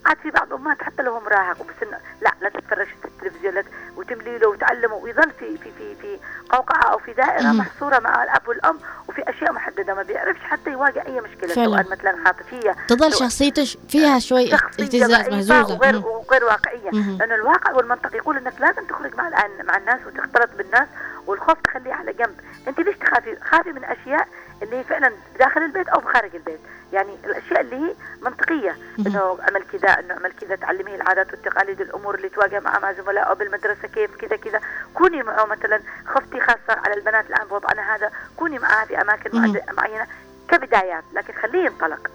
عاد 0.06 0.16
في 0.22 0.30
بعض 0.30 0.52
امهات 0.52 0.82
حتى 0.82 1.02
لو 1.02 1.12
هو 1.12 1.20
مراهق 1.20 1.60
وبس 1.60 1.74
إنه 1.82 1.98
لا 2.22 2.32
لا 2.40 2.48
تتفرج 2.48 2.86
التلفزيون 3.04 3.62
وتملي 3.96 4.38
له 4.38 4.48
وتعلمه 4.48 4.94
ويظل 4.94 5.30
في 5.40 5.56
في 5.58 5.70
في 5.78 5.94
في 5.94 6.18
قوقعة 6.50 6.92
أو 6.92 6.98
في 6.98 7.12
دائرة. 7.12 7.52
محصورة 7.52 7.98
مع 7.98 8.24
الأب 8.24 8.48
والأم 8.48 8.78
وفي 9.08 9.22
أشياء 9.30 9.52
محددة 9.52 9.94
ما 9.94 10.02
بيعرفش 10.02 10.40
حتى 10.40 10.70
يواجه 10.70 11.06
أي 11.06 11.20
مشكلة. 11.20 11.54
سواء 11.54 11.90
مثلا 11.90 12.16
عاطفيه 12.26 12.76
تظل 12.88 13.12
شخصيته 13.14 13.64
فيها 13.88 14.18
شوي 14.18 14.50
شخصية 14.50 14.84
اهتزاز 14.84 15.28
مهزوزة 15.28 15.74
وغير. 15.74 15.96
وغير 15.96 16.44
واقعية 16.44 16.90
مهم. 16.92 17.18
لأن 17.18 17.32
الواقع 17.32 17.72
والمنطق 17.72 18.16
يقول 18.16 18.36
إنك 18.36 18.60
لازم 18.60 18.84
تخرج 18.86 19.14
مع 19.16 19.28
مع 19.64 19.76
الناس 19.76 20.00
وتختلط 20.06 20.50
بالناس 20.58 20.88
والخوف 21.26 21.60
تخليه 21.64 21.94
على 21.94 22.12
جنب. 22.12 22.40
أنت 22.68 22.80
ليش 22.80 22.96
تخافي؟ 22.96 23.36
خافي 23.40 23.72
من 23.72 23.84
أشياء 23.84 24.28
اللي 24.62 24.76
هي 24.76 24.84
فعلا 24.84 25.12
داخل 25.38 25.62
البيت 25.62 25.88
أو 25.88 26.00
بخارج 26.00 26.34
البيت. 26.34 26.60
يعني 26.92 27.16
الأشياء 27.24 27.60
اللي 27.60 27.76
هي 27.76 27.94
منطقية. 28.22 28.76
إنه 29.06 29.38
عمل 29.48 29.64
كذا 29.72 29.88
إنه 30.00 30.14
عمل 30.14 30.32
كذا 30.40 30.56
تعلميه 30.56 30.94
العادات 30.94 31.30
والتقاليد 31.32 31.80
الأمور 31.80 32.14
اللي 32.14 32.28
تواجه 32.28 32.60
معه 32.60 32.78
مع 32.78 32.92
زملائه 32.92 33.32
بالمدرسة 33.32 33.88
كيف 33.88 34.16
كذا 34.16 34.36
كذا. 34.36 34.60
كوني 34.94 35.22
معه 35.22 35.44
مثلا 35.44 35.80
خفتي 36.06 36.40
خاصة 36.40 36.80
على 36.84 36.94
البنات 36.94 37.26
الآن 37.30 37.46
بوضعنا 37.48 37.94
هذا. 37.96 38.10
كوني 38.36 38.58
معها 38.58 38.84
في. 38.84 38.96
معد- 39.34 39.64
معينة. 39.76 40.06
كبدايات 40.48 41.04
لكن 41.12 41.32
خليه 41.32 41.64
ينطلق. 41.64 42.10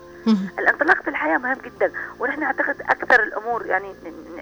الانطلاق 0.59 1.01
في 1.01 1.09
الحياة 1.09 1.37
مهم 1.37 1.57
جدا 1.65 1.91
ونحن 2.19 2.39
نعتقد 2.39 2.81
أكثر 2.81 3.23
الأمور 3.23 3.65
يعني 3.65 3.95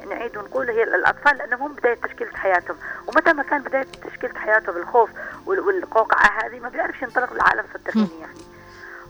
نعيد 0.10 0.38
ونقول 0.38 0.70
هي 0.70 0.84
الأطفال 0.84 1.38
لأنهم 1.38 1.62
هم 1.62 1.74
بداية 1.74 1.98
تشكيلة 2.04 2.32
حياتهم. 2.38 2.78
ومتى 3.08 3.34
ما 3.34 3.44
كان 3.44 3.62
بداية 3.62 3.88
تشكيلة 4.12 4.40
حياته 4.40 4.78
الخوف 4.78 5.10
وال- 5.46 5.60
والقوقعة 5.60 6.46
هذه 6.46 6.60
ما 6.60 6.70
بيعرفش 6.70 7.02
ينطلق 7.02 7.34
للعالم 7.34 7.64
صدقيني 7.74 8.10
يعني 8.22 8.34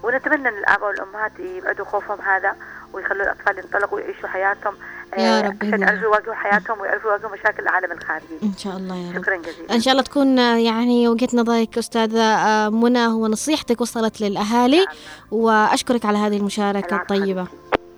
ونتمنى 0.03 0.49
أن 0.49 0.57
الآباء 0.57 0.87
والأمهات 0.87 1.31
يبعدوا 1.39 1.85
خوفهم 1.85 2.21
هذا 2.21 2.55
ويخلوا 2.93 3.23
الأطفال 3.23 3.57
ينطلقوا 3.57 3.97
ويعيشوا 3.97 4.29
حياتهم 4.29 4.73
يا 5.17 5.39
آه، 5.39 5.41
رب 5.41 5.57
عشان. 5.61 5.81
يعرفوا 5.81 6.03
يواجهوا 6.03 6.33
حياتهم 6.33 6.79
ويعرفوا 6.79 7.09
يواجهوا 7.09 7.31
مشاكل 7.31 7.63
العالم 7.63 7.91
الخارجي. 7.91 8.25
إن 8.43 8.57
شاء 8.57 8.77
الله 8.77 8.95
يا 8.95 9.11
رب. 9.11 9.23
شكرا 9.23 9.35
جزيلا. 9.35 9.75
إن 9.75 9.79
شاء 9.79 9.91
الله 9.91 10.03
تكون 10.03 10.39
آه، 10.39 10.57
يعني 10.57 11.07
وجهة 11.07 11.29
نظرك 11.33 11.77
أستاذة 11.77 12.21
آه، 12.21 12.69
منى 12.69 13.07
ونصيحتك 13.07 13.81
وصلت 13.81 14.21
للأهالي. 14.21 14.85
وأشكرك 15.31 16.05
على 16.05 16.17
هذه 16.17 16.37
الطيبة 16.37 17.43
حبيبتي. 17.45 17.47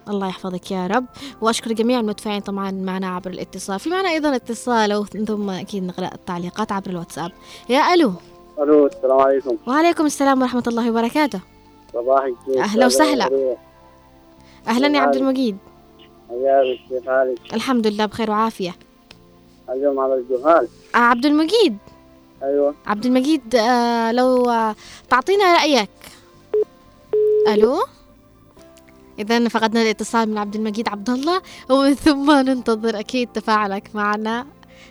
الله 0.10 0.28
يحفظك 0.28 0.72
يا 0.72 0.88
رب. 0.88 1.06
وأشكر 1.42 1.74
جميع 1.74 2.00
المتفاعلين 2.00 2.42
طبعا 2.42 2.72
معنا 2.72 3.16
عبر 3.16 3.30
الاتصال. 3.30 3.80
في 3.80 3.90
معنا 3.90 4.10
أيضا 4.10 4.36
اتصال 4.36 5.26
ثم 5.28 5.50
أكيد 5.50 5.84
نقرأ 5.84 6.10
التعليقات 6.14 6.72
عبر 6.72 6.90
الواتساب. 6.90 7.32
يا 7.70 7.94
ألو. 7.94 8.14
ألو 8.60 8.86
السلام 8.86 9.20
عليكم. 9.20 9.58
وعليكم 9.68 10.06
السلام 10.06 10.42
ورحمة 10.42 10.64
الله 10.68 10.92
وبركاته. 10.92 11.40
صباحك 11.94 12.36
أهلا 12.58 12.86
وسهلا. 12.86 13.56
أهلا 14.68 14.98
يا 14.98 15.02
عبد 15.02 15.16
المجيد. 15.16 15.58
حياك 16.30 16.80
كيف 16.90 17.10
حالك؟ 17.10 17.54
الحمد 17.54 17.88
لله 17.88 18.06
بخير 18.06 18.32
وعافية. 18.32 18.76
اليوم 19.70 20.00
على 20.00 20.16
الجهال. 20.16 20.68
آه 20.96 20.98
عبد 20.98 21.26
المجيد. 21.26 21.78
أيوه. 22.44 22.76
عبد 22.86 23.06
المجيد 23.06 23.56
آه 23.56 24.12
لو 24.12 24.50
آه 24.50 24.76
تعطينا 25.10 25.54
رأيك. 25.54 25.90
ألو؟ 27.48 27.78
إذا 29.20 29.48
فقدنا 29.48 29.82
الاتصال 29.82 30.30
من 30.30 30.38
عبد 30.38 30.56
المجيد 30.56 30.90
عبد 30.90 31.10
الله 31.10 31.42
ومن 31.70 31.94
ثم 31.94 32.32
ننتظر 32.32 33.00
أكيد 33.00 33.30
تفاعلك 33.34 33.90
معنا. 33.94 34.48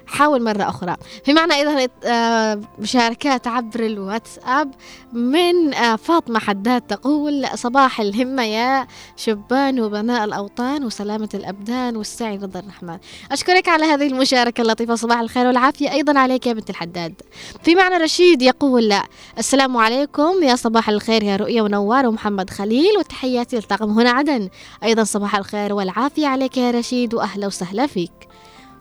حاول 0.07 0.43
مرة 0.45 0.69
أخرى. 0.69 0.97
في 1.25 1.33
معنا 1.33 1.55
أيضا 1.55 1.89
آه، 2.05 2.61
مشاركات 2.79 3.47
عبر 3.47 3.81
الواتساب 3.87 4.75
من 5.13 5.75
آه، 5.75 5.97
فاطمة 5.97 6.39
حداد 6.39 6.83
تقول 6.83 7.47
صباح 7.55 8.01
الهمة 8.01 8.43
يا 8.43 8.87
شبان 9.17 9.81
وبناء 9.81 10.25
الأوطان 10.25 10.85
وسلامة 10.85 11.29
الأبدان 11.35 11.97
والسعي 11.97 12.37
رضا 12.37 12.61
الرحمن. 12.61 12.99
أشكرك 13.33 13.69
على 13.69 13.85
هذه 13.85 14.07
المشاركة 14.07 14.61
اللطيفة. 14.61 14.95
صباح 14.95 15.21
الخير 15.21 15.47
والعافية 15.47 15.93
أيضا 15.93 16.19
عليك 16.19 16.47
يا 16.47 16.53
بنت 16.53 16.71
الحداد. 16.71 17.15
في 17.63 17.75
معنا 17.75 17.97
رشيد 17.97 18.43
يقول 18.43 18.89
لا 18.89 19.05
السلام 19.39 19.77
عليكم 19.77 20.43
يا 20.43 20.57
صباح 20.57 20.89
الخير 20.89 21.23
يا 21.23 21.37
رؤية 21.37 21.63
ونوار 21.63 22.07
ومحمد 22.07 22.51
خليل 22.51 22.99
وتحياتي 22.99 23.57
للطاقم 23.57 23.91
هنا 23.91 24.11
عدن. 24.11 24.49
أيضا 24.85 25.05
صباح 25.05 25.37
الخير 25.37 25.73
والعافية 25.73 26.27
عليك 26.27 26.57
يا 26.57 26.71
رشيد 26.71 27.15
وأهلا 27.15 27.47
وسهلا 27.47 27.87
فيك. 27.87 28.28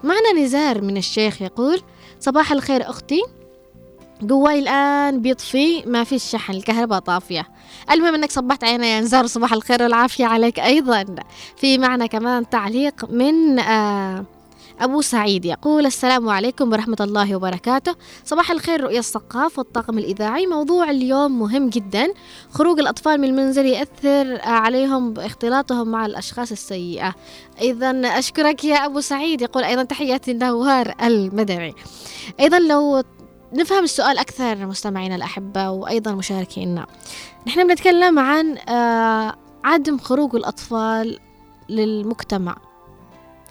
معنا 0.04 0.34
نزار 0.44 0.82
من 0.82 0.98
الشيخ 0.98 1.42
يقول 1.42 1.82
صباح 2.20 2.52
الخير 2.52 2.90
أختي. 2.90 3.22
جواي 4.22 4.60
الآن 4.60 5.22
بيطفي 5.22 5.84
ما 5.86 6.04
في 6.04 6.16
الشحن 6.16 6.54
الكهرباء 6.54 7.00
طافية. 7.00 7.48
المهم 7.92 8.14
أنك 8.14 8.32
صبحت 8.32 8.64
علينا 8.64 8.88
يا 8.88 9.02
نزار 9.02 9.28
صباح 9.28 9.54
الخير 9.54 9.84
والعافية 9.84 10.26
عليك 10.26 10.60
أيضا. 10.60 11.06
في 11.58 11.78
معنا 11.78 12.06
كمان 12.06 12.50
تعليق 12.50 13.10
من 13.10 13.60
آه 13.60 14.26
أبو 14.80 15.02
سعيد 15.02 15.46
يقول 15.46 15.86
السلام 15.86 16.30
عليكم 16.30 16.72
ورحمة 16.72 16.98
الله 17.02 17.36
وبركاته. 17.36 17.96
صباح 18.26 18.52
الخير 18.52 18.84
رؤيا 18.84 19.00
الثقاف 19.00 19.58
والطاقم 19.58 19.98
الإذاعي. 19.98 20.48
موضوع 20.48 20.90
اليوم 20.90 21.40
مهم 21.40 21.70
جدا. 21.70 22.08
خروج 22.50 22.80
الأطفال 22.80 23.22
من 23.22 23.28
المنزل 23.28 23.66
يأثر 23.66 24.42
عليهم 24.42 25.14
باختلاطهم 25.14 25.88
مع 25.88 26.06
الأشخاص 26.06 26.52
السيئة. 26.52 27.16
إذا 27.62 27.92
أشكرك 27.92 28.64
يا 28.64 28.86
أبو 28.86 29.00
سعيد. 29.00 29.42
يقول 29.42 29.64
أيضا 29.64 29.84
تحياتي 29.84 30.32
النوار 30.32 30.94
المدني 31.04 31.74
أيضا 32.40 32.60
لو 32.60 33.04
نفهم 33.54 33.84
السؤال 33.84 34.18
أكثر 34.18 34.66
مستمعينا 34.66 35.16
الأحبة 35.16 35.70
وأيضا 35.70 36.12
مشاركينا. 36.12 36.86
نحن 37.48 37.68
بنتكلم 37.68 38.20
عن 38.20 38.58
آه 38.58 39.36
عدم 39.64 39.98
خروج 39.98 40.36
الأطفال 40.36 41.20
للمجتمع. 41.70 42.67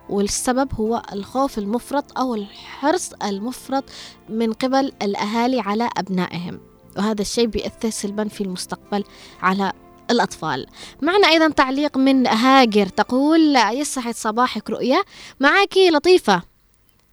والسبب 0.09 0.69
هو 0.75 1.03
الخوف 1.13 1.59
المفرط 1.59 2.19
أو 2.19 2.35
الحرص 2.35 3.13
المفرط 3.25 3.85
من 4.29 4.53
قبل 4.53 4.93
الأهالي 5.03 5.61
على 5.61 5.89
أبنائهم. 5.97 6.61
وهذا 6.97 7.21
الشيء 7.23 7.47
بيأثر 7.47 7.91
سلبا 7.91 8.29
في 8.29 8.41
المستقبل 8.41 9.05
على 9.43 9.73
الأطفال. 10.11 10.67
معنا 11.03 11.29
أيضا 11.29 11.49
تعليق 11.49 11.97
من 11.97 12.27
هاجر 12.27 12.87
تقول 12.87 13.57
يسعد 13.57 14.15
صباحك 14.15 14.71
رؤيا 14.71 15.03
معك 15.41 15.77
لطيفة. 15.93 16.43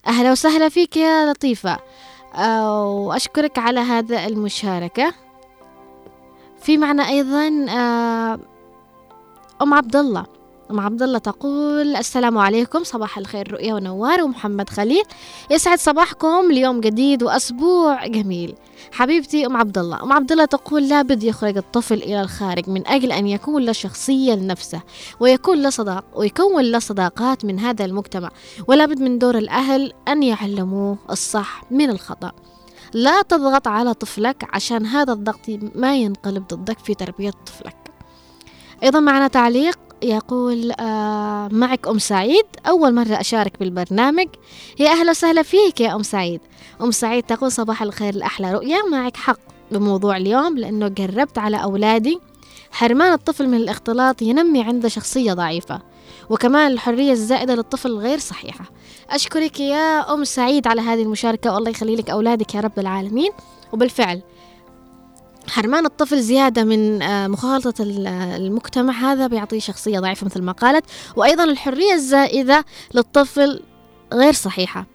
أهلا 0.07 0.31
وسهلا 0.31 0.69
فيك 0.69 0.97
يا 0.97 1.31
لطيفة. 1.31 1.79
وأشكرك 2.83 3.59
على 3.59 3.79
هذا 3.79 4.25
المشاركة. 4.25 5.13
في 6.61 6.77
معنا 6.77 7.09
أيضا 7.09 7.65
آه، 7.69 8.39
أم 9.61 9.73
عبد 9.73 9.95
الله. 9.95 10.25
أم 10.73 10.79
عبد 10.79 11.01
الله 11.01 11.17
تقول 11.17 11.95
السلام 11.95 12.37
عليكم 12.37 12.83
صباح 12.83 13.17
الخير 13.17 13.51
رؤيا 13.51 13.73
ونوار 13.73 14.23
ومحمد 14.23 14.69
خليل. 14.69 15.03
يسعد 15.49 15.79
صباحكم 15.79 16.51
ليوم 16.51 16.81
جديد 16.81 17.23
وأسبوع 17.23 18.07
جميل. 18.07 18.55
حبيبتي 18.91 19.45
أم 19.45 19.57
عبد 19.57 19.77
الله 19.77 20.03
أم 20.03 20.13
عبد 20.13 20.31
الله 20.31 20.45
تقول 20.45 20.89
لابد 20.89 21.23
يخرج 21.23 21.57
الطفل 21.57 21.93
إلى 22.03 22.21
الخارج 22.21 22.69
من 22.69 22.87
أجل 22.87 23.11
أن 23.11 23.27
يكون 23.27 23.63
له 23.63 23.71
شخصية 23.71 24.33
لنفسه 24.33 24.81
ويكون 25.19 25.61
له 25.61 25.69
صداق 25.69 26.05
ويكون 26.15 26.63
له 26.63 26.79
صداقات 26.79 27.45
من 27.45 27.59
هذا 27.59 27.85
المجتمع 27.85 28.31
ولا 28.67 28.85
بد 28.85 28.99
من 29.01 29.19
دور 29.19 29.37
الأهل 29.37 29.93
أن 30.07 30.23
يعلموه 30.23 30.97
الصح 31.09 31.63
من 31.71 31.89
الخطأ. 31.89 32.31
لا 32.93 33.21
تضغط 33.21 33.67
على 33.67 33.93
طفلك 33.93 34.47
عشان 34.53 34.85
هذا 34.85 35.13
الضغط 35.13 35.49
ما 35.75 35.95
ينقلب 35.95 36.47
ضدك 36.47 36.79
في 36.79 36.95
تربية 36.95 37.33
طفلك. 37.45 37.75
أيضا 38.83 38.99
معنا 38.99 39.27
تعليق 39.27 39.79
يقول 40.03 40.71
آه 40.79 41.47
معك 41.51 41.87
أم 41.87 41.99
سعيد. 41.99 42.45
أول 42.67 42.95
مرة 42.95 43.19
أشارك 43.19 43.59
بالبرنامج. 43.59 44.27
يا 44.79 44.89
أهلا 44.89 45.09
وسهلا 45.11 45.43
فيك 45.43 45.81
يا 45.81 45.95
أم 45.95 46.03
سعيد. 46.03 46.41
أم 46.81 46.91
سعيد 46.91 47.23
تقول 47.23 47.51
صباح 47.51 47.81
الخير 47.81 48.13
الأحلى 48.13 48.53
رؤيا 48.53 48.77
معك 48.91 49.17
حق 49.17 49.39
بموضوع 49.71 50.17
اليوم 50.17 50.57
لأنه 50.57 50.89
قربت 50.89 51.37
على 51.37 51.63
أولادي. 51.63 52.19
حرمان 52.71 53.13
الطفل 53.13 53.47
من 53.47 53.57
الاختلاط 53.57 54.21
ينمي 54.21 54.63
عنده 54.63 54.89
شخصية 54.89 55.33
ضعيفة 55.33 55.81
وكمان 56.29 56.71
الحرية 56.71 57.11
الزائدة 57.11 57.55
للطفل 57.55 57.91
غير 57.91 58.19
صحيحة. 58.19 58.65
أشكرك 59.09 59.59
يا 59.59 60.13
أم 60.13 60.23
سعيد 60.23 60.67
على 60.67 60.81
هذه 60.81 61.01
المشاركة. 61.01 61.53
والله 61.53 61.69
يخلي 61.69 61.95
لك 61.95 62.09
أولادك 62.09 62.55
يا 62.55 62.61
رب 62.61 62.79
العالمين. 62.79 63.31
وبالفعل 63.73 64.21
حرمان 65.49 65.85
الطفل 65.85 66.21
زيادة 66.21 66.63
من 66.63 67.01
آه، 67.01 67.27
مخالطة 67.27 67.83
ال- 67.83 68.07
آه، 68.07 68.37
المجتمع 68.37 68.93
هذا 68.93 69.27
بيعطيه 69.27 69.59
شخصية 69.59 69.99
ضعيفة 69.99 70.25
مثل 70.25 70.41
ما 70.41 70.51
قالت. 70.51 70.85
وأيضا 71.15 71.43
الحرية 71.43 71.93
الزائدة 71.93 72.65
للطفل 72.93 73.63
غير 74.13 74.33
صحيحة. 74.33 74.85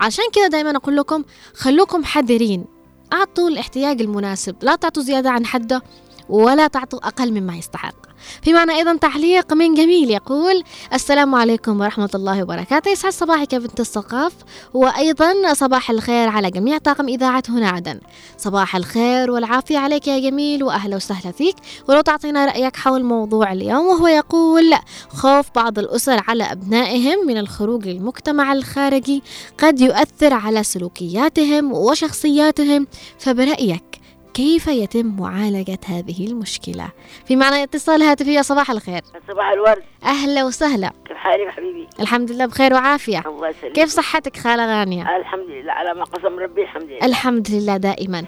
عشان 0.00 0.24
كذا 0.32 0.48
دائما 0.48 0.76
أقول 0.76 0.96
لكم 0.96 1.24
خلوكم 1.54 2.04
حذرين. 2.04 2.64
أعطوا 3.12 3.48
الاحتياج 3.48 4.00
المناسب. 4.00 4.56
لا 4.62 4.76
تعطوا 4.76 5.02
زيادة 5.02 5.30
عن 5.30 5.46
حده. 5.46 5.82
ولا 6.28 6.66
تعطوا 6.66 7.06
أقل 7.08 7.40
مما 7.40 7.56
يستحق. 7.56 7.94
في 8.42 8.52
معنى 8.52 8.72
أيضا 8.72 8.96
تعليق 8.96 9.52
من 9.52 9.74
جميل 9.74 10.10
يقول 10.10 10.62
السلام 10.92 11.34
عليكم 11.34 11.80
ورحمة 11.80 12.10
الله 12.14 12.42
وبركاته. 12.42 12.90
يسعد 12.90 13.12
صباحك 13.12 13.52
يا 13.52 13.58
بنت 13.58 13.80
الثقاف 13.80 14.32
وأيضا 14.74 15.54
صباح 15.54 15.90
الخير 15.90 16.28
على 16.28 16.50
جميع 16.50 16.78
طاقم 16.78 17.08
إذاعة 17.08 17.42
هنا 17.48 17.68
عدن. 17.68 18.00
صباح 18.38 18.76
الخير 18.76 19.30
والعافية 19.30 19.78
عليك 19.78 20.08
يا 20.08 20.30
جميل 20.30 20.64
وأهلا 20.64 20.96
وسهلا 20.96 21.32
فيك. 21.32 21.56
ولو 21.88 22.00
تعطينا 22.00 22.46
رأيك 22.46 22.76
حول 22.76 23.04
موضوع 23.04 23.52
اليوم 23.52 23.86
وهو 23.86 24.06
يقول 24.06 24.74
خوف 25.08 25.46
بعض 25.54 25.78
الأسر 25.78 26.24
على 26.28 26.44
أبنائهم 26.44 27.26
من 27.26 27.38
الخروج 27.38 27.88
للمجتمع 27.88 28.52
الخارجي 28.52 29.22
قد 29.58 29.80
يؤثر 29.80 30.34
على 30.34 30.62
سلوكياتهم 30.62 31.72
وشخصياتهم. 31.72 32.86
فبرأيك 33.18 34.00
كيف 34.38 34.66
يتم 34.66 35.16
معالجة 35.18 35.78
هذه 35.86 36.26
المشكلة؟ 36.26 36.88
في 37.26 37.36
معنى 37.36 37.62
اتصال 37.62 38.02
هاتفي 38.02 38.34
يا 38.34 38.42
صباح 38.42 38.70
الخير. 38.70 39.02
صباح 39.28 39.50
الورد. 39.50 39.82
أهلا 40.04 40.44
وسهلا. 40.44 40.92
كيف 41.08 41.16
حالك 41.16 41.48
حبيبي؟ 41.48 41.88
الحمد 42.00 42.32
لله 42.32 42.46
بخير 42.46 42.74
وعافية. 42.74 43.22
الله 43.26 43.48
يسلمك. 43.48 43.72
كيف 43.72 43.88
صحتك 43.88 44.36
خالة 44.36 44.78
غانية؟ 44.78 45.16
الحمد 45.16 45.46
لله 45.48 45.72
على 45.72 45.94
ما 45.94 46.04
قسم 46.04 46.38
ربي 46.38 46.62
الحمد 46.62 46.82
لله. 46.82 47.06
الحمد 47.06 47.50
لله 47.50 47.76
دائما. 47.76 48.24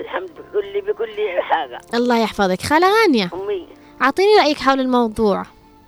الحمد 0.00 0.30
بكل 0.30 0.80
بكل 0.80 1.40
حاجة. 1.40 1.80
الله 1.94 2.18
يحفظك. 2.18 2.62
خالة 2.62 2.86
غانية 3.02 3.30
أمي. 3.34 3.66
أعطيني 4.02 4.36
رأيك 4.38 4.58
حول 4.58 4.80
الموضوع. 4.80 5.42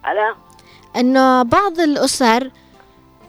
على 0.04 0.34
إنه 0.96 1.42
بعض 1.42 1.80
الأسر 1.80 2.50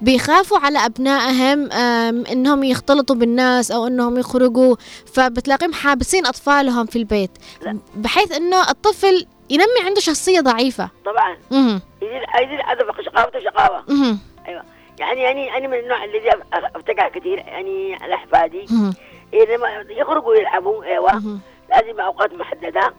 بيخافوا 0.01 0.57
على 0.57 0.85
أبنائهم 0.85 1.71
آم، 1.71 2.25
إنهم 2.25 2.63
يختلطوا 2.63 3.15
بالناس 3.15 3.71
أو 3.71 3.87
إنهم 3.87 4.17
يخرجوا 4.17 4.75
فبتلاقيهم 5.13 5.73
حابسين 5.73 6.25
أطفالهم 6.25 6.85
في 6.85 6.95
البيت 6.95 7.31
لا. 7.61 7.77
بحيث 7.95 8.31
إنه 8.31 8.69
الطفل 8.69 9.25
ينمي 9.49 9.85
عنده 9.85 10.01
شخصية 10.01 10.39
ضعيفة 10.41 10.89
طبعا 11.05 11.37
مهم. 11.51 11.81
يزيد 12.01 12.59
عدد 12.59 12.81
شقاوته 13.05 13.39
شقاوة 13.39 13.83
مهم. 13.89 14.19
أيوة 14.47 14.63
يعني 14.99 15.21
يعني 15.21 15.57
أنا 15.57 15.67
من 15.67 15.79
النوع 15.79 16.03
الذي 16.03 16.29
أفتقع 16.53 17.09
كثير 17.09 17.37
يعني 17.37 17.95
على 17.95 18.15
أحفادي 18.15 18.65
مهم. 18.71 18.93
إذا 19.33 19.57
ما 19.57 19.67
يخرجوا 19.89 20.35
يلعبوا 20.35 20.83
أيوة. 20.83 21.39
لازم 21.69 21.99
أوقات 21.99 22.33
محددة. 22.33 22.93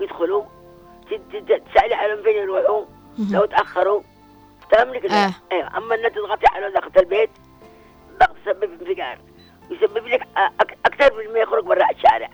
يدخلوا 0.00 0.42
تسألي 1.74 1.94
عليهم 1.94 2.22
فين 2.22 2.36
يروحوا. 2.36 2.84
لو 3.30 3.44
تأخروا 3.44 4.00
لك 4.72 5.10
آه. 5.10 5.30
أيوه. 5.52 5.76
أما 5.76 5.94
انك 5.94 6.14
تضغطي 6.14 6.46
على 6.46 6.70
داخل 6.72 6.90
البيت 6.96 7.30
ضغط 8.20 8.30
يسبب 8.46 8.62
انفجار. 8.80 9.18
يسبب 9.70 10.06
لك 10.06 10.26
أكثر 10.86 11.14
من 11.18 11.32
ما 11.32 11.38
يخرج 11.38 11.64
برا 11.64 11.90
الشارع. 11.90 12.30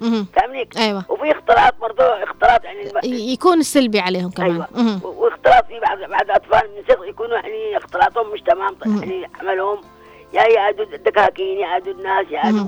مهم. 0.00 0.26
فاهمنيك 0.36 0.76
أيوه. 0.76 1.04
وفي 1.08 1.30
اختلاط 1.32 1.74
برضه 1.80 2.04
اختلاط 2.22 2.64
يعني 2.64 2.82
الب- 2.82 3.04
يكون 3.04 3.62
سلبي 3.62 4.00
عليهم 4.00 4.30
كمان. 4.30 4.50
أيوه. 4.76 5.06
واختلاط 5.06 5.66
في 5.66 5.80
بعض 5.80 5.98
بعض 5.98 6.22
الأطفال 6.22 6.70
من 6.74 6.78
الصغر 6.78 7.08
يكونوا 7.08 7.34
يعني 7.36 7.76
اختلاطهم 7.76 8.30
مش 8.32 8.40
تمام. 8.40 8.76
يعني 8.86 9.28
عملهم. 9.40 9.80
يا 10.32 10.42
يعادوا 10.42 10.84
الدكاكين 10.84 11.58
يعادوا 11.58 11.92
الناس 11.92 12.26
يعادوا. 12.30 12.66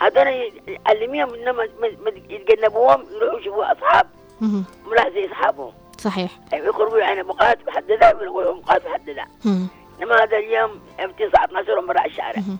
هذول 0.00 0.52
يعلميهم 0.86 1.34
إنهم 1.34 1.56
يتجنبوهم 2.30 3.04
يروحوا 3.16 3.38
يشوفوا 3.40 3.72
أصحاب. 3.72 4.06
مهم. 4.40 4.64
ملاحظ 4.90 5.12
زي 5.12 5.26
أصحابهم. 5.26 5.72
صحيح. 5.98 6.30
أيوة 6.52 6.68
يخرجوا 6.68 6.98
يعني 6.98 7.20
اوقات 7.20 7.58
محدده 7.68 8.16
ويروحوا 8.20 8.44
اوقات 8.44 8.86
محدده. 8.86 9.26
إنما 10.00 10.22
هذا 10.22 10.36
اليوم 10.36 10.80
في 11.16 11.24
الساعة 11.26 11.44
12 11.44 11.80
برا 11.80 12.06
الشارع. 12.06 12.36
مهم. 12.36 12.58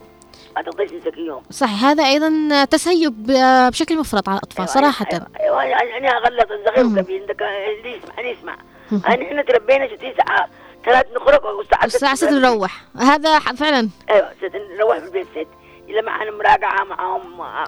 ما 0.56 0.62
تقدرش 0.62 0.90
تمسك 0.90 1.18
يوم 1.18 1.42
صحيح. 1.50 1.84
هذا 1.84 2.04
أيضا 2.04 2.64
تسيب 2.64 3.26
بشكل 3.70 3.98
مفرط 3.98 4.28
على 4.28 4.38
الأطفال 4.38 4.68
صراحة. 4.68 5.06
أيوه, 5.40 5.60
أيوة. 5.60 5.82
يعني 5.82 6.10
أغلط 6.10 6.50
الصغير. 6.50 6.86
والكبير 6.86 7.20
عندك 7.20 7.42
اللي 7.42 7.96
يسمع 7.96 8.18
اللي 8.18 8.30
يسمع. 8.30 8.58
إحنا 9.06 9.42
تربينا 9.42 9.86
شتي 9.86 10.14
ساعه 10.16 10.48
ثلاث 10.84 11.06
نخرج 11.16 11.44
والساعة 11.44 11.84
الساعة 11.84 12.14
6 12.14 12.30
نروح. 12.30 12.82
هذا 12.96 13.38
فعلا. 13.38 13.88
أيوه 14.10 14.32
ست 14.32 14.52
نروح 14.78 14.98
في 14.98 15.04
البيت 15.04 15.26
ست. 15.26 15.48
إلا 15.88 16.02
معنا 16.02 16.30
مراجعة 16.30 16.84
معهم 16.84 17.22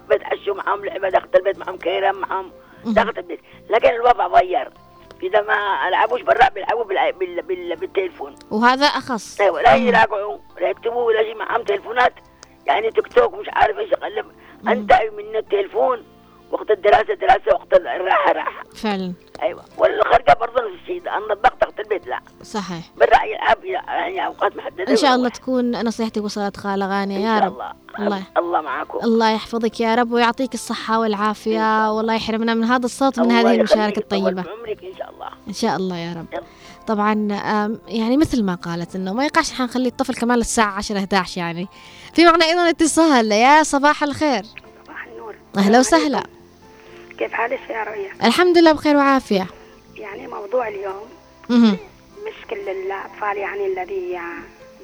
بتعشوا 0.09 0.55
معهم 0.55 0.85
لعبة 0.85 1.09
داخل 1.09 1.29
البيت 1.35 1.59
معهم 1.59 1.79
كيرم 1.79 2.17
معهم. 2.17 2.53
داخل 2.85 3.13
البيت. 3.19 3.41
لكن 3.71 3.89
الوضع 3.89 4.27
غير 4.27 4.71
إذا 5.23 5.41
ما 5.43 5.91
لعبوش 5.91 6.23
برا 6.23 6.49
بيلعبوا 6.49 6.85
بال... 6.85 7.13
بال... 7.13 7.43
بال... 7.43 7.77
بالتليفون. 7.77 8.35
وهذا 8.51 8.87
أخص. 8.87 9.41
أيوه 9.41 9.63
لا. 9.63 9.77
يراجعوا 9.77 10.39
لا 10.61 10.69
يكتبوا 10.69 11.03
ولا 11.03 11.23
شيء 11.23 11.37
معهم 11.37 11.63
تليفونات. 11.63 12.13
يعني 12.67 12.91
تيك 12.91 13.13
توك 13.13 13.35
مش 13.35 13.47
عارف 13.53 13.79
إيش 13.79 13.93
اقلب 13.93 14.27
أنت 14.69 14.93
من 14.93 15.37
التليفون. 15.37 16.05
وقت 16.51 16.71
الدراسة 16.71 17.15
دراسة 17.15 17.55
وقت 17.55 17.73
الراحة 17.73 18.33
راحة. 18.33 18.65
فعلا. 18.75 19.13
أيوه. 19.43 19.65
والخارجه 19.79 20.37
برضه 20.41 20.55
نفس 20.55 20.83
الشيء 20.83 21.03
أنا 21.09 21.33
الضغط 21.33 21.53
تحت 21.61 21.81
البيت 21.81 22.07
لا. 22.07 22.21
صحيح. 22.43 22.85
برا 22.97 23.25
يلعب 23.25 23.65
يعني 23.65 24.27
أوقات 24.27 24.57
محددة 24.57 24.91
إن 24.91 24.97
شاء 24.97 25.15
الله. 25.15 25.29
تكون 25.29 25.85
نصيحتي 25.87 26.21
وصلت 26.21 26.57
خالة 26.57 26.87
غانية 26.87 27.17
إن 27.17 27.21
يا 27.21 27.39
رب. 27.39 27.53
الله. 27.53 27.73
الله. 27.99 28.23
الله 28.37 28.61
معاكم. 28.61 28.99
الله 29.05 29.31
يحفظك 29.31 29.81
يا 29.81 29.95
رب 29.95 30.13
ويعطيك 30.13 30.55
الصحة 30.55 30.99
والعافية 31.01 31.93
والله 31.93 32.15
يحرمنا 32.15 32.55
من 32.55 32.65
هذا 32.65 32.85
الصوت 32.87 33.19
ومن 33.19 33.31
هذه 33.31 33.61
الطيبة. 33.97 34.43
في 34.43 34.49
عمرك 34.51 34.85
إن 34.85 34.97
شاء 34.99 35.11
الله. 35.11 35.29
إن 35.49 35.53
شاء 35.53 35.77
الله 35.77 35.97
يا 35.97 36.13
رب. 36.13 36.27
يلا. 36.33 36.43
طبعا 36.87 37.29
يعني 37.89 38.17
مثل 38.17 38.45
ما 38.45 38.55
قالت 38.55 38.97
إنه 38.97 39.13
ما 39.13 39.25
يقعش 39.25 39.53
حنخلي 39.53 39.89
الطفل 39.89 40.15
كمان 40.15 40.39
للساعة 40.39 40.73
10 40.73 40.99
11 40.99 41.39
يعني. 41.41 41.69
في 42.15 42.25
معنا 42.25 42.45
أيضا 42.45 42.69
اتصال 42.71 43.33
يا 43.33 43.63
صباح 43.63 44.03
الخير. 44.03 44.43
صباح 44.85 45.07
النور. 45.07 45.37
أهلا 45.57 45.79
وسهلا. 45.79 46.23
كيف 47.21 47.33
حالك 47.33 47.61
يا 47.71 47.85
رؤيا 47.85 48.11
الحمد 48.25 48.59
لله 48.59 48.73
بخير 48.73 48.97
وعافية 48.97 49.47
يعني 49.97 50.27
موضوع 50.27 50.69
اليوم 50.69 51.09
مهم. 51.49 51.77
مش 52.27 52.47
كل 52.51 52.69
الأطفال 52.69 53.37
يعني 53.37 53.67
الذي 53.67 54.19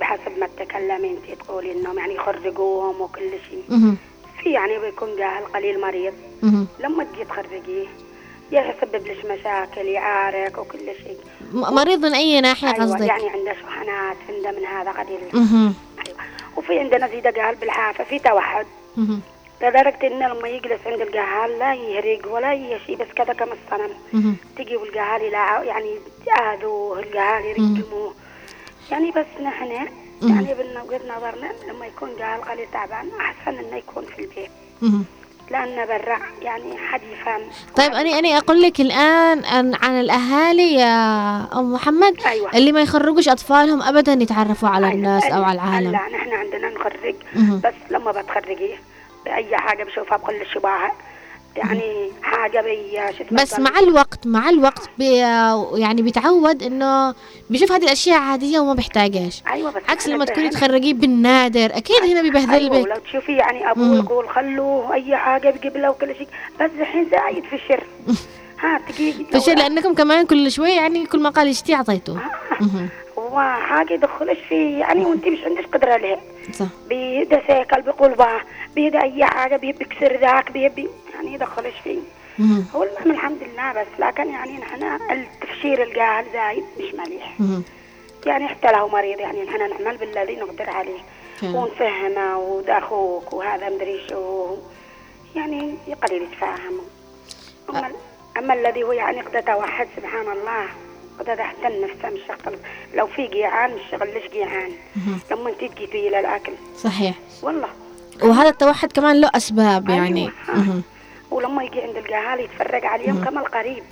بحسب 0.01 0.39
ما 0.39 0.49
تكلمي 0.59 1.11
أنت 1.11 1.41
تقولي 1.41 1.73
إنهم 1.73 1.99
يعني 1.99 2.15
يخرجوهم 2.15 3.01
وكل 3.01 3.31
شيء. 3.51 3.95
في 4.43 4.51
يعني 4.53 4.79
بيكون 4.79 5.17
جاهل 5.17 5.45
قليل 5.45 5.81
مريض 5.81 6.15
مهم. 6.43 6.67
لما 6.81 7.05
تجي 7.05 7.25
تخرجيه 7.25 7.87
يسبب 8.53 9.07
لك 9.07 9.25
مشاكل 9.25 9.87
يعارك 9.87 10.59
وكل 10.59 10.79
شيء 10.79 11.19
مريض 11.53 12.07
من 12.07 12.15
أي 12.15 12.41
ناحية 12.41 12.69
أيوة 12.69 12.85
قصدك 12.85 13.09
يعني 13.09 13.29
عنده 13.29 13.53
شحنات 13.53 14.17
عنده 14.29 14.51
من 14.51 14.67
هذا 14.67 14.91
قليل. 14.91 15.21
أيوة 15.35 16.19
وفي 16.57 16.79
عندنا 16.79 17.09
زي 17.09 17.21
قال 17.21 17.55
بالحافة 17.55 18.05
في 18.05 18.19
توحد. 18.19 18.67
لدرجة 19.63 20.07
إنه 20.07 20.29
لما 20.29 20.49
يجلس 20.49 20.81
عند 20.87 21.01
القهال 21.01 21.59
لا 21.59 21.75
يهرق 21.75 22.33
ولا 22.33 22.51
أي 22.51 22.79
شيء 22.87 22.97
بس 22.97 23.07
كذا 23.17 23.33
كم 23.33 23.47
الصنم. 23.53 24.37
تجي 24.59 24.77
والقهال 24.77 25.23
يلعب 25.23 25.65
يعني 25.65 25.91
يعادوه 26.27 26.99
القهال 27.01 27.45
يرقموه 27.45 28.15
يعني 28.91 29.11
بس 29.11 29.27
نحن 29.43 29.67
يعني 30.23 30.55
من 30.55 30.81
وجهة 30.87 31.01
نظرنا 31.17 31.53
لما 31.69 31.87
يكون 31.87 32.09
قهال 32.11 32.41
قليل 32.43 32.67
تعبان 32.73 33.09
أحسن 33.21 33.59
إنه 33.59 33.77
يكون 33.77 34.05
في 34.05 34.19
البيت 34.19 34.51
مهم. 34.83 35.05
لأن 35.51 35.87
برا 35.87 36.19
يعني 36.43 36.77
حد 36.77 37.01
يفهم 37.13 37.41
طيب 37.77 37.93
أنا 37.93 38.19
أنا 38.19 38.39
أقول 38.39 38.63
لك 38.63 38.81
الآن 38.81 39.45
عن 39.45 39.75
عن 39.75 40.01
الأهالي 40.01 40.75
يا 40.75 41.59
أم 41.59 41.73
محمد 41.73 42.15
أيوة. 42.27 42.51
اللي 42.57 42.73
ما 42.73 42.81
يخرجوش 42.83 43.29
أطفالهم 43.29 43.83
أبدا 43.83 44.13
يتعرفوا 44.13 44.69
على 44.69 44.87
أيوة. 44.87 44.97
الناس 44.97 45.25
أو 45.25 45.43
على 45.45 45.57
لا 45.57 45.63
العالم 45.65 45.93
نحن 46.17 46.31
عندنا 46.33 46.69
نخرج. 46.71 47.15
بس 47.65 47.75
لما 47.91 48.11
بتخرجيه 48.13 48.77
بأي 49.27 49.57
حاجة 49.57 49.85
بشوفها 49.85 50.17
بكل 50.17 50.47
شباهة. 50.55 50.93
يعني 51.57 52.11
اسمه 53.21 53.43
بس 53.43 53.59
مع 53.59 53.79
الوقت 53.79 54.27
مع 54.27 54.49
الوقت 54.49 54.91
بي 54.99 55.17
يعني 55.81 56.03
بيتعود 56.03 56.63
إنه 56.63 57.15
بيشوف 57.51 57.73
هذه 57.73 57.85
الأشياء 57.85 58.19
عادية 58.19 58.59
وما 58.59 58.75
بيحتاجهاش. 58.75 59.43
أيوة 59.51 59.71
بس 59.71 59.83
عكس 59.89 60.09
لما 60.09 60.25
تكوني. 60.25 60.49
تخرجيه 60.49 60.95
بالنادر. 60.95 61.77
أكيد 61.77 62.03
هنا 62.05 62.23
بيبهدل 62.23 62.53
أيوه 62.53 62.79
بك. 62.79 62.85
ولو 62.85 63.01
تشوفي 63.01 63.37
يعني 63.37 63.71
أبوه. 63.71 63.97
يقول 63.97 64.29
خلوه 64.29 64.95
أي 64.95 65.17
حاجة 65.17 65.51
بيجيب 65.51 65.77
له 65.77 65.91
وكل 65.91 66.15
شيء 66.17 66.29
بس 66.61 66.71
الحين 66.81 67.09
زايد 67.11 67.45
في 67.45 67.57
الشر. 67.57 67.85
ها 68.63 68.81
تجي 68.89 69.13
فشي 69.33 69.55
لأنكم 69.55 69.95
كمان 69.95 70.27
كل 70.27 70.51
شوي 70.51 70.71
يعني 70.71 71.07
كل 71.07 71.21
ما 71.21 71.31
قال 71.31 71.49
يشتي 71.49 71.75
أعطيته. 71.75 72.19
مهم. 72.61 72.89
هو 73.19 73.41
حاجة 73.41 73.93
يدخلش 73.93 74.39
فيه 74.49 74.79
يعني 74.79 75.05
وانت 75.05 75.27
مش 75.29 75.39
عندك 75.45 75.67
قدرة 75.75 75.93
عليه 75.93 76.19
صح. 76.53 76.67
بيده 76.89 77.43
سيكل 77.47 77.83
بيقول 77.83 78.15
باه. 78.15 78.41
بيده 78.77 79.03
أي 79.03 79.25
حاجة 79.25 79.57
بيبي 79.57 79.85
يكسر 79.85 80.17
ذاك 80.17 80.51
بيبي 80.53 80.89
يعني 81.15 81.35
يدخلش 81.35 81.75
فيه. 81.85 81.99
هو 82.75 82.83
المهم 82.83 83.11
الحمد 83.11 83.39
لله 83.43 83.73
بس 83.73 83.87
لكن 83.99 84.29
يعني 84.31 84.59
نحن 84.59 84.83
التفشير 85.11 85.83
القاهل 85.83 86.25
زايد 86.33 86.65
مش 86.79 86.95
مليح. 86.95 87.37
يعني 88.27 88.49
حتى 88.49 88.73
له 88.73 88.89
مريض 88.89 89.19
يعني 89.21 89.43
نحن 89.43 89.59
نعمل 89.59 89.97
بالذي 89.97 90.37
نقدر 90.37 90.71
عليه. 90.71 90.99
ونفهمه 91.43 92.39
وده 92.39 92.79
أخوك 92.79 93.33
وهذا 93.33 93.69
مدري 93.69 94.01
شو. 94.09 94.57
يعني 95.37 95.75
قليل 96.03 96.23
يتفاهم. 96.23 96.81
أما, 97.71 97.93
أما 98.39 98.55
الذي 98.55 98.83
هو 98.83 98.93
يعني 98.93 99.21
قد 99.21 99.43
توحد 99.43 99.89
سبحان 99.97 100.29
الله 100.33 100.67
قد 101.19 101.29
احتل 101.29 101.83
نفسه 101.85 102.11
مش 102.11 102.21
شغل. 102.29 102.59
لو 102.95 103.07
في 103.07 103.27
جيعان 103.27 103.71
مش 103.75 103.81
شغل. 103.91 104.15
ليش 104.15 104.33
جيعان؟ 104.33 104.73
لما 105.31 105.51
انت 105.51 105.61
تجي 105.65 105.87
فيه 105.87 106.09
للأكل 106.09 106.53
صحيح. 106.77 107.15
والله. 107.43 107.69
وهذا 108.23 108.49
التوحد 108.49 108.93
كمان 108.93 109.21
له 109.21 109.31
أسباب 109.35 109.91
أيوة. 109.91 110.05
يعني. 110.05 110.31
مهم. 110.49 110.83
ولما 111.31 111.65
يجي 111.65 111.81
عند 111.81 111.97
الجهال 111.97 112.41
يتفرج 112.41 112.85
عليهم 112.87 113.25
كما 113.25 113.41
القريب. 113.41 113.83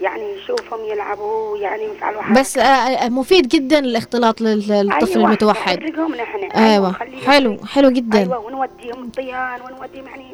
يعني 0.00 0.22
يشوفهم 0.42 0.84
يلعبوا 0.84 1.58
يعني 1.58 1.82
يفعلوا 1.84 2.22
حاجة 2.22 2.38
بس 2.40 2.58
آه، 2.58 2.62
آه، 2.62 3.08
مفيد 3.08 3.48
جدا 3.48 3.78
الاختلاط 3.78 4.40
لل- 4.40 4.68
للطفل 4.68 5.12
أيوة، 5.18 5.26
المتوحد. 5.28 5.78
نحن. 5.82 6.50
أيوه 6.56 6.90
نخليهم 6.90 7.20
حلو 7.26 7.58
حلو 7.66 7.90
جدا. 7.90 8.18
أيوه 8.18 8.38
ونوديهم 8.38 9.04
الطيان 9.04 9.60
ونوديهم 9.60 10.06
يعني 10.06 10.24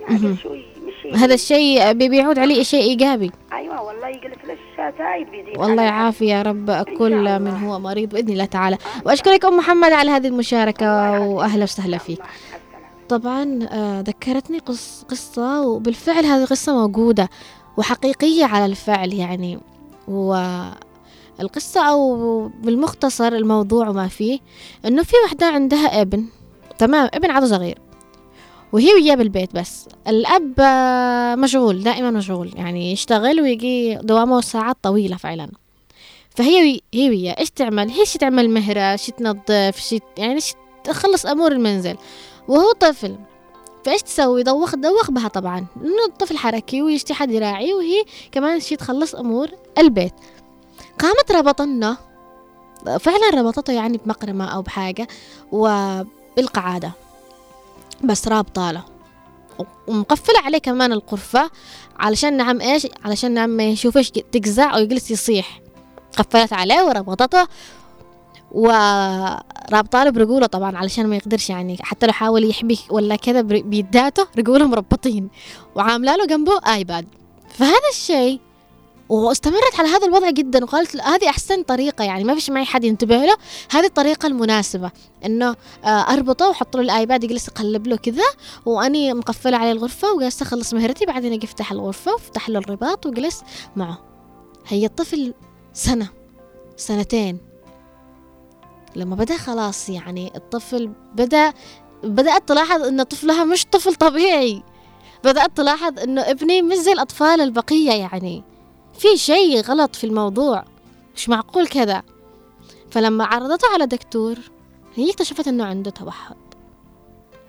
مش 1.10 1.16
هذا 1.16 1.34
الشيء 1.34 1.92
بي- 1.92 2.08
بيعود 2.08 2.38
عليه 2.38 2.62
شيء 2.62 2.82
إيجابي. 2.82 3.30
أيوه 3.52 3.82
والله 3.82 4.08
يجلس 4.08 4.36
للشتايب 4.44 5.30
بيزيد 5.30 5.58
والله. 5.58 5.82
يعافي 5.82 6.26
يا 6.26 6.42
رب. 6.42 6.70
كل. 6.98 7.38
من 7.40 7.64
هو 7.64 7.78
مريض 7.78 8.08
بإذن 8.08 8.28
الله 8.32 8.44
تعالى. 8.44 8.78
وأشكرك 9.04 9.44
أم 9.44 9.56
محمد 9.56 9.92
على 9.92 10.10
هذه 10.10 10.26
المشاركة 10.26 11.20
واهلا 11.20 11.62
وسهلا 11.62 11.98
فيك. 11.98 12.18
طبعا 13.18 13.58
آه، 13.70 14.00
ذكرتني 14.00 14.58
قص 14.58 15.04
قصة 15.08 15.62
وبالفعل 15.66 16.24
هذه 16.26 16.44
قصة 16.44 16.72
موجودة 16.74 17.28
وحقيقية 17.76 18.44
على 18.44 18.66
الفعل 18.66 19.12
يعني. 19.12 19.60
والقصة 20.08 21.80
أو 21.88 22.48
بالمختصر 22.48 23.28
الموضوع 23.28 23.88
وما 23.88 24.08
فيه 24.08 24.38
إنه 24.86 25.02
في 25.02 25.12
وحدة 25.24 25.46
عندها 25.46 26.00
ابن 26.00 26.24
تمام 26.78 27.08
ابن 27.14 27.30
عاد 27.30 27.44
صغير 27.44 27.78
وهي 28.72 28.94
وياه 28.94 29.14
بالبيت 29.14 29.54
بس. 29.56 29.88
الأب 30.08 30.54
آه، 30.60 31.34
مشغول 31.34 31.82
دائما 31.82 32.10
مشغول 32.10 32.52
يعني 32.56 32.92
يشتغل 32.92 33.40
ويجي 33.40 33.94
دوامه 33.94 34.40
ساعات 34.40 34.76
طويلة 34.82 35.16
فعلا. 35.16 35.48
فهي 36.30 36.60
وي- 36.62 36.82
هي 36.94 37.08
وياه 37.10 37.36
إيش 37.38 37.50
تعمل؟ 37.50 37.90
هي 37.90 38.06
شي 38.06 38.18
تعمل 38.18 38.50
مهرة 38.50 38.96
شي 38.96 39.12
تنظف 39.12 39.76
شي 39.80 40.00
يعني 40.18 40.40
شي 40.40 40.54
تخلص 40.84 41.26
أمور 41.26 41.52
المنزل. 41.52 41.96
وهو 42.48 42.72
طفل. 42.72 43.18
فايش 43.84 44.02
تسوي؟ 44.02 44.42
دوخ 44.42 44.74
دوخ 44.74 45.10
بها 45.10 45.28
طبعا. 45.28 45.66
إنه 45.76 46.04
الطفل 46.08 46.38
حركي 46.38 46.82
ويشتي 46.82 47.14
حد 47.14 47.30
يراعي 47.30 47.74
وهي 47.74 48.04
كمان 48.32 48.60
شي 48.60 48.76
تخلص 48.76 49.14
أمور 49.14 49.48
البيت. 49.78 50.14
قامت 50.98 51.32
ربطنا 51.32 51.96
فعلا 53.00 53.30
ربطته 53.34 53.72
يعني 53.72 54.00
بمقرمة 54.04 54.44
أو 54.44 54.62
بحاجة 54.62 55.08
وبالقعادة. 55.52 56.92
بس 58.04 58.28
رابطة 58.28 58.70
له 58.70 58.84
ومقفلة 59.86 60.38
عليه 60.38 60.58
كمان 60.58 60.92
القرفة. 60.92 61.50
علشان 61.98 62.36
نعم 62.36 62.60
إيش؟ 62.60 62.86
علشان 63.04 63.32
نعم 63.32 63.50
ما 63.50 63.62
يشوفش 63.62 64.10
تجزع 64.10 64.74
أو 64.74 64.78
يجلس 64.78 65.10
يصيح. 65.10 65.60
قفلت 66.18 66.52
عليه 66.52 66.82
وربطته. 66.82 67.46
ورابطة 68.52 70.04
له 70.04 70.10
برجوله 70.10 70.46
طبعا 70.46 70.76
علشان 70.76 71.06
ما 71.06 71.16
يقدرش 71.16 71.50
يعني 71.50 71.78
حتى 71.80 72.06
لو 72.06 72.12
حاول 72.12 72.50
يحبي 72.50 72.78
ولا 72.90 73.16
كذا 73.16 73.40
بيداته 73.40 74.26
رجوله 74.38 74.66
مربطين 74.66 75.28
وعاملة 75.74 76.16
له 76.16 76.26
جنبه 76.26 76.52
آيباد. 76.66 77.06
فهذا 77.48 77.88
الشيء 77.90 78.40
واستمرت 79.08 79.74
على 79.78 79.88
هذا 79.88 80.06
الوضع 80.06 80.30
جدا 80.30 80.64
وقالت 80.64 80.96
هذه 81.00 81.28
أحسن 81.28 81.62
طريقة 81.62 82.04
يعني 82.04 82.24
ما 82.24 82.34
فيش 82.34 82.50
معي 82.50 82.64
حد 82.64 82.84
ينتبه 82.84 83.24
له. 83.24 83.36
هذه 83.70 83.86
الطريقة 83.86 84.26
المناسبة 84.26 84.90
إنه 85.24 85.56
آه، 85.84 85.88
أربطه 85.88 86.48
وأحط 86.48 86.76
له 86.76 86.82
الآيباد 86.82 87.24
يجلس 87.24 87.48
يقلب 87.48 87.86
له 87.86 87.96
كذا 87.96 88.24
وأني 88.66 89.14
مقفلة 89.14 89.56
عليه 89.56 89.72
الغرفة 89.72 90.12
وجالسه 90.12 90.42
أخلص 90.44 90.74
مهرتي 90.74 91.06
بعدين 91.06 91.32
أجي 91.32 91.46
أفتح 91.46 91.72
الغرفة 91.72 92.12
وأفتح 92.12 92.48
له 92.48 92.58
الرباط 92.58 93.06
وجلس 93.06 93.42
معه. 93.76 93.98
هي 94.68 94.86
الطفل 94.86 95.34
سنة 95.72 96.08
سنتين. 96.76 97.51
لما 98.96 99.16
بدأ 99.16 99.36
خلاص 99.36 99.88
يعني 99.88 100.32
الطفل 100.36 100.90
بدأ 101.14 101.52
بدأت 102.04 102.48
تلاحظ 102.48 102.82
أن 102.82 103.02
طفلها 103.02 103.44
مش 103.44 103.66
طفل 103.66 103.94
طبيعي. 103.94 104.62
بدأت 105.24 105.56
تلاحظ 105.56 105.98
أنه 105.98 106.20
ابني 106.20 106.62
مش 106.62 106.76
زي 106.76 106.92
الأطفال 106.92 107.40
البقية 107.40 107.92
يعني. 107.92 108.44
في 108.98 109.16
شيء 109.16 109.60
غلط 109.60 109.96
في 109.96 110.04
الموضوع 110.04 110.64
مش 111.16 111.28
معقول 111.28 111.66
كذا 111.66 112.02
فلما 112.90 113.24
عرضته 113.24 113.68
على 113.74 113.86
دكتور 113.86 114.36
هي 114.94 115.10
اكتشفت 115.10 115.48
أنه 115.48 115.64
عنده 115.64 115.90
توحد. 115.90 116.36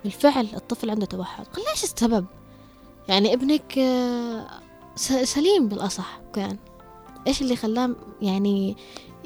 بالفعل 0.03 0.47
الطفل 0.53 0.89
عنده 0.89 1.05
توحد. 1.05 1.45
قال 1.47 1.65
ليش 1.71 1.83
السبب؟ 1.83 2.25
يعني 3.07 3.33
ابنك 3.33 3.73
سليم 5.23 5.67
بالأصح 5.67 6.19
كان. 6.33 6.57
إيش 7.27 7.41
اللي 7.41 7.55
خلاه 7.55 7.95
يعني 8.21 8.77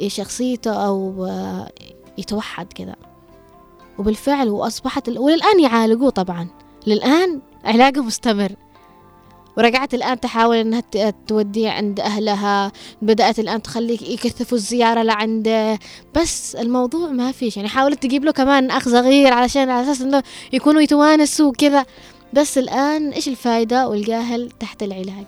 شخصيته 0.07 0.71
أو 0.85 1.25
يتوحد 2.17 2.73
كذا. 2.73 2.95
وبالفعل 3.97 4.49
وأصبحت 4.49 5.09
وللآن 5.09 5.59
يعالجوه 5.59 6.09
طبعا. 6.09 6.47
للآن 6.87 7.41
علاجه 7.65 8.01
مستمر. 8.01 8.51
ورجعت 9.57 9.93
الآن 9.93 10.19
تحاول 10.19 10.57
إنها 10.57 10.79
ت- 10.79 11.15
توديه 11.27 11.69
عند 11.69 11.99
أهلها. 11.99 12.71
بدأت 13.01 13.39
الآن 13.39 13.61
تخليك 13.61 14.01
يكثفوا 14.01 14.57
الزيارة 14.57 15.01
لعنده. 15.03 15.79
بس 16.15 16.55
الموضوع 16.55 17.09
ما 17.09 17.31
فيش. 17.31 17.57
يعني 17.57 17.69
حاولت 17.69 18.03
تجيب 18.03 18.25
له 18.25 18.31
كمان 18.31 18.71
أخ 18.71 18.89
صغير 18.89 19.33
علشان 19.33 19.69
على 19.69 19.83
أساس 19.91 20.01
إنه 20.01 20.23
يكونوا 20.53 20.81
يتوانسوا 20.81 21.47
وكذا. 21.49 21.85
بس 22.33 22.57
الآن 22.57 23.09
إيش 23.11 23.27
الفايدة؟ 23.27 23.87
والجاهل 23.87 24.51
تحت 24.59 24.83
العلاج. 24.83 25.25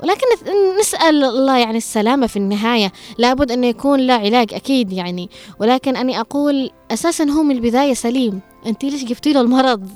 ولكن 0.00 0.20
نس- 0.36 0.78
نسأل 0.80 1.24
الله 1.24 1.58
يعني 1.58 1.76
السلامة 1.76 2.26
في 2.26 2.36
النهاية. 2.36 2.92
لابد 3.18 3.52
أن 3.52 3.64
يكون 3.64 4.00
له 4.00 4.14
علاج 4.14 4.54
أكيد 4.54 4.92
يعني. 4.92 5.30
ولكن 5.60 5.96
أني 5.96 6.20
أقول 6.20 6.70
أساسا 6.90 7.24
هو 7.24 7.42
من 7.42 7.54
البداية 7.56 7.94
سليم. 7.94 8.40
أنت 8.66 8.84
ليش 8.84 9.04
جبتي 9.04 9.32
له 9.32 9.40
المرض؟ 9.40 9.88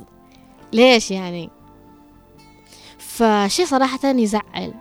ليش 0.73 1.11
يعني؟ 1.11 1.51
فشي 2.99 3.67
صراحة 3.67 4.09
يزعل. 4.09 4.75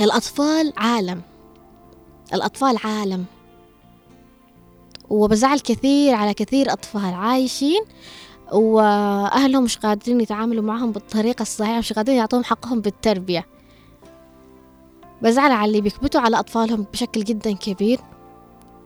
الأطفال 0.00 0.72
عالم. 0.76 1.22
الأطفال 2.34 2.78
عالم. 2.84 3.24
وبزعل 5.10 5.60
كثير 5.60 6.14
على 6.14 6.34
كثير 6.34 6.72
أطفال 6.72 7.14
عايشين 7.14 7.80
وأهلهم 8.52 9.64
مش 9.64 9.78
قادرين 9.78 10.20
يتعاملوا 10.20 10.62
معهم 10.62 10.92
بالطريقة 10.92 11.42
الصحيحة 11.42 11.78
مش 11.78 11.92
قادرين 11.92 12.18
يعطوهم 12.18 12.44
حقهم 12.44 12.80
بالتربية. 12.80 13.46
بزعل 15.24 15.52
على 15.52 15.68
اللي 15.68 15.80
بيكبتوا 15.80 16.20
على 16.20 16.38
أطفالهم 16.38 16.86
بشكل 16.92 17.24
جدا 17.24 17.52
كبير. 17.52 18.00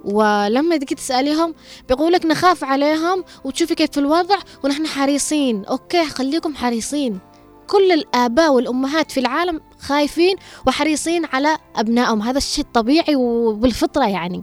ولما 0.05 0.77
تجي 0.77 0.95
تسأليهم 0.95 1.55
بيقولك 1.89 2.27
نخاف 2.27 2.65
عليهم 2.65 3.25
وتشوفي 3.45 3.75
كيف 3.75 3.99
الوضع 3.99 4.37
ونحن 4.65 4.87
حريصين. 4.87 5.65
أوكي 5.65 6.05
خليكم 6.05 6.55
حريصين. 6.55 7.19
كل 7.67 7.93
الآباء 7.93 8.53
والأمهات 8.53 9.11
في 9.11 9.21
العالم 9.21 9.61
خايفين 9.81 10.37
وحريصين 10.67 11.25
على 11.25 11.59
أبنائهم. 11.77 12.23
هذا 12.23 12.39
الشيء 12.39 12.65
الطبيعي 12.65 13.17
وبالفطرة 13.17 14.09
يعني. 14.09 14.43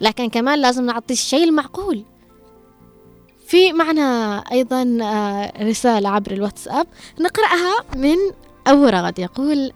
لكن 0.00 0.28
كمان 0.28 0.58
لازم 0.58 0.86
نعطي 0.86 1.14
الشيء 1.14 1.44
المعقول. 1.44 2.04
في 3.46 3.72
معنا 3.72 4.38
أيضا 4.52 4.98
آه، 5.02 5.64
رسالة 5.64 6.08
عبر 6.08 6.32
الواتساب. 6.32 6.86
نقرأها 7.20 7.84
من 7.96 8.16
أبو 8.66 8.84
رغد. 8.84 9.18
يقول 9.18 9.72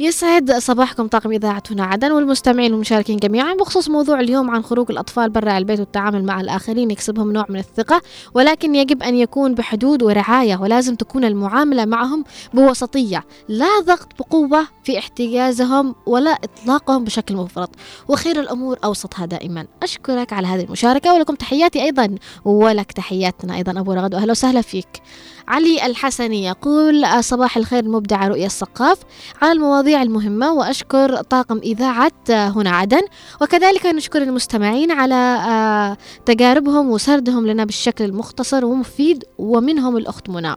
يسعد 0.00 0.52
صباحكم 0.52 1.06
طاقم 1.06 1.32
إذاعة 1.32 1.62
هنا 1.70 1.84
عدن 1.84 2.12
والمستمعين 2.12 2.72
والمشاركين 2.72 3.16
جميعا 3.16 3.54
بخصوص 3.54 3.88
موضوع 3.88 4.20
اليوم 4.20 4.50
عن 4.50 4.62
خروج 4.62 4.90
الأطفال 4.90 5.30
برا 5.30 5.58
البيت 5.58 5.80
والتعامل 5.80 6.24
مع 6.24 6.40
الآخرين 6.40 6.90
يكسبهم 6.90 7.32
نوع 7.32 7.46
من 7.48 7.58
الثقة 7.58 8.02
ولكن 8.34 8.74
يجب 8.74 9.02
أن 9.02 9.14
يكون 9.14 9.54
بحدود 9.54 10.02
ورعاية 10.02 10.56
ولازم 10.56 10.94
تكون 10.94 11.24
المعاملة 11.24 11.84
معهم 11.84 12.24
بوسطية 12.54 13.24
لا 13.48 13.80
ضغط 13.80 14.08
بقوة 14.18 14.66
في 14.84 14.98
احتجازهم 14.98 15.94
ولا 16.06 16.30
إطلاقهم 16.30 17.04
بشكل 17.04 17.36
مفرط 17.36 17.70
وخير 18.08 18.40
الأمور 18.40 18.78
أوسطها 18.84 19.26
دائما. 19.26 19.66
أشكرك 19.82 20.32
على 20.32 20.46
هذه 20.46 20.64
المشاركة 20.64 21.14
ولكم 21.14 21.34
تحياتي 21.34 21.82
أيضا 21.82 22.14
ولك 22.44 22.92
تحياتنا 22.92 23.56
أيضا 23.56 23.80
أبو 23.80 23.92
رغد 23.92 24.14
وأهلا 24.14 24.30
وسهلا 24.30 24.60
فيك. 24.60 25.02
علي 25.48 25.86
الحسني 25.86 26.44
يقول 26.44 27.24
صباح 27.24 27.56
الخير 27.56 27.84
المبدعة 27.84 28.28
رؤية 28.28 28.46
السقاف 28.46 28.98
على 29.42 29.52
المواضيع 29.52 29.81
المهمة 29.88 30.52
وأشكر 30.52 31.22
طاقم 31.22 31.58
إذاعة 31.58 32.12
آه، 32.30 32.48
هنا 32.48 32.70
عدن. 32.70 33.02
وكذلك 33.40 33.86
نشكر 33.86 34.22
المستمعين 34.22 34.90
على 34.90 35.14
آه، 35.14 35.96
تجاربهم 36.26 36.90
وسردهم 36.90 37.46
لنا 37.46 37.64
بالشكل 37.64 38.04
المختصر 38.04 38.64
ومفيد 38.64 39.24
ومنهم 39.38 39.96
الأخت 39.96 40.28
منى. 40.28 40.54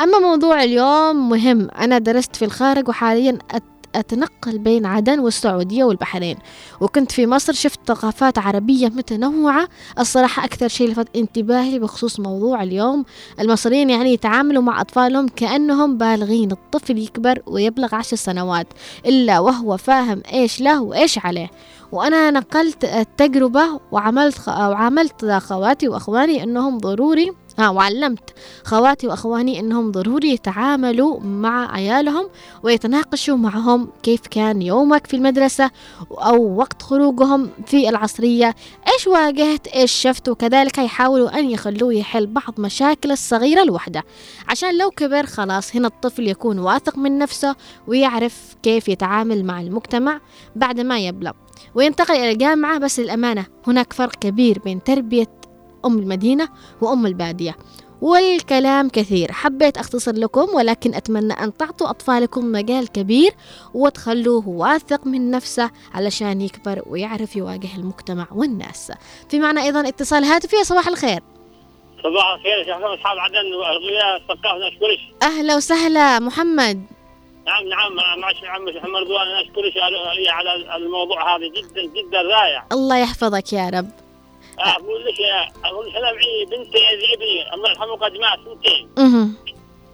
أما 0.00 0.18
موضوع 0.18 0.62
اليوم 0.62 1.28
مهم. 1.28 1.68
أنا 1.78 1.98
درست 1.98 2.36
في 2.36 2.44
الخارج 2.44 2.88
وحاليا 2.88 3.38
أتنقل 3.98 4.58
بين 4.58 4.86
عدن 4.86 5.18
والسعودية 5.18 5.84
والبحرين. 5.84 6.36
وكنت 6.80 7.12
في 7.12 7.26
مصر 7.26 7.52
شفت 7.52 7.80
ثقافات 7.86 8.38
عربية 8.38 8.88
متنوعة. 8.88 9.68
الصراحة 9.98 10.44
أكثر 10.44 10.68
شيء 10.68 10.88
لفت 10.88 11.16
انتباهي 11.16 11.78
بخصوص 11.78 12.20
موضوع 12.20 12.62
اليوم 12.62 13.04
المصريين 13.40 13.90
يعني 13.90 14.12
يتعاملوا 14.12 14.62
مع 14.62 14.80
أطفالهم 14.80 15.28
كأنهم 15.28 15.98
بالغين. 15.98 16.52
الطفل 16.52 16.98
يكبر 16.98 17.42
ويبلغ 17.46 17.94
عشر 17.94 18.16
سنوات 18.16 18.66
إلا 19.06 19.38
وهو 19.38 19.76
فاهم 19.76 20.22
إيش 20.32 20.60
له 20.60 20.82
وإيش 20.82 21.18
عليه. 21.18 21.50
وأنا 21.92 22.30
نقلت 22.30 22.84
التجربة 22.84 23.80
وعملت 23.92 24.48
وعاملت 24.48 25.24
خواتي 25.24 25.88
وأخواني 25.88 26.42
أنهم 26.42 26.78
ضروري 26.78 27.32
ها 27.58 27.68
وعلمت 27.68 28.30
خواتي 28.64 29.06
وأخواني 29.06 29.60
أنهم 29.60 29.90
ضروري 29.92 30.28
يتعاملوا 30.28 31.20
مع 31.20 31.72
عيالهم 31.72 32.28
ويتناقشوا 32.62 33.36
معهم 33.36 33.88
كيف 34.02 34.20
كان 34.30 34.62
يومك 34.62 35.06
في 35.06 35.16
المدرسة 35.16 35.70
أو 36.10 36.56
وقت 36.56 36.82
خروجهم 36.82 37.50
في 37.66 37.88
العصرية 37.88 38.54
إيش 38.94 39.06
واجهت 39.06 39.66
إيش 39.66 39.92
شفت 39.92 40.28
وكذلك 40.28 40.78
يحاولوا 40.78 41.38
أن 41.38 41.50
يخلوه 41.50 41.94
يحل 41.94 42.26
بعض 42.26 42.60
مشاكل 42.60 43.12
الصغيرة 43.12 43.64
لوحده 43.64 44.02
عشان 44.48 44.78
لو 44.78 44.90
كبر 44.90 45.26
خلاص 45.26 45.76
هنا 45.76 45.88
الطفل 45.88 46.28
يكون 46.28 46.58
واثق 46.58 46.98
من 46.98 47.18
نفسه 47.18 47.56
ويعرف 47.86 48.56
كيف 48.62 48.88
يتعامل 48.88 49.44
مع 49.44 49.60
المجتمع 49.60 50.20
بعد 50.56 50.80
ما 50.80 50.98
يبلغ. 50.98 51.32
وينتقل 51.74 52.14
إلى 52.14 52.30
الجامعة 52.30 52.78
بس 52.78 53.00
للأمانة 53.00 53.46
هناك 53.66 53.92
فرق 53.92 54.14
كبير 54.14 54.58
بين 54.58 54.82
تربية 54.82 55.26
أم 55.86 55.98
المدينة 55.98 56.48
وأم 56.80 57.06
البادية. 57.06 57.56
والكلام 58.00 58.88
كثير. 58.88 59.32
حبيت 59.32 59.78
أختصر 59.78 60.12
لكم 60.12 60.54
ولكن 60.54 60.94
أتمنى 60.94 61.32
أن 61.32 61.56
تعطوا 61.56 61.90
أطفالكم 61.90 62.52
مجال 62.52 62.88
كبير 62.88 63.32
وتخلوه 63.74 64.48
واثق 64.48 65.06
من 65.06 65.30
نفسه 65.30 65.70
علشان 65.94 66.40
يكبر 66.40 66.82
ويعرف 66.86 67.36
يواجه 67.36 67.76
المجتمع 67.76 68.26
والناس. 68.32 68.92
في 69.28 69.38
معنا 69.38 69.62
أيضا 69.62 69.88
اتصال 69.88 70.24
هاتفي. 70.24 70.64
صباح 70.64 70.88
الخير. 70.88 71.20
صباح 72.02 72.34
الخير 72.34 72.58
يا 72.58 72.64
شيخ 72.64 72.76
أصحاب 72.76 73.18
عدن 73.18 73.54
وأغنياء 73.54 74.16
الثقافه 74.16 74.58
نشكرك 74.58 74.98
أهلا 75.22 75.56
وسهلا. 75.56 76.18
محمد. 76.18 76.82
نعم 77.46 77.68
نعم. 77.68 78.20
معش 78.20 78.44
عم 78.44 78.64
محمد 78.64 79.02
رضوان 79.02 79.26
نشكرك 79.42 79.72
على 79.82 80.28
على 80.28 80.76
الموضوع 80.76 81.36
هذا 81.36 81.46
جدا 81.46 81.82
جدا 81.82 82.22
رائع. 82.22 82.66
الله 82.72 82.96
يحفظك 82.96 83.52
يا 83.52 83.70
رب. 83.70 84.05
أقول 84.58 85.04
لك 85.04 85.20
يا 85.20 85.48
أقول 85.64 85.86
لك 85.88 85.96
أنا 85.96 86.12
معي 86.12 86.44
بنتي 86.44 86.78
الله 87.54 87.70
يرحمه 87.70 87.96
قد 87.96 88.12
مات 88.12 88.38
سنتين. 88.44 88.88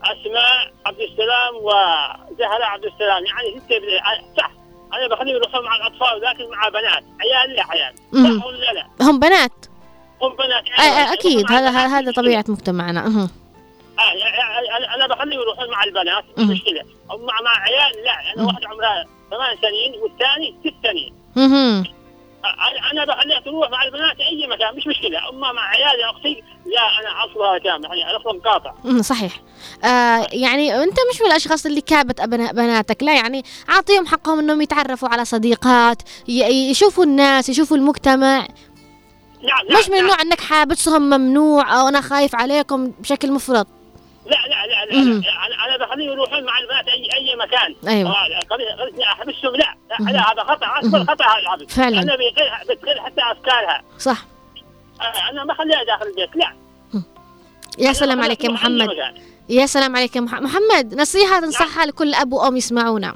أسماء 0.05 0.73
عبد 0.87 1.01
السلام 1.01 1.55
وزهراء 1.57 2.63
عبد 2.63 2.85
السلام 2.85 3.25
يعني 3.27 3.61
ست 3.61 3.73
ابني 3.73 3.99
صح 4.39 4.51
أنا 4.95 5.09
بخليهم 5.09 5.37
يروحون 5.37 5.65
مع 5.65 5.77
الأطفال 5.77 6.21
لكن 6.21 6.51
مع 6.51 6.69
بنات 6.69 7.05
عيال 7.21 7.57
لا 7.57 7.65
عيال. 7.71 7.95
صح 8.41 8.47
ولا 8.47 8.73
لا؟ 8.73 8.87
هم 9.01 9.19
بنات 9.21 9.53
هم 10.23 10.37
بنات 10.37 10.65
أ- 10.65 11.09
أ- 11.09 11.13
أكيد 11.13 11.53
هذا 11.53 11.71
هذا 11.71 12.13
طبيعة 12.13 12.45
مجتمعنا. 12.49 13.07
آه 13.07 14.03
يعني 14.63 14.95
أنا 14.95 15.07
بخليهم 15.07 15.41
يروحون 15.41 15.71
مع 15.71 15.85
البنات 15.85 16.25
مش. 16.39 16.45
مشكلة 16.45 16.83
مع 17.09 17.41
مع 17.41 17.59
عيال 17.63 18.05
لا 18.05 18.33
أنا. 18.37 18.47
واحد 18.47 18.65
عمرها 18.65 19.05
ثمان 19.31 19.57
سنين 19.63 20.01
والثاني 20.03 20.55
ست 20.65 20.75
سنين. 20.87 21.15
أنا 22.93 23.05
بخليها 23.05 23.41
تروح 23.41 23.71
مع 23.71 23.85
البنات 23.85 24.17
أي 24.21 24.47
مكان 24.47 24.77
مش 24.77 24.87
مشكلة. 24.87 25.29
أما 25.29 25.53
مع 25.53 25.69
عيال 25.69 26.01
يا 26.01 26.11
أختي 26.11 26.43
لا 26.67 27.01
أنا 27.01 27.33
أصلها 27.33 27.59
كامل 27.59 27.99
يعني 27.99 28.17
أصلا 28.17 28.33
مقاطع 28.33 29.01
صحيح. 29.01 29.33
آه 29.85 30.27
يعني 30.33 30.83
أنت 30.83 30.97
مش 31.13 31.21
من 31.21 31.27
الأشخاص 31.27 31.67
اللي 31.67 31.81
كابت 31.81 32.21
بناتك 32.55 33.03
لا 33.03 33.15
يعني 33.15 33.45
أعطيهم 33.71 34.07
حقهم 34.07 34.39
إنهم 34.39 34.61
يتعرفوا 34.61 35.09
على 35.09 35.25
صديقات 35.25 36.03
يشوفوا 36.29 37.05
الناس 37.05 37.49
يشوفوا 37.49 37.77
المجتمع. 37.77 38.47
نعم 39.43 39.79
مش 39.79 39.89
من 39.89 39.99
النوع 39.99 40.23
إنك 40.23 40.41
حابسهم 40.41 41.03
ممنوع 41.03 41.81
أو 41.81 41.89
أنا 41.89 42.01
خايف 42.01 42.35
عليكم 42.35 42.91
بشكل 42.91 43.33
مفرط. 43.33 43.67
مهم. 44.93 45.21
لا. 45.21 45.29
أنا 45.47 45.75
أنا 45.77 45.87
بخليهم 45.87 46.13
يروحون 46.13 46.45
مع 46.45 46.59
البنات 46.59 46.89
اي 46.89 47.09
أي 47.15 47.37
مكان 47.37 47.75
خليني 48.51 49.05
احبسهم 49.05 49.57
لا. 49.57 49.75
لا, 50.13 50.33
هذا 50.33 50.41
خطأ. 50.45 50.67
اكبر 50.79 51.05
خطأ 51.05 51.25
هذا 51.25 51.39
العبد 51.43 51.71
فعلاً. 51.71 52.03
أنا 52.03 52.17
بتغير 52.71 53.01
حتى 53.01 53.21
أفكارها 53.33 53.83
صح 53.99 54.25
أنا 55.31 55.45
ما 55.45 55.53
اخليها 55.53 55.85
داخل 55.85 56.07
البيت 56.07 56.37
لا 56.37 56.53
يا 57.79 57.93
سلام 57.93 58.13
أنا 58.19 58.25
عليك 58.25 58.45
يا 58.45 58.51
محمد. 58.51 58.89
يا 59.49 59.67
سلام 59.67 59.97
عليك 59.97 60.17
يا 60.17 60.21
مح- 60.21 60.41
محمد 60.41 60.95
نصيحة 61.01 61.41
تنصحها 61.41 61.87
لكل 61.87 62.15
أب 62.15 62.33
وأم 62.33 62.57
يسمعونا 62.57 63.15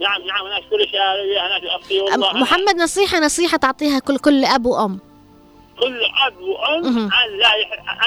نعم 0.00 0.22
نعم 0.26 0.46
أنا 0.46 0.58
أشكرك 0.58 0.94
يا 0.94 1.46
أنا 1.46 1.76
أختي 1.76 2.00
والله 2.00 2.32
محمد 2.32 2.76
نصيحة 2.76 3.18
نصيحة 3.20 3.56
تعطيها 3.56 3.98
كل 3.98 4.18
كل 4.18 4.44
أب 4.44 4.66
وأم 4.66 4.98
كل 5.80 6.04
اب 6.26 6.40
وأم. 6.40 6.84
ان 6.98 7.38
لا 7.38 7.54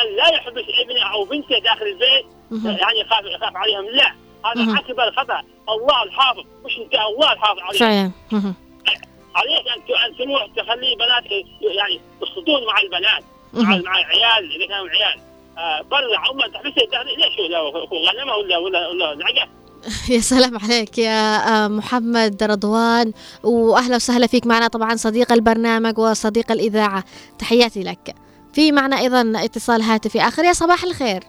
ان 0.01 0.15
لا 0.15 0.27
يحبس 0.33 0.63
ابنه 0.81 1.11
أو 1.13 1.25
بنته 1.25 1.59
داخل 1.59 1.85
البيت. 1.85 2.25
يعني 2.65 2.99
يخاف 2.99 3.25
يخاف 3.25 3.55
عليهم 3.57 3.85
لا. 3.85 4.13
هذا 4.45 4.79
أكبر 4.79 5.11
خطأ 5.11 5.41
الله 5.69 6.03
الحافظ 6.03 6.43
مش 6.65 6.77
أنت 6.77 6.95
الله 6.95 7.33
الحافظ 7.33 7.59
عليك 7.59 7.79
فعلا. 7.79 8.11
عليك 9.35 9.67
أن 9.67 9.95
أن 10.05 10.17
تروح 10.17 10.47
تخلي 10.55 10.95
بناتك 10.95 11.45
يعني 11.61 12.01
يصطدون 12.21 12.65
مع 12.65 12.79
البنات 12.79 13.23
مع 13.53 13.99
العيال 13.99 14.55
إذا 14.55 14.67
كانوا 14.67 14.89
عيال 14.89 15.19
آه 15.57 15.81
برا 15.81 16.31
اما 16.31 16.47
تحبسه 16.47 16.87
داخل 16.91 17.05
ليش 17.17 17.39
ولا 17.39 17.59
غنمه 18.09 18.35
ولا 18.35 18.57
ولا 18.57 18.87
ولا 18.87 19.25
يا 20.09 20.19
سلام 20.19 20.57
عليك 20.57 20.97
يا 20.97 21.65
آه، 21.65 21.67
محمد 21.67 22.43
رضوان 22.43 23.13
وأهلا 23.43 23.95
وسهلا 23.95 24.27
فيك 24.27 24.47
معنا 24.47 24.67
طبعا 24.67 24.95
صديق 24.95 25.31
البرنامج 25.31 25.99
وصديق 25.99 26.51
الإذاعة. 26.51 27.03
تحياتي 27.39 27.83
لك. 27.83 28.15
في 28.53 28.71
معنا 28.71 28.99
أيضا 28.99 29.33
اتصال 29.35 29.81
هاتفي 29.81 30.21
آخر. 30.21 30.43
يا 30.43 30.53
صباح 30.53 30.83
الخير. 30.83 31.23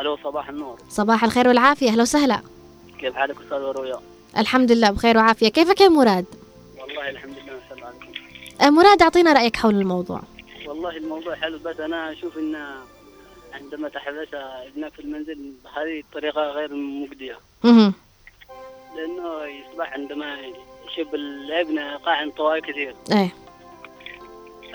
ألو 0.00 0.16
صباح 0.24 0.48
النور. 0.48 0.78
صباح 0.88 1.24
الخير 1.24 1.48
والعافية. 1.48 1.90
أهلا 1.90 2.02
وسهلا. 2.02 2.42
كيف 3.00 3.14
حالك 3.14 3.36
أستاذ 3.44 3.58
رؤيا؟ 3.58 4.00
الحمد 4.38 4.72
لله 4.72 4.90
بخير 4.90 5.16
وعافية. 5.16 5.48
كيفك 5.48 5.80
يا 5.80 5.88
مراد؟ 5.88 6.24
والله 6.80 7.10
الحمد 7.10 7.32
لله 7.32 7.74
الله 7.76 7.86
عليكم 7.86 8.08
آه، 8.60 8.70
مراد 8.70 9.02
أعطينا 9.02 9.32
رأيك 9.32 9.56
حول 9.56 9.74
الموضوع. 9.74 10.22
والله 10.66 10.96
الموضوع 10.96 11.34
حلو 11.34 11.58
بس 11.58 11.80
أنا 11.80 12.12
أشوف 12.12 12.38
إن 12.38 12.56
عندما 13.52 13.88
تحبس 13.88 14.28
ابنك 14.34 14.92
في 14.92 15.02
المنزل 15.02 15.52
هذه 15.76 16.00
الطريقة 16.00 16.40
غير 16.40 16.74
مجدية. 16.74 17.38
مهم. 17.64 17.92
لأنه 18.96 19.44
يصبح 19.44 19.92
عندما 19.92 20.36
يشوف 20.92 21.14
الابن 21.14 21.78
قاع 21.78 22.22
انطوائي 22.22 22.60
كثير. 22.60 22.94
إيه. 23.12 23.34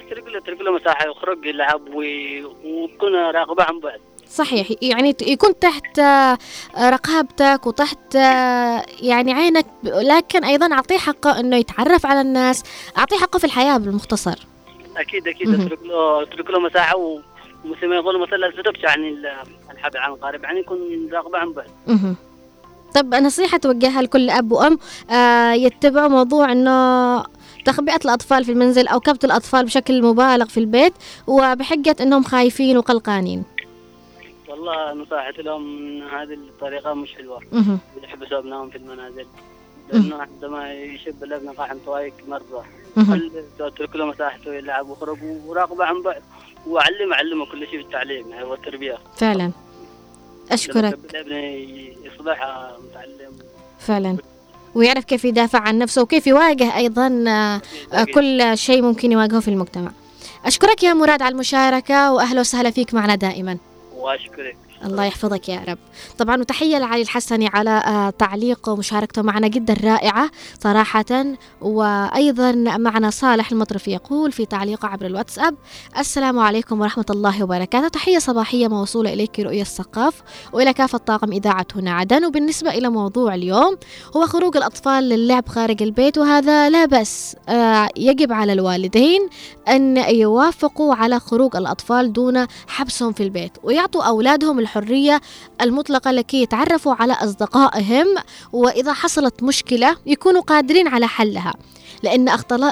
أترك 0.08 0.28
له 0.28 0.38
أترك 0.38 0.62
له 0.62 0.72
مساحة 0.72 1.06
يخرج 1.06 1.46
يلعب 1.46 1.82
وتكون 1.94 3.16
راقبة 3.16 3.64
عن 3.64 3.80
بعد. 3.80 4.00
صحيح. 4.30 4.68
يعني 4.82 5.16
يكون 5.22 5.60
تحت 5.60 6.00
آه، 6.00 6.38
رقابتك 6.80 7.68
وتحت 7.68 8.16
آه، 8.16 8.86
يعني 9.02 9.34
عينك 9.34 9.66
لكن 9.84 10.44
أيضا 10.44 10.74
أعطيه 10.74 10.98
حقه 10.98 11.40
إنه 11.40 11.58
يتعرف 11.58 12.06
على 12.06 12.22
الناس. 12.22 12.64
أعطيه 12.98 13.18
حقه 13.18 13.40
في 13.40 13.44
الحياة 13.46 13.78
بالمختصر. 13.78 14.48
أكيد 14.98 15.28
أكيد. 15.28 15.62
أترك 15.62 15.80
له 15.84 16.24
أترك 16.24 16.50
له 16.50 16.60
مساحة 16.60 16.96
و 16.98 17.20
ومثل 17.66 17.88
ما 17.88 17.96
يقول 17.96 18.20
مثلا 18.22 18.50
تبكي 18.50 18.88
عن 18.88 19.04
ال- 19.06 19.34
الحبل 19.72 19.98
عن 19.98 20.12
القارب 20.12 20.44
يعني 20.44 20.60
يكون 20.60 21.10
راقبة 21.14 21.38
عن 21.38 21.54
بعد. 21.54 21.70
طب 22.94 23.16
نصيحة 23.16 23.58
توجهها 23.58 24.02
لكل 24.02 24.30
أب 24.30 24.52
وأم 24.52 24.78
آه 25.10 25.52
يتبعوا 25.54 26.08
موضوع 26.08 26.52
إنه 26.52 27.24
تخبئة 27.66 28.00
الأطفال 28.06 28.46
في 28.46 28.52
المنزل 28.52 28.88
أو 28.88 29.00
كبت 29.00 29.26
الأطفال 29.26 29.66
بشكل 29.66 30.02
مبالغ 30.04 30.46
في 30.46 30.60
البيت 30.60 30.94
وبحجة 31.28 31.96
إنهم 32.02 32.24
خايفين 32.24 32.78
وقلقانين. 32.78 33.44
والله 34.50 34.94
نصيحتي 34.94 35.42
لهم 35.42 35.78
إن 35.78 36.02
هذه 36.04 36.34
الطريقة 36.34 36.94
مش 36.94 37.14
حلوة. 37.16 37.40
يحبسوا 38.04 38.38
أبنائهم 38.38 38.70
في 38.70 38.78
المنازل. 38.78 39.26
لأنه 39.94 40.16
عندما 40.16 40.74
يشب 40.74 41.24
الابن 41.24 41.50
مره 42.28 42.66
مهم. 42.98 43.06
خل- 43.06 43.32
اترك 43.60 43.96
له 43.96 44.06
مساحته 44.06 44.54
يلعب 44.54 44.90
ويخرج 44.90 45.18
وراقبه 45.46 45.86
عن 45.86 46.02
بعد. 46.02 46.22
وعلم 46.68 47.14
علمه 47.14 47.46
كل 47.46 47.60
شيء 47.68 47.80
في 47.80 47.86
التعليم 47.86 48.30
يعني 48.30 48.44
والتربيه 48.44 48.98
فعلا. 49.18 49.52
أشكرك. 50.52 51.00
يصبح 52.04 52.50
متعلم 52.84 53.32
فعلا. 53.80 54.18
ويعرف 54.76 55.06
كيف 55.06 55.26
يدافع 55.26 55.60
عن 55.60 55.78
نفسه 55.78 56.02
وكيف 56.02 56.28
يواجه 56.28 56.78
أيضا 56.78 57.24
آه 57.28 58.04
كل 58.14 58.58
شيء 58.58 58.82
ممكن 58.82 59.12
يواجهه 59.12 59.40
في 59.40 59.48
المجتمع. 59.48 59.92
أشكرك 60.46 60.84
يا 60.84 60.94
مراد 60.94 61.22
على 61.22 61.34
المشاركة 61.34 62.14
وأهلا 62.14 62.40
وسهلا 62.40 62.72
فيك 62.72 62.94
معنا 62.94 63.16
دائما. 63.16 63.58
وأشكرك. 63.96 64.58
الله 64.84 65.04
يحفظك 65.06 65.50
يا 65.50 65.64
رب. 65.68 65.78
طبعا 66.18 66.38
وتحية 66.38 66.78
لعلي 66.78 67.02
الحسني 67.02 67.48
على 67.48 67.70
آه، 67.70 68.10
تعليقه 68.10 68.72
ومشاركته 68.72 69.22
معنا 69.22 69.48
جدا 69.48 69.74
رائعة 69.84 70.30
صراحة. 70.64 71.04
وأيضا 71.62 72.52
معنا 72.78 73.10
صالح 73.10 73.52
المطرفي 73.52 73.92
يقول 73.92 74.32
في 74.32 74.46
تعليقه 74.46 74.88
عبر 74.88 75.06
الواتساب 75.06 75.56
السلام 75.98 76.40
عليكم 76.40 76.82
ورحمة 76.82 77.06
الله 77.10 77.44
وبركاته. 77.44 77.88
تحية 77.88 78.20
صباحية 78.20 78.68
موصولة 78.68 79.14
إليك 79.14 79.40
رؤية 79.40 79.62
الثقاف 79.62 80.22
وإلى 80.54 80.74
كافة 80.74 80.98
طاقم 80.98 81.32
إذاعة 81.32 81.68
هنا 81.76 81.92
عدن. 81.92 82.26
وبالنسبة 82.26 82.70
إلى 82.70 82.90
موضوع 82.90 83.36
اليوم 83.36 83.78
هو 84.18 84.26
خروج 84.26 84.58
الأطفال 84.58 85.10
للعب 85.10 85.48
خارج 85.48 85.84
البيت 85.84 86.18
وهذا 86.18 86.70
لا 86.70 86.86
بس 86.86 87.36
آه، 87.50 87.90
يجب 87.98 88.34
على 88.34 88.54
الوالدين 88.54 89.30
أن 89.68 89.98
يوافقوا 89.98 90.96
على 90.96 91.20
خروج 91.20 91.56
الأطفال 91.56 92.14
دون 92.14 92.46
حبسهم 92.68 93.14
في 93.14 93.24
البيت 93.24 93.52
ويعطوا 93.64 94.04
أولادهم 94.04 94.60
الحرية 94.60 94.73
المطلقة 95.62 96.12
لكي 96.12 96.42
يتعرفوا 96.42 96.96
على 97.00 97.14
أصدقائهم 97.14 98.08
وإذا 98.54 98.94
حصلت 98.94 99.44
مشكلة 99.44 99.96
يكونوا 100.06 100.42
قادرين 100.42 100.88
على 100.88 101.08
حلها. 101.08 101.54
لأن 102.04 102.30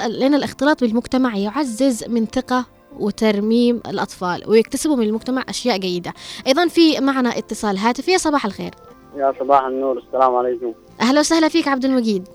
لأن 0.08 0.34
الاختلاط 0.34 0.82
بالمجتمع 0.82 1.36
يعزز 1.36 2.04
من 2.08 2.26
ثقة 2.26 2.66
وترميم 3.00 3.82
الأطفال 3.88 4.44
ويكتسبوا 4.48 4.96
من 4.96 5.04
المجتمع 5.04 5.44
أشياء 5.50 5.78
جيدة. 5.78 6.14
أيضا 6.48 6.68
في 6.68 7.00
معنا 7.00 7.38
اتصال 7.38 7.78
هاتفي 7.78 8.18
صباح 8.18 8.46
الخير. 8.46 8.72
يا 9.16 9.34
صباح 9.40 9.64
النور. 9.64 9.98
السلام 9.98 10.36
عليكم. 10.36 10.74
أهلا 11.02 11.20
وسهلا 11.20 11.50
فيك 11.50 11.68
عبد 11.68 11.86
المجيد. 11.86 12.28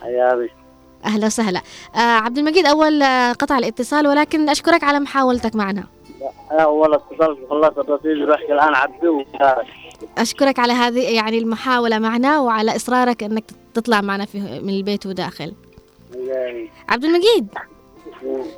حيا 0.00 0.34
بك. 0.34 0.52
أهلا 1.04 1.26
وسهلا. 1.26 1.62
آه 1.94 1.98
عبد 1.98 2.38
المجيد 2.38 2.66
أول 2.66 3.02
آه، 3.02 3.32
قطع 3.32 3.58
الاتصال 3.58 4.06
ولكن 4.06 4.48
أشكرك 4.48 4.84
على 4.84 5.00
محاولتك 5.00 5.56
معنا. 5.56 5.84
اول 6.50 6.94
اتصلت 6.94 7.38
وخلصت 7.42 7.88
الآن 8.50 8.74
أشكرك 10.18 10.58
على 10.58 10.72
هذه 10.72 11.14
يعني 11.14 11.38
المحاولة 11.38 11.98
معنا 11.98 12.40
وعلى 12.40 12.76
إصرارك 12.76 13.22
أنك 13.22 13.44
تطلع 13.74 14.00
معنا 14.00 14.24
في 14.24 14.38
من 14.40 14.74
البيت 14.74 15.06
وداخل. 15.06 15.52
عبد 16.88 17.04
المجيد 17.04 17.48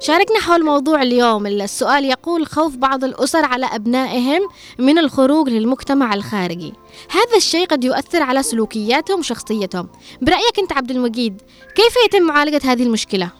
شاركنا 0.00 0.40
حول 0.40 0.64
موضوع 0.64 1.02
اليوم. 1.02 1.46
السؤال 1.46 2.04
يقول 2.04 2.46
خوف 2.46 2.76
بعض 2.76 3.04
الأسر 3.04 3.44
على 3.44 3.66
أبنائهم 3.66 4.48
من 4.78 4.98
الخروج 4.98 5.48
للمجتمع 5.48 6.14
الخارجي. 6.14 6.72
هذا 7.10 7.36
الشيء 7.36 7.66
قد 7.66 7.84
يؤثر 7.84 8.22
على 8.22 8.42
سلوكياتهم 8.42 9.18
وشخصيتهم. 9.18 9.88
برأيك 10.22 10.58
أنت 10.58 10.72
عبد 10.72 10.90
المجيد 10.90 11.42
كيف 11.74 11.94
يتم 12.06 12.22
معالجة 12.22 12.60
هذه 12.64 12.82
المشكلة؟ 12.82 13.30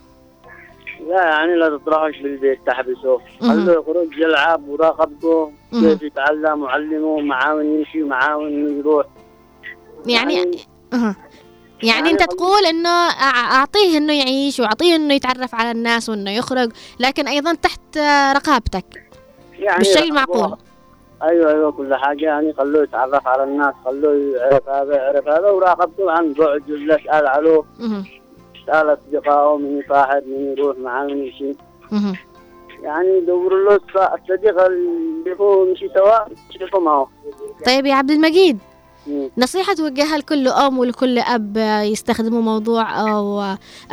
لا 1.08 1.24
يعني 1.24 1.54
لا 1.54 1.68
تطرحوش 1.68 2.18
بالبيت 2.18 2.58
تحبسوه 2.66 3.20
مهم. 3.42 3.50
خلوه 3.50 3.74
يخرج 3.74 4.18
يلعب 4.18 4.68
وراقبه 4.68 5.52
مهم. 5.72 5.82
كيف 5.82 6.02
يتعلم 6.02 6.62
وعلمه 6.62 7.20
معاون 7.20 7.64
يمشي 7.64 8.02
ومعاون 8.02 8.78
يروح 8.78 9.06
يعني 10.06 10.40
أه. 10.92 10.96
يعني 10.96 11.16
يعني 11.82 12.10
أنت 12.10 12.22
تقول 12.22 12.66
إنه 12.66 12.88
أعطيه 12.88 13.98
إنه 13.98 14.12
يعيش 14.12 14.60
وأعطيه 14.60 14.96
إنه 14.96 15.14
يتعرف 15.14 15.54
على 15.54 15.70
الناس 15.70 16.08
وإنه 16.08 16.30
يخرج 16.30 16.72
لكن 17.00 17.28
أيضا 17.28 17.54
تحت 17.54 17.98
رقابتك 18.36 19.10
يعني 19.58 19.78
بالشيء. 19.78 20.04
المعقول 20.04 20.56
أيوه 21.22 21.50
أيوه 21.50 21.72
كل 21.72 21.94
حاجة 21.94 22.24
يعني 22.24 22.52
خلوه 22.52 22.82
يتعرف 22.82 23.28
على 23.28 23.44
الناس 23.44 23.74
خلوه 23.84 24.14
يعرف 24.36 24.68
هذا 24.68 24.96
يعرف 24.96 25.28
هذا 25.28 25.50
وراقبته 25.50 26.10
عن 26.10 26.32
بعد 26.32 26.70
ولا 26.70 26.96
أسأل 26.96 27.26
عليه 27.26 27.62
مهم. 28.68 28.74
اسال 28.76 28.92
اصدقائه 28.98 29.56
من 29.56 29.78
يصاحب 29.78 30.22
من 30.26 30.52
يروح 30.58 30.78
معاه 30.78 31.04
من 31.04 31.24
يمشي. 31.24 31.54
يعني 32.82 33.20
دوروا 33.20 33.58
له 33.70 33.78
الص- 33.78 34.12
الصديق 34.12 34.60
اللي 34.60 35.36
هو 35.40 35.66
يمشي 35.66 35.88
سوا 35.94 36.18
يشوفوا 36.54 36.80
معه 36.80 37.08
طيب 37.66 37.86
يا 37.86 37.94
عبد 37.94 38.10
المجيد. 38.10 38.58
نصيحة 39.38 39.74
توجهها 39.74 40.18
لكل 40.18 40.48
أم 40.48 40.78
ولكل 40.78 41.18
أب 41.18 41.56
يستخدموا 41.82 42.42
موضوع 42.42 43.00
أو 43.00 43.42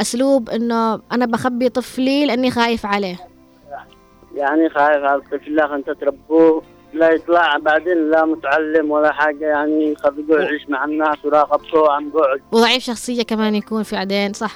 أسلوب 0.02 0.50
إنه 0.50 1.00
أنا 1.12 1.26
بخبي 1.26 1.70
طفلي 1.70 2.26
لأني 2.26 2.52
خايف 2.52 2.86
عليه 2.86 3.16
يعني 4.36 4.70
خايف 4.70 5.04
على 5.04 5.16
الطفل 5.16 5.56
لا 5.56 5.76
انت 5.76 5.90
تربوه 5.90 6.62
لا 6.94 7.10
يطلع 7.12 7.58
بعدين 7.58 8.10
لا 8.12 8.26
متعلم 8.26 8.92
ولا 8.92 9.12
حاجة 9.12 9.46
يعني 9.46 9.96
خلوه 9.96 10.42
يعيش 10.42 10.70
مع 10.70 10.86
الناس 10.86 11.26
وراقبته 11.26 11.92
عن 11.92 12.10
بعد 12.10 12.42
وضعيف 12.52 12.84
شخصية 12.84 13.24
كمان 13.24 13.56
يكون 13.56 13.84
في 13.84 13.96
عدين 13.96 14.34
صح 14.34 14.52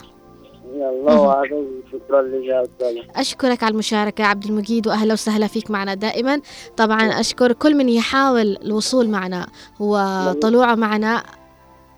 أشكرك 3.15 3.63
على 3.63 3.71
المشاركة 3.71 4.23
عبد 4.23 4.45
المجيد 4.45 4.87
وأهلا 4.87 5.13
وسهلا 5.13 5.47
فيك 5.47 5.71
معنا 5.71 5.93
دائما. 5.93 6.41
طبعا 6.77 7.01
أشكر 7.01 7.53
كل 7.53 7.75
من 7.75 7.89
يحاول 7.89 8.57
الوصول 8.61 9.09
معنا 9.09 9.47
وطلوعه 9.79 10.75
معنا. 10.75 11.23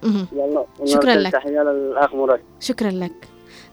يلا 0.03 0.65
شكراً 0.85 1.15
لك. 1.15 1.31
تحية 1.31 1.63
للأخ 1.63 2.13
مراد 2.13 2.41
شكرا 2.59 2.91
لك. 2.91 3.27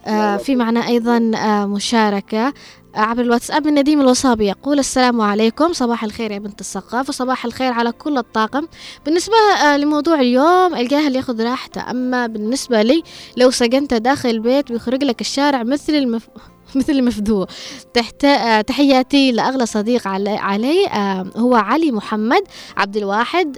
آه 0.07 0.36
في 0.36 0.57
معنا 0.57 0.80
أيضا 0.80 1.30
آه 1.36 1.66
مشاركة. 1.66 2.53
عبر 2.95 3.22
الواتساب 3.22 3.66
من 3.66 3.74
نديم 3.74 4.01
الوصابي 4.01 4.47
يقول 4.47 4.78
السلام 4.78 5.20
عليكم 5.20 5.72
صباح 5.72 6.05
الخير 6.05 6.30
يا 6.30 6.39
بنت 6.39 6.61
الثقافة 6.61 7.09
وصباح 7.09 7.45
الخير 7.45 7.72
على 7.72 7.93
كل 7.93 8.18
الطاقم. 8.18 8.66
بالنسبة 9.05 9.34
آه 9.62 9.76
لموضوع 9.76 10.20
اليوم 10.20 10.74
الجاهل 10.74 11.16
ياخذ 11.16 11.43
راحته. 11.43 11.91
أما 11.91 12.26
بالنسبة 12.26 12.82
لي 12.82 13.03
لو 13.36 13.51
سجنته 13.51 13.99
داخل 13.99 14.28
البيت 14.28 14.72
بيخرج 14.72 15.05
لك 15.05 15.20
الشارع 15.20 15.62
مثل 15.62 15.95
المف... 15.95 16.28
مثل 16.76 16.93
المفدوع 16.93 17.47
تحت 17.95 18.24
آه، 18.24 18.61
تحياتي 18.61 19.32
لأغلى 19.32 19.66
صديق 19.66 20.09
علي, 20.09 20.36
علي 20.36 20.86
آه، 20.86 21.26
هو 21.36 21.55
علي 21.55 21.93
محمد 21.93 22.43
عبد 22.76 22.97
الواحد 22.97 23.57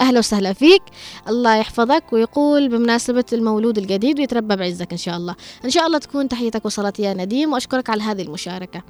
أهلا 0.00 0.18
وسهلا 0.18 0.52
فيك. 0.52 0.82
الله 1.28 1.56
يحفظك 1.56 2.04
ويقول 2.12 2.68
بمناسبة 2.68 3.24
المولود 3.32 3.78
الجديد 3.78 4.18
ويتربى 4.18 4.56
بعزك 4.56 4.92
إن 4.92 4.98
شاء 4.98 5.16
الله. 5.16 5.36
إن 5.64 5.70
شاء 5.70 5.86
الله 5.86 5.98
تكون 5.98 6.28
تحيتك 6.28 6.66
وصلت 6.66 6.98
يا 6.98 7.14
نديم 7.14 7.52
وأشكرك 7.52 7.90
على 7.90 8.02
هذه 8.02 8.22
المشاركة. 8.22 8.82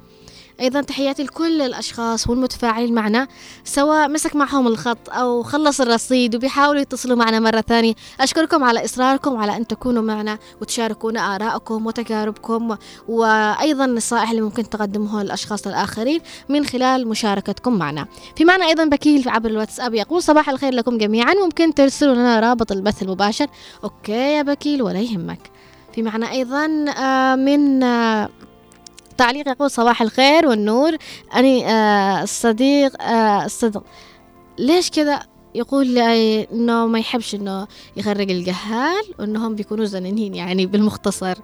أيضا 0.59 0.81
تحياتي 0.81 1.23
لكل 1.23 1.61
الأشخاص 1.61 2.29
والمتفاعلين 2.29 2.93
معنا 2.93 3.27
سواء 3.63 4.09
مسك 4.09 4.35
معهم 4.35 4.67
الخط 4.67 5.09
أو 5.09 5.43
خلص 5.43 5.81
الرصيد 5.81 6.35
وبيحاولوا 6.35 6.81
يتصلوا 6.81 7.17
معنا 7.17 7.39
مرة 7.39 7.61
ثانية. 7.61 7.93
أشكركم 8.19 8.63
على 8.63 8.85
إصراركم 8.85 9.37
على 9.37 9.57
أن 9.57 9.67
تكونوا 9.67 10.03
معنا 10.03 10.39
وتشاركونا 10.61 11.35
آرائكم 11.35 11.85
وتجاربكم 11.85 12.75
وأيضا 13.07 13.85
النصائح 13.85 14.29
اللي 14.29 14.41
ممكن 14.41 14.69
تقدموها 14.69 15.23
للأشخاص 15.23 15.67
الآخرين 15.67 16.21
من 16.49 16.65
خلال 16.65 17.07
مشاركتكم 17.07 17.73
معنا. 17.73 18.07
في 18.35 18.45
معنا 18.45 18.65
أيضا 18.65 18.85
بكيل 18.85 19.29
عبر 19.29 19.49
الواتساب 19.49 19.93
يقول 19.93 20.23
صباح 20.23 20.49
الخير 20.49 20.73
لكم 20.73 20.97
جميعا 20.97 21.33
ممكن 21.33 21.73
ترسلوا 21.73 22.15
لنا 22.15 22.39
رابط 22.39 22.71
البث 22.71 23.03
المباشر. 23.03 23.47
أوكي 23.83 24.11
يا 24.11 24.41
بكيل 24.41 24.81
ولا 24.81 24.99
يهمك. 24.99 25.51
في 25.95 26.01
معنا 26.01 26.31
أيضا 26.31 26.85
آه، 26.97 27.35
من 27.35 27.83
آه، 29.19 29.23
تعليق 29.23 29.47
يقول 29.47 29.71
صباح 29.71 30.01
الخير 30.01 30.47
والنور. 30.47 30.97
أني 31.35 31.67
آه، 31.67 32.23
الصديق 32.23 33.01
آه، 33.01 33.45
الصدق 33.45 33.83
ليش 34.59 34.89
كذا 34.89 35.19
يقول 35.55 35.97
إنه 35.97 36.87
ما 36.87 36.99
يحبش 36.99 37.35
إنه 37.35 37.67
يخرج 37.97 38.31
الجهال 38.31 39.03
وإنهم 39.19 39.55
بيكونوا 39.55 39.85
زنانين 39.85 40.35
يعني 40.35 40.65
بالمختصر. 40.65 41.37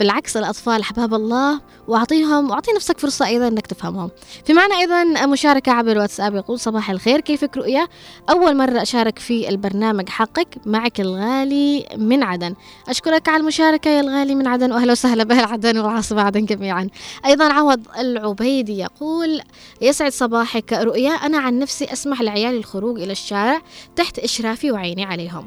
بالعكس 0.00 0.36
الأطفال 0.36 0.80
أحباب 0.80 1.14
الله 1.14 1.60
وأعطيهم 1.88 2.50
وأعطي 2.50 2.72
نفسك 2.72 2.98
فرصة 2.98 3.26
أيضا 3.26 3.48
أنك 3.48 3.66
تفهمهم. 3.66 4.10
في 4.44 4.52
معنا 4.52 4.78
أيضا 4.78 5.26
مشاركة 5.26 5.72
عبر 5.72 5.92
الواتساب 5.92 6.34
يقول 6.34 6.60
صباح 6.60 6.90
الخير 6.90 7.20
كيفك 7.20 7.56
رؤيا؟ 7.56 7.88
أول 8.30 8.56
مرة 8.56 8.82
أشارك 8.82 9.18
في 9.18 9.48
البرنامج 9.48 10.08
حقك 10.08 10.48
معك 10.66 11.00
الغالي 11.00 11.86
من 11.96 12.22
عدن. 12.22 12.54
أشكرك 12.88 13.28
على 13.28 13.40
المشاركة 13.40 13.90
يا 13.90 14.00
الغالي 14.00 14.34
من 14.34 14.46
عدن 14.46 14.72
وأهلا 14.72 14.92
وسهلا 14.92 15.24
بأهل 15.24 15.44
عدن 15.44 15.78
والعاصمة 15.78 16.22
عدن 16.22 16.44
جميعا. 16.44 16.88
أيضا 17.26 17.52
عوض 17.52 17.80
العبيدي 17.98 18.78
يقول 18.78 19.40
يسعد 19.80 20.12
صباحك 20.12 20.72
رؤيا 20.72 21.10
أنا 21.10 21.38
عن 21.38 21.58
نفسي 21.58 21.92
أسمح 21.92 22.22
لعيالي 22.22 22.58
الخروج 22.58 23.00
إلى 23.00 23.12
الشارع 23.12 23.60
تحت 23.96 24.18
إشرافي 24.18 24.70
وعيني 24.70 25.04
عليهم. 25.04 25.46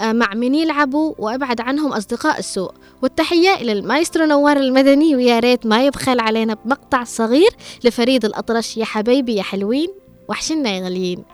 مع 0.00 0.34
من 0.34 0.54
يلعبوا 0.54 1.14
وأبعد 1.18 1.60
عنهم 1.60 1.92
أصدقاء 1.92 2.38
السوء. 2.38 2.72
والتحية 3.02 3.54
إلى 3.54 3.72
المايسترو 3.72 4.24
نوار 4.24 4.56
المدني 4.56 5.16
ويا 5.16 5.40
ريت 5.40 5.66
ما 5.66 5.86
يبخل 5.86 6.20
علينا 6.20 6.54
بمقطع 6.54 7.04
صغير 7.04 7.50
لفريد 7.84 8.24
الأطرش. 8.24 8.76
يا 8.76 8.84
حبايبي 8.84 9.34
يا 9.34 9.42
حلوين 9.42 9.88
وحشنا 10.28 10.70
يا 10.70 10.84
غاليين. 10.84 11.24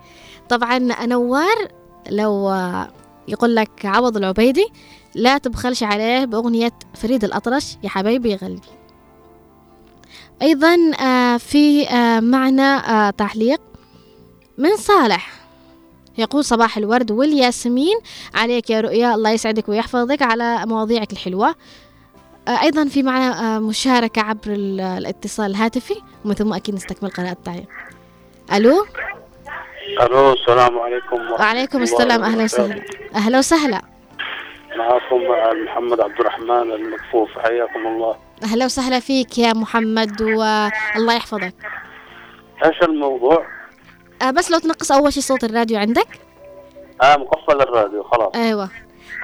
طبعا 0.49 0.79
نوار 1.07 1.69
لو 2.11 2.49
آه، 2.49 2.89
يقول 3.29 3.57
لك 3.57 3.71
عوض 3.87 4.17
العبيدي 4.17 4.67
لا 5.15 5.39
تبخلش 5.39 5.83
عليه 5.83 6.25
بأغنية 6.25 6.73
فريد 6.95 7.25
الأطرش. 7.25 7.77
يا 7.85 7.89
حبايبي 7.89 8.31
يا 8.31 8.37
قلبي 8.37 8.69
أيضا 10.43 10.77
آه، 11.01 11.37
في 11.37 11.89
آه، 11.89 12.21
معنا 12.21 13.09
آه، 13.09 13.11
تعليق 13.11 13.61
من 14.59 14.77
صالح. 14.77 15.40
يقول 16.19 16.45
صباح 16.45 16.77
الورد 16.77 17.11
والياسمين. 17.11 17.99
عليك 18.35 18.71
يا 18.71 18.81
رؤيا 18.81 19.15
الله 19.15 19.31
يسعدك 19.31 19.69
ويحفظك 19.69 20.23
على 20.23 20.67
مواضيعك 20.67 21.13
الحلوة. 21.13 21.55
آه، 22.49 22.63
أيضا 22.63 22.85
في 22.85 23.03
معنا 23.03 23.57
آه، 23.57 23.59
مشاركة 23.59 24.23
عبر 24.23 24.41
ال- 24.47 24.81
الاتصال 24.81 25.51
الهاتفي 25.51 25.95
ومن 26.25 26.35
ثم 26.35 26.53
أكيد 26.53 26.75
نستكمل 26.75 27.11
قراءة 27.11 27.33
التعليق 27.33 27.67
ألو؟ 28.53 28.87
ألو 30.03 30.33
السلام 30.33 30.79
عليكم 30.79 31.31
وعليكم 31.31 31.83
السلام 31.83 32.23
أهلا. 32.23 32.45
وسهلا. 32.45 32.83
أهلا 33.15 33.39
وسهلا. 33.39 33.83
معكم 34.77 35.21
محمد 35.65 36.01
عبد 36.01 36.21
الرحمن 36.21 36.73
المكفوف 36.73 37.29
حياكم 37.39 37.87
الله. 37.87 38.17
أهلا 38.45 38.65
وسهلا 38.65 39.01
فيك 39.01 39.39
يا 39.39 39.53
محمد 39.53 40.23
والله 40.23 41.15
يحفظك. 41.15 41.55
إيش 42.65 42.83
الموضوع؟ 42.83 43.47
آه 44.23 44.31
بس 44.31 44.51
لو 44.51 44.59
تنقص 44.59 44.93
أول 44.93 45.13
شي 45.13 45.21
صوت 45.21 45.45
الراديو 45.45 45.79
عندك. 45.79 46.09
آه 47.03 47.17
مقفل 47.17 47.61
الراديو 47.61 48.03
خلاص. 48.03 48.31
أيوة. 48.35 48.69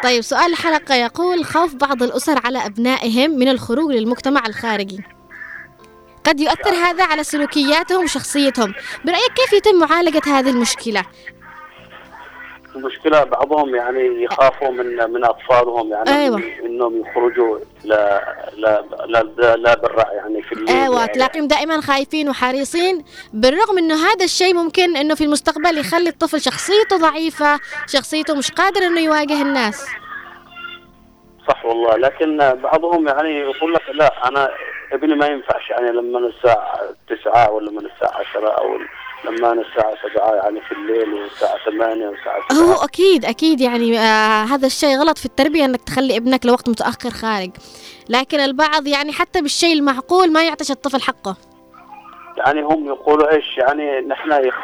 طيب 0.03 0.23
سؤال 0.23 0.51
الحلقة 0.51 0.95
يقول 0.95 1.45
خوف 1.45 1.75
بعض 1.75 2.03
الأسر 2.03 2.41
على 2.45 2.67
أبنائهم 2.67 3.31
من 3.31 3.49
الخروج 3.49 3.93
للمجتمع 3.93 4.47
الخارجي. 4.47 5.01
قد 6.25 6.41
يؤثر 6.41 6.75
هذا 6.75 7.05
على 7.05 7.25
سلوكياتهم 7.25 8.05
وشخصيتهم. 8.05 8.75
برأيك 9.05 9.33
كيف 9.37 9.53
يتم 9.53 9.79
معالجة 9.79 10.23
هذه 10.27 10.51
المشكلة؟ 10.51 11.05
المشكلة 12.77 13.25
بعضهم 13.25 13.75
يعني 13.75 14.23
يخافوا 14.23 14.71
من 14.71 15.11
من 15.11 15.25
أطفالهم 15.25 15.93
يعني 15.93 16.11
أيوة. 16.11 16.43
إنهم 16.65 17.01
يخرجوا 17.01 17.59
لا 17.85 18.23
لا 18.57 18.85
لا, 19.07 19.57
لا 19.57 19.75
برا 19.75 20.13
يعني 20.13 20.43
في 20.43 20.53
الليل 20.53 20.69
أيوه 20.69 21.01
يعني. 21.01 21.13
تلاقيهم 21.13 21.49
دائما 21.49 21.81
خايفين 21.81 22.29
وحريصين 22.29 23.05
بالرغم 23.33 23.79
إنه 23.79 23.95
هذا 23.95 24.25
الشيء 24.25 24.55
ممكن 24.55 24.97
إنه 24.97 25.15
في 25.15 25.25
المستقبل 25.25 25.79
يخلي 25.79 26.09
الطفل 26.09 26.41
شخصيته 26.41 26.97
ضعيفة 26.97 27.61
شخصيته 27.87 28.35
مش 28.35 28.51
قادر 28.51 28.81
إنه 28.81 29.01
يواجه 29.01 29.43
الناس 29.43 29.87
صح 31.49 31.65
والله 31.65 31.97
لكن 31.97 32.37
بعضهم 32.63 33.09
يعني 33.09 33.39
يقول 33.39 33.75
لك 33.75 33.83
لا 33.95 34.29
أنا 34.29 34.51
ابني 34.93 35.15
ما 35.15 35.27
ينفعش 35.27 35.71
يعني 35.71 35.91
لما 35.91 36.19
الساعة 36.19 36.81
تسعة 37.09 37.51
ولا 37.51 37.71
من 37.71 37.87
الساعة 37.87 38.21
عشرة 38.21 38.49
أو 38.49 38.79
لما 39.25 39.53
أنا 39.53 39.63
الساعة 39.63 39.95
سبعة 40.03 40.35
يعني 40.35 40.61
في 40.61 40.73
الليل 40.73 41.15
والساعة 41.15 41.57
ثمانية 41.65 42.09
والساعة 42.09 42.39
هو 42.53 42.75
سبعة 42.75 42.85
أكيد 42.85 43.25
أكيد 43.25 43.61
يعني 43.61 43.99
آه 43.99 44.45
هذا 44.45 44.67
الشيء 44.67 44.99
غلط 44.99 45.19
في 45.19 45.27
التربية 45.27 45.65
إنك 45.65 45.83
تخلي 45.83 46.17
ابنك 46.17 46.47
لوقت 46.47 46.69
متأخر 46.69 47.11
خارج. 47.11 47.51
لكن 48.09 48.41
البعض 48.41 48.87
يعني 48.87 49.13
حتى 49.13 49.43
بالشيء 49.43 49.73
المعقول 49.73 50.33
ما 50.33 50.45
يعطيش 50.45 50.71
الطفل 50.71 51.03
حقه. 51.03 51.37
يعني 52.37 52.63
هم 52.63 52.87
يقولوا 52.87 53.33
إيش 53.33 53.57
يعني 53.57 54.01
نحن 54.01 54.33
يخ... 54.33 54.55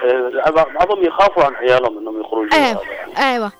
بعضهم 0.74 1.04
يخافوا 1.04 1.44
عن 1.44 1.54
عيالهم 1.54 1.98
إنهم 1.98 2.20
يخرجوا. 2.20 2.54
أيوه 2.54 2.80
أيوه. 3.18 3.52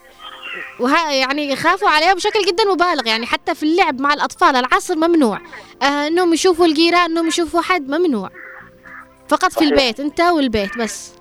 وها 0.81 1.13
يعني 1.13 1.51
يخافوا 1.51 1.89
عليها 1.89 2.15
بشكل 2.15 2.41
جدا 2.41 2.65
مبالغ. 2.65 3.07
يعني 3.07 3.27
حتى 3.27 3.55
في 3.55 3.63
اللعب 3.63 4.01
مع 4.01 4.15
الأطفال 4.15 4.57
العصر 4.57 4.97
ممنوع. 4.97 5.39
آه 5.83 6.07
إنهم 6.07 6.33
يشوفوا 6.33 6.67
الجيران 6.67 7.11
إنهم 7.11 7.27
يشوفوا 7.27 7.61
حد 7.61 7.89
ممنوع. 7.89 8.31
فقط 9.33 9.53
في. 9.53 9.65
البيت 9.65 10.01
انت 10.01 10.21
والبيت 10.21 10.79
بس. 10.79 11.15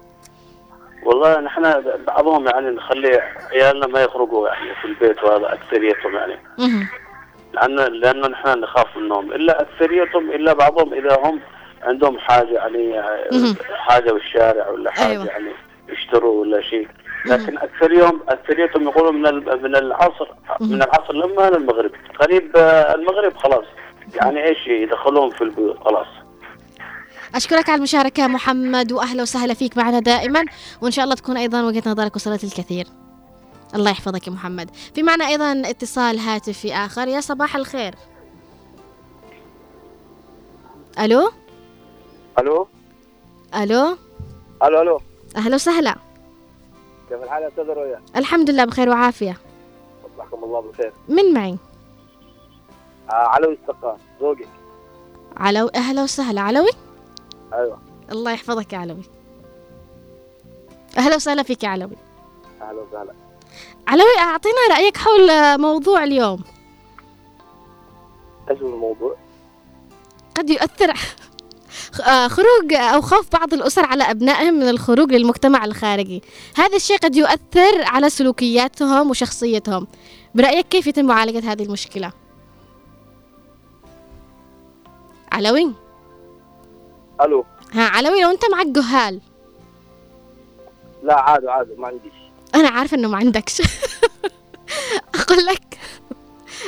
والله 1.03 1.39
نحن 1.39 1.83
بعضهم 2.07 2.47
يعني 2.47 2.69
نخلي 2.69 3.21
عيالنا 3.51 3.87
ما 3.87 4.01
يخرجوا 4.01 4.49
يعني 4.49 4.75
في 4.81 4.85
البيت 4.85 5.23
وهذا 5.23 5.53
أكثريتهم 5.53 6.15
يعني. 6.15 6.39
لأن 7.53 7.75
لأنه 7.75 8.27
نحن 8.27 8.59
نخاف 8.59 8.97
منهم 8.97 9.31
إلا 9.31 9.61
أكثريتهم 9.61 10.31
إلا 10.31 10.53
بعضهم 10.53 10.93
إذا 10.93 11.17
هم 11.23 11.39
عندهم 11.83 12.19
حاجة 12.19 12.53
يعني. 12.53 13.01
حاجة 13.75 14.11
بالشارع 14.11 14.69
ولا 14.69 14.91
حاجة 14.91 15.11
أيوة. 15.11 15.25
يعني 15.25 15.51
يشتروا 15.89 16.41
ولا 16.41 16.61
شيء. 16.61 16.87
لكن 17.25 17.57
اكثريهم 17.57 18.21
أكثريتهم 18.29 18.83
يقولوا 18.83 19.11
من 19.11 19.35
من 19.63 19.75
العصر 19.75 20.27
من 20.61 20.83
العصر 20.83 21.13
لما 21.13 21.49
للمغرب 21.49 21.91
قريب 22.19 22.57
المغرب 22.95 23.37
خلاص. 23.37 23.65
يعني 24.15 24.43
إيش 24.43 24.67
يدخلوهم 24.67 25.29
في 25.29 25.43
البيوت؟ 25.43 25.77
خلاص. 25.79 26.07
أشكرك 27.35 27.69
على 27.69 27.77
المشاركة 27.77 28.27
محمد 28.27 28.91
وأهلا 28.91 29.21
وسهلا 29.21 29.53
فيك 29.53 29.77
معنا 29.77 29.99
دائما. 29.99 30.45
وإن 30.81 30.91
شاء 30.91 31.03
الله 31.03 31.15
تكون 31.15 31.37
أيضا 31.37 31.63
وجهة 31.63 31.83
نظرك 31.85 32.15
وصلت 32.15 32.43
الكثير 32.43 32.87
الله 33.75 33.91
يحفظك 33.91 34.27
يا 34.27 34.31
محمد. 34.31 34.69
في 34.95 35.03
معنا 35.03 35.27
أيضا 35.27 35.61
اتصال 35.65 36.19
هاتفي 36.19 36.73
آخر. 36.73 37.07
يا 37.07 37.21
صباح 37.21 37.55
الخير. 37.55 37.95
ألو؟ 40.99 41.31
ألو؟ 42.39 42.67
ألو؟ 43.55 43.97
ألو 44.63 44.81
ألو. 44.81 45.01
أهلا 45.35 45.55
وسهلا. 45.55 45.95
كيف 47.09 47.23
الحال 47.23 47.43
يا 47.43 47.47
أستاذ 47.47 47.63
رؤيا؟ 47.63 48.01
الحمد 48.15 48.49
لله 48.49 48.65
بخير 48.65 48.89
وعافية. 48.89 49.37
صبحكم 50.17 50.43
الله 50.43 50.61
بالخير 50.61 50.93
من 51.09 51.33
معي؟ 51.33 51.57
آه 53.09 53.13
علوي 53.13 53.57
السقا 53.61 53.97
زوجي 54.21 54.45
علوي 55.37 55.69
أهلا 55.75 56.03
وسهلا. 56.03 56.41
علوي؟ 56.41 56.69
أيوه. 57.53 57.79
الله 58.11 58.31
يحفظك 58.31 58.73
يا 58.73 58.77
علوي. 58.77 59.03
أهلا 60.97 61.15
وسهلا 61.15 61.43
فيك 61.43 61.63
يا 61.63 61.69
علوي. 61.69 61.95
أهلا 62.61 62.81
وسهلا. 62.81 63.13
علوي 63.87 64.17
أعطينا 64.19 64.55
رأيك 64.71 64.97
حول 64.97 65.57
موضوع 65.61 66.03
اليوم. 66.03 66.43
إيش 68.49 68.61
الموضوع؟ 68.61 69.15
قد 70.35 70.49
يؤثر 70.49 70.93
خروج 72.35 72.73
أو 72.73 73.01
خوف 73.01 73.31
بعض 73.33 73.53
الأسر 73.53 73.85
على 73.85 74.03
أبنائهم 74.03 74.53
من 74.53 74.69
الخروج 74.69 75.13
للمجتمع 75.13 75.65
الخارجي. 75.65 76.23
هذا 76.55 76.75
الشيء 76.75 76.97
قد 76.97 77.15
يؤثر 77.15 77.83
على 77.83 78.09
سلوكياتهم 78.09 79.09
وشخصيتهم. 79.09 79.87
برأيك 80.35 80.67
كيف 80.67 80.87
يتم 80.87 81.05
معالجة 81.05 81.51
هذه 81.51 81.63
المشكلة؟ 81.63 82.11
علوي؟ 85.31 85.73
ألو. 87.23 87.45
ها 87.73 87.81
علوي 87.83 88.21
لو 88.21 88.29
أنت 88.29 88.51
معك 88.51 88.67
جهال. 88.67 89.19
لا 91.03 91.19
عادي 91.19 91.49
عادي 91.49 91.71
ما 91.77 91.87
عنديش. 91.87 92.13
أنا 92.55 92.69
عارفة 92.69 92.97
إنه 92.97 93.07
ما 93.09 93.17
عندكش. 93.17 93.61
أقول 95.21 95.45
لك 95.45 95.77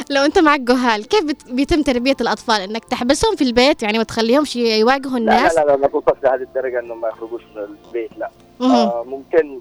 لو 0.10 0.22
أنت 0.26 0.39
معك 0.39 0.60
جهال 0.60 1.08
كيف 1.08 1.24
بيتم 1.49 1.82
تربية 1.82 2.16
الأطفال؟ 2.22 2.62
إنك 2.62 2.86
تحبسهم 2.86 3.36
في 3.36 3.43
البيت 3.43 3.84
يعني 3.84 3.97
ما 3.97 4.04
تخليهمش 4.04 4.56
يواجهوا 4.56 5.18
الناس 5.18 5.56
لا 5.56 5.60
لا 5.62 5.66
لا 5.72 5.78
ما 5.78 5.88
توصلش 5.88 6.24
لهذه 6.24 6.41
الدرجة 6.41 6.80
إنهم 6.80 7.01
ما 7.01 7.08
يخرجوش 7.08 7.41
من 7.56 7.62
البيت 7.86 8.12
لا. 8.18 8.30
آه 8.62 9.04
ممكن 9.04 9.60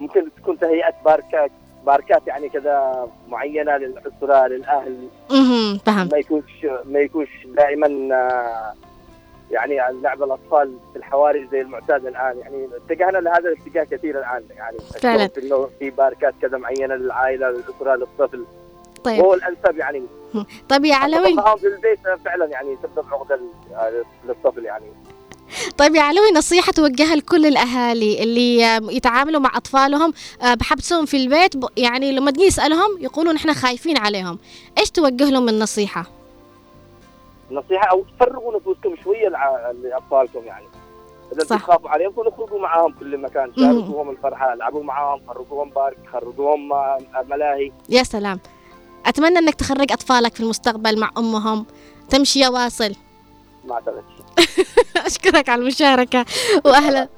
ممكن 0.00 0.28
تكون 0.36 0.58
تهيئة 0.58 0.94
باركات 1.04 1.50
باركات 1.86 2.22
يعني 2.26 2.48
كذا 2.48 3.08
معينة 3.28 3.76
للأسرة 3.76 4.46
للأهل. 4.46 5.08
مهم. 5.30 5.78
فهم 5.86 6.08
ما 6.12 6.18
يكونش 6.18 6.66
ما 6.84 6.98
يكونش 7.00 7.28
دائما 7.56 8.14
آه، 8.14 8.74
يعني 9.50 9.80
عن 9.80 10.02
لعب 10.02 10.22
الأطفال 10.22 10.76
في 10.92 10.98
الحواري 10.98 11.48
زي 11.52 11.60
المعتاد 11.60 12.06
الآن. 12.06 12.38
يعني 12.38 12.68
اتجهنا 12.76 13.18
لهذا 13.18 13.48
الاتجاه 13.48 13.84
كثير 13.84 14.18
الآن. 14.18 14.42
يعني 14.56 14.78
فعلاً. 15.00 15.28
إنه 15.42 15.68
في 15.78 15.90
باركات 15.90 16.34
كذا 16.42 16.58
معينة 16.58 16.94
للعائلة 16.94 17.50
للأسرة 17.50 17.94
للطفل. 17.96 18.44
طيب. 19.04 19.18
وهو 19.18 19.34
الأنسب 19.34 19.78
يعني. 19.78 20.02
طيب 20.70 20.84
يا 20.84 20.94
علوي. 20.94 21.34
في 21.58 21.66
البيت 21.66 21.98
فعلا 22.24 22.46
يعني 22.46 22.72
يسبب 22.72 23.04
عقدة 23.12 23.36
لل- 23.36 24.04
للطفل 24.28 24.64
يعني. 24.64 24.86
طيب 25.78 25.94
يا 25.94 26.02
علوي 26.02 26.30
نصيحة 26.36 26.72
توجهها 26.72 27.16
لكل 27.16 27.46
الأهالي 27.46 28.22
اللي 28.22 28.60
يتعاملوا 28.96 29.40
مع 29.40 29.56
أطفالهم 29.56 30.12
آه، 30.42 30.54
بحبسهم 30.54 31.06
في 31.06 31.16
البيت 31.16 31.54
يعني 31.76 32.12
لما 32.12 32.30
تجي 32.30 32.42
يسألهم 32.44 32.98
يقولوا 33.00 33.32
نحن 33.32 33.52
خايفين 33.54 33.96
عليهم. 33.98 34.38
إيش 34.78 34.90
توجه 34.90 35.30
لهم 35.30 35.46
من 35.46 35.58
نصيحة؟ 35.58 36.06
نصيحة 37.50 37.90
أو 37.90 38.04
تفرغوا 38.16 38.56
نفوسكم 38.56 38.94
شوية 39.04 39.28
لأطفالكم 39.82 40.44
يعني. 40.44 40.66
إذا 41.32 41.44
صح. 41.44 41.56
تخافوا 41.58 41.90
عليهم 41.90 42.12
اخرجوا 42.18 42.60
معاهم 42.60 42.92
كل 42.92 43.18
مكان. 43.18 43.52
شاركوهم 43.56 44.10
الفرحة 44.10 44.52
العبوا 44.52 44.82
معاهم 44.82 45.20
خرجوهم 45.28 45.70
بارك 45.70 45.98
خرجوهم 46.12 46.72
آه، 46.72 46.98
ملاهي. 47.30 47.72
يا 47.88 48.02
سلام. 48.02 48.40
أتمنى 49.06 49.38
أنك 49.38 49.54
تخرج 49.54 49.92
أطفالك 49.92 50.34
في 50.34 50.40
المستقبل 50.40 51.00
مع 51.00 51.10
أمهم. 51.18 51.66
تمشي 52.10 52.40
يا 52.40 52.48
واصل. 52.48 52.94
ما 53.64 53.74
أعتقد. 53.74 54.02
أشكرك 55.06 55.48
على 55.48 55.62
المشاركة. 55.62 56.24
وأهلا. 56.64 57.08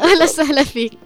أهلا 0.00 0.24
وسهلا 0.24 0.64
فيك. 0.64 0.98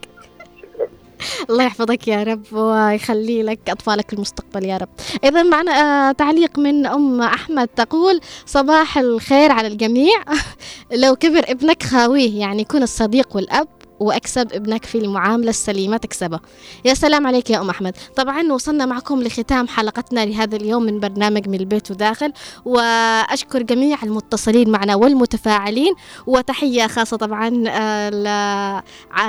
الله 1.50 1.64
يحفظك 1.64 2.08
يا 2.08 2.22
رب 2.22 2.52
ويخلي 2.52 3.42
لك 3.42 3.58
أطفالك 3.68 4.12
المستقبل 4.12 4.64
يا 4.64 4.76
رب. 4.76 4.88
إذا 5.24 5.42
معنا 5.42 5.72
آه، 5.72 6.12
تعليق 6.12 6.58
من 6.58 6.86
أم 6.86 7.22
أحمد 7.22 7.68
تقول 7.68 8.20
صباح 8.46 8.98
الخير 8.98 9.52
على 9.52 9.66
الجميع. 9.68 10.24
لو 11.02 11.16
كبر 11.16 11.44
ابنك 11.48 11.82
خاويه 11.82 12.40
يعني 12.40 12.62
يكون 12.62 12.82
الصديق 12.82 13.36
والأب. 13.36 13.68
وأكسب 14.00 14.52
ابنك 14.52 14.84
في 14.84 14.98
المعاملة 14.98 15.50
السليمة 15.50 15.96
تكسبه. 15.96 16.40
يا 16.84 16.94
سلام 16.94 17.26
عليك 17.26 17.50
يا 17.50 17.60
أم 17.60 17.70
أحمد، 17.70 17.96
طبعا 18.16 18.52
وصلنا 18.52 18.86
معكم 18.86 19.22
لختام 19.22 19.68
حلقتنا 19.68 20.26
لهذا 20.26 20.56
اليوم 20.56 20.82
من 20.82 21.00
برنامج 21.00 21.48
من 21.48 21.60
البيت 21.60 21.90
وداخل. 21.90 22.32
وأشكر 22.64 23.62
جميع 23.62 24.02
المتصلين 24.02 24.70
معنا 24.70 24.94
والمتفاعلين. 24.94 25.94
وتحية 26.26 26.86
خاصة 26.86 27.16
طبعا 27.16 27.64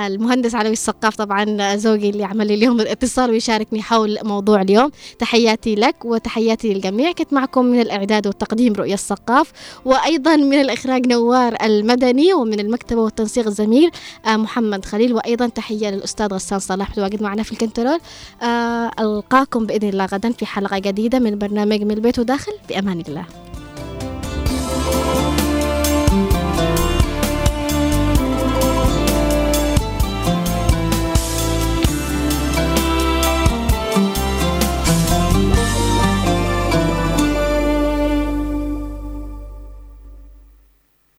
المهندس 0.06 0.54
علوي 0.54 0.72
السقاف 0.72 1.16
طبعا 1.16 1.76
زوجي 1.76 2.10
اللي 2.10 2.24
عمل 2.24 2.46
لي 2.46 2.54
اليوم 2.54 2.80
الاتصال 2.80 3.30
ويشاركني 3.30 3.82
حول 3.82 4.18
موضوع 4.22 4.62
اليوم. 4.62 4.90
تحياتي 5.18 5.74
لك 5.74 6.04
وتحياتي 6.04 6.74
للجميع. 6.74 7.12
كنت 7.12 7.32
معكم 7.32 7.64
من 7.64 7.80
الإعداد 7.80 8.26
والتقديم 8.26 8.72
رؤيا 8.72 8.94
السقاف. 8.94 9.52
وأيضا 9.84 10.36
من 10.36 10.60
الإخراج 10.60 11.06
نوار 11.06 11.56
المدني 11.62 12.34
ومن 12.34 12.60
المكتبه 12.60 13.00
والتنسيق 13.00 13.46
الزميل 13.46 13.90
آه، 14.26 14.36
محمد 14.36 14.59
محمد 14.60 14.84
خليل 14.84 15.12
وأيضا 15.12 15.48
تحية 15.48 15.90
للأستاذ 15.90 16.26
غسان 16.26 16.58
صلاح 16.58 16.90
متواجد 16.90 17.22
معنا 17.22 17.42
في 17.42 17.52
الكنترول. 17.52 17.98
آه 18.42 18.90
ألقاكم 19.00 19.66
بإذن 19.66 19.88
الله 19.88 20.04
غدا 20.04 20.32
في 20.32 20.46
حلقة 20.46 20.78
جديدة 20.78 21.18
من 21.18 21.38
برنامج 21.38 21.82
من 21.82 21.90
البيت 21.90 22.18
وداخل 22.18 22.52
بأمان 22.68 23.00
الله. 23.00 23.24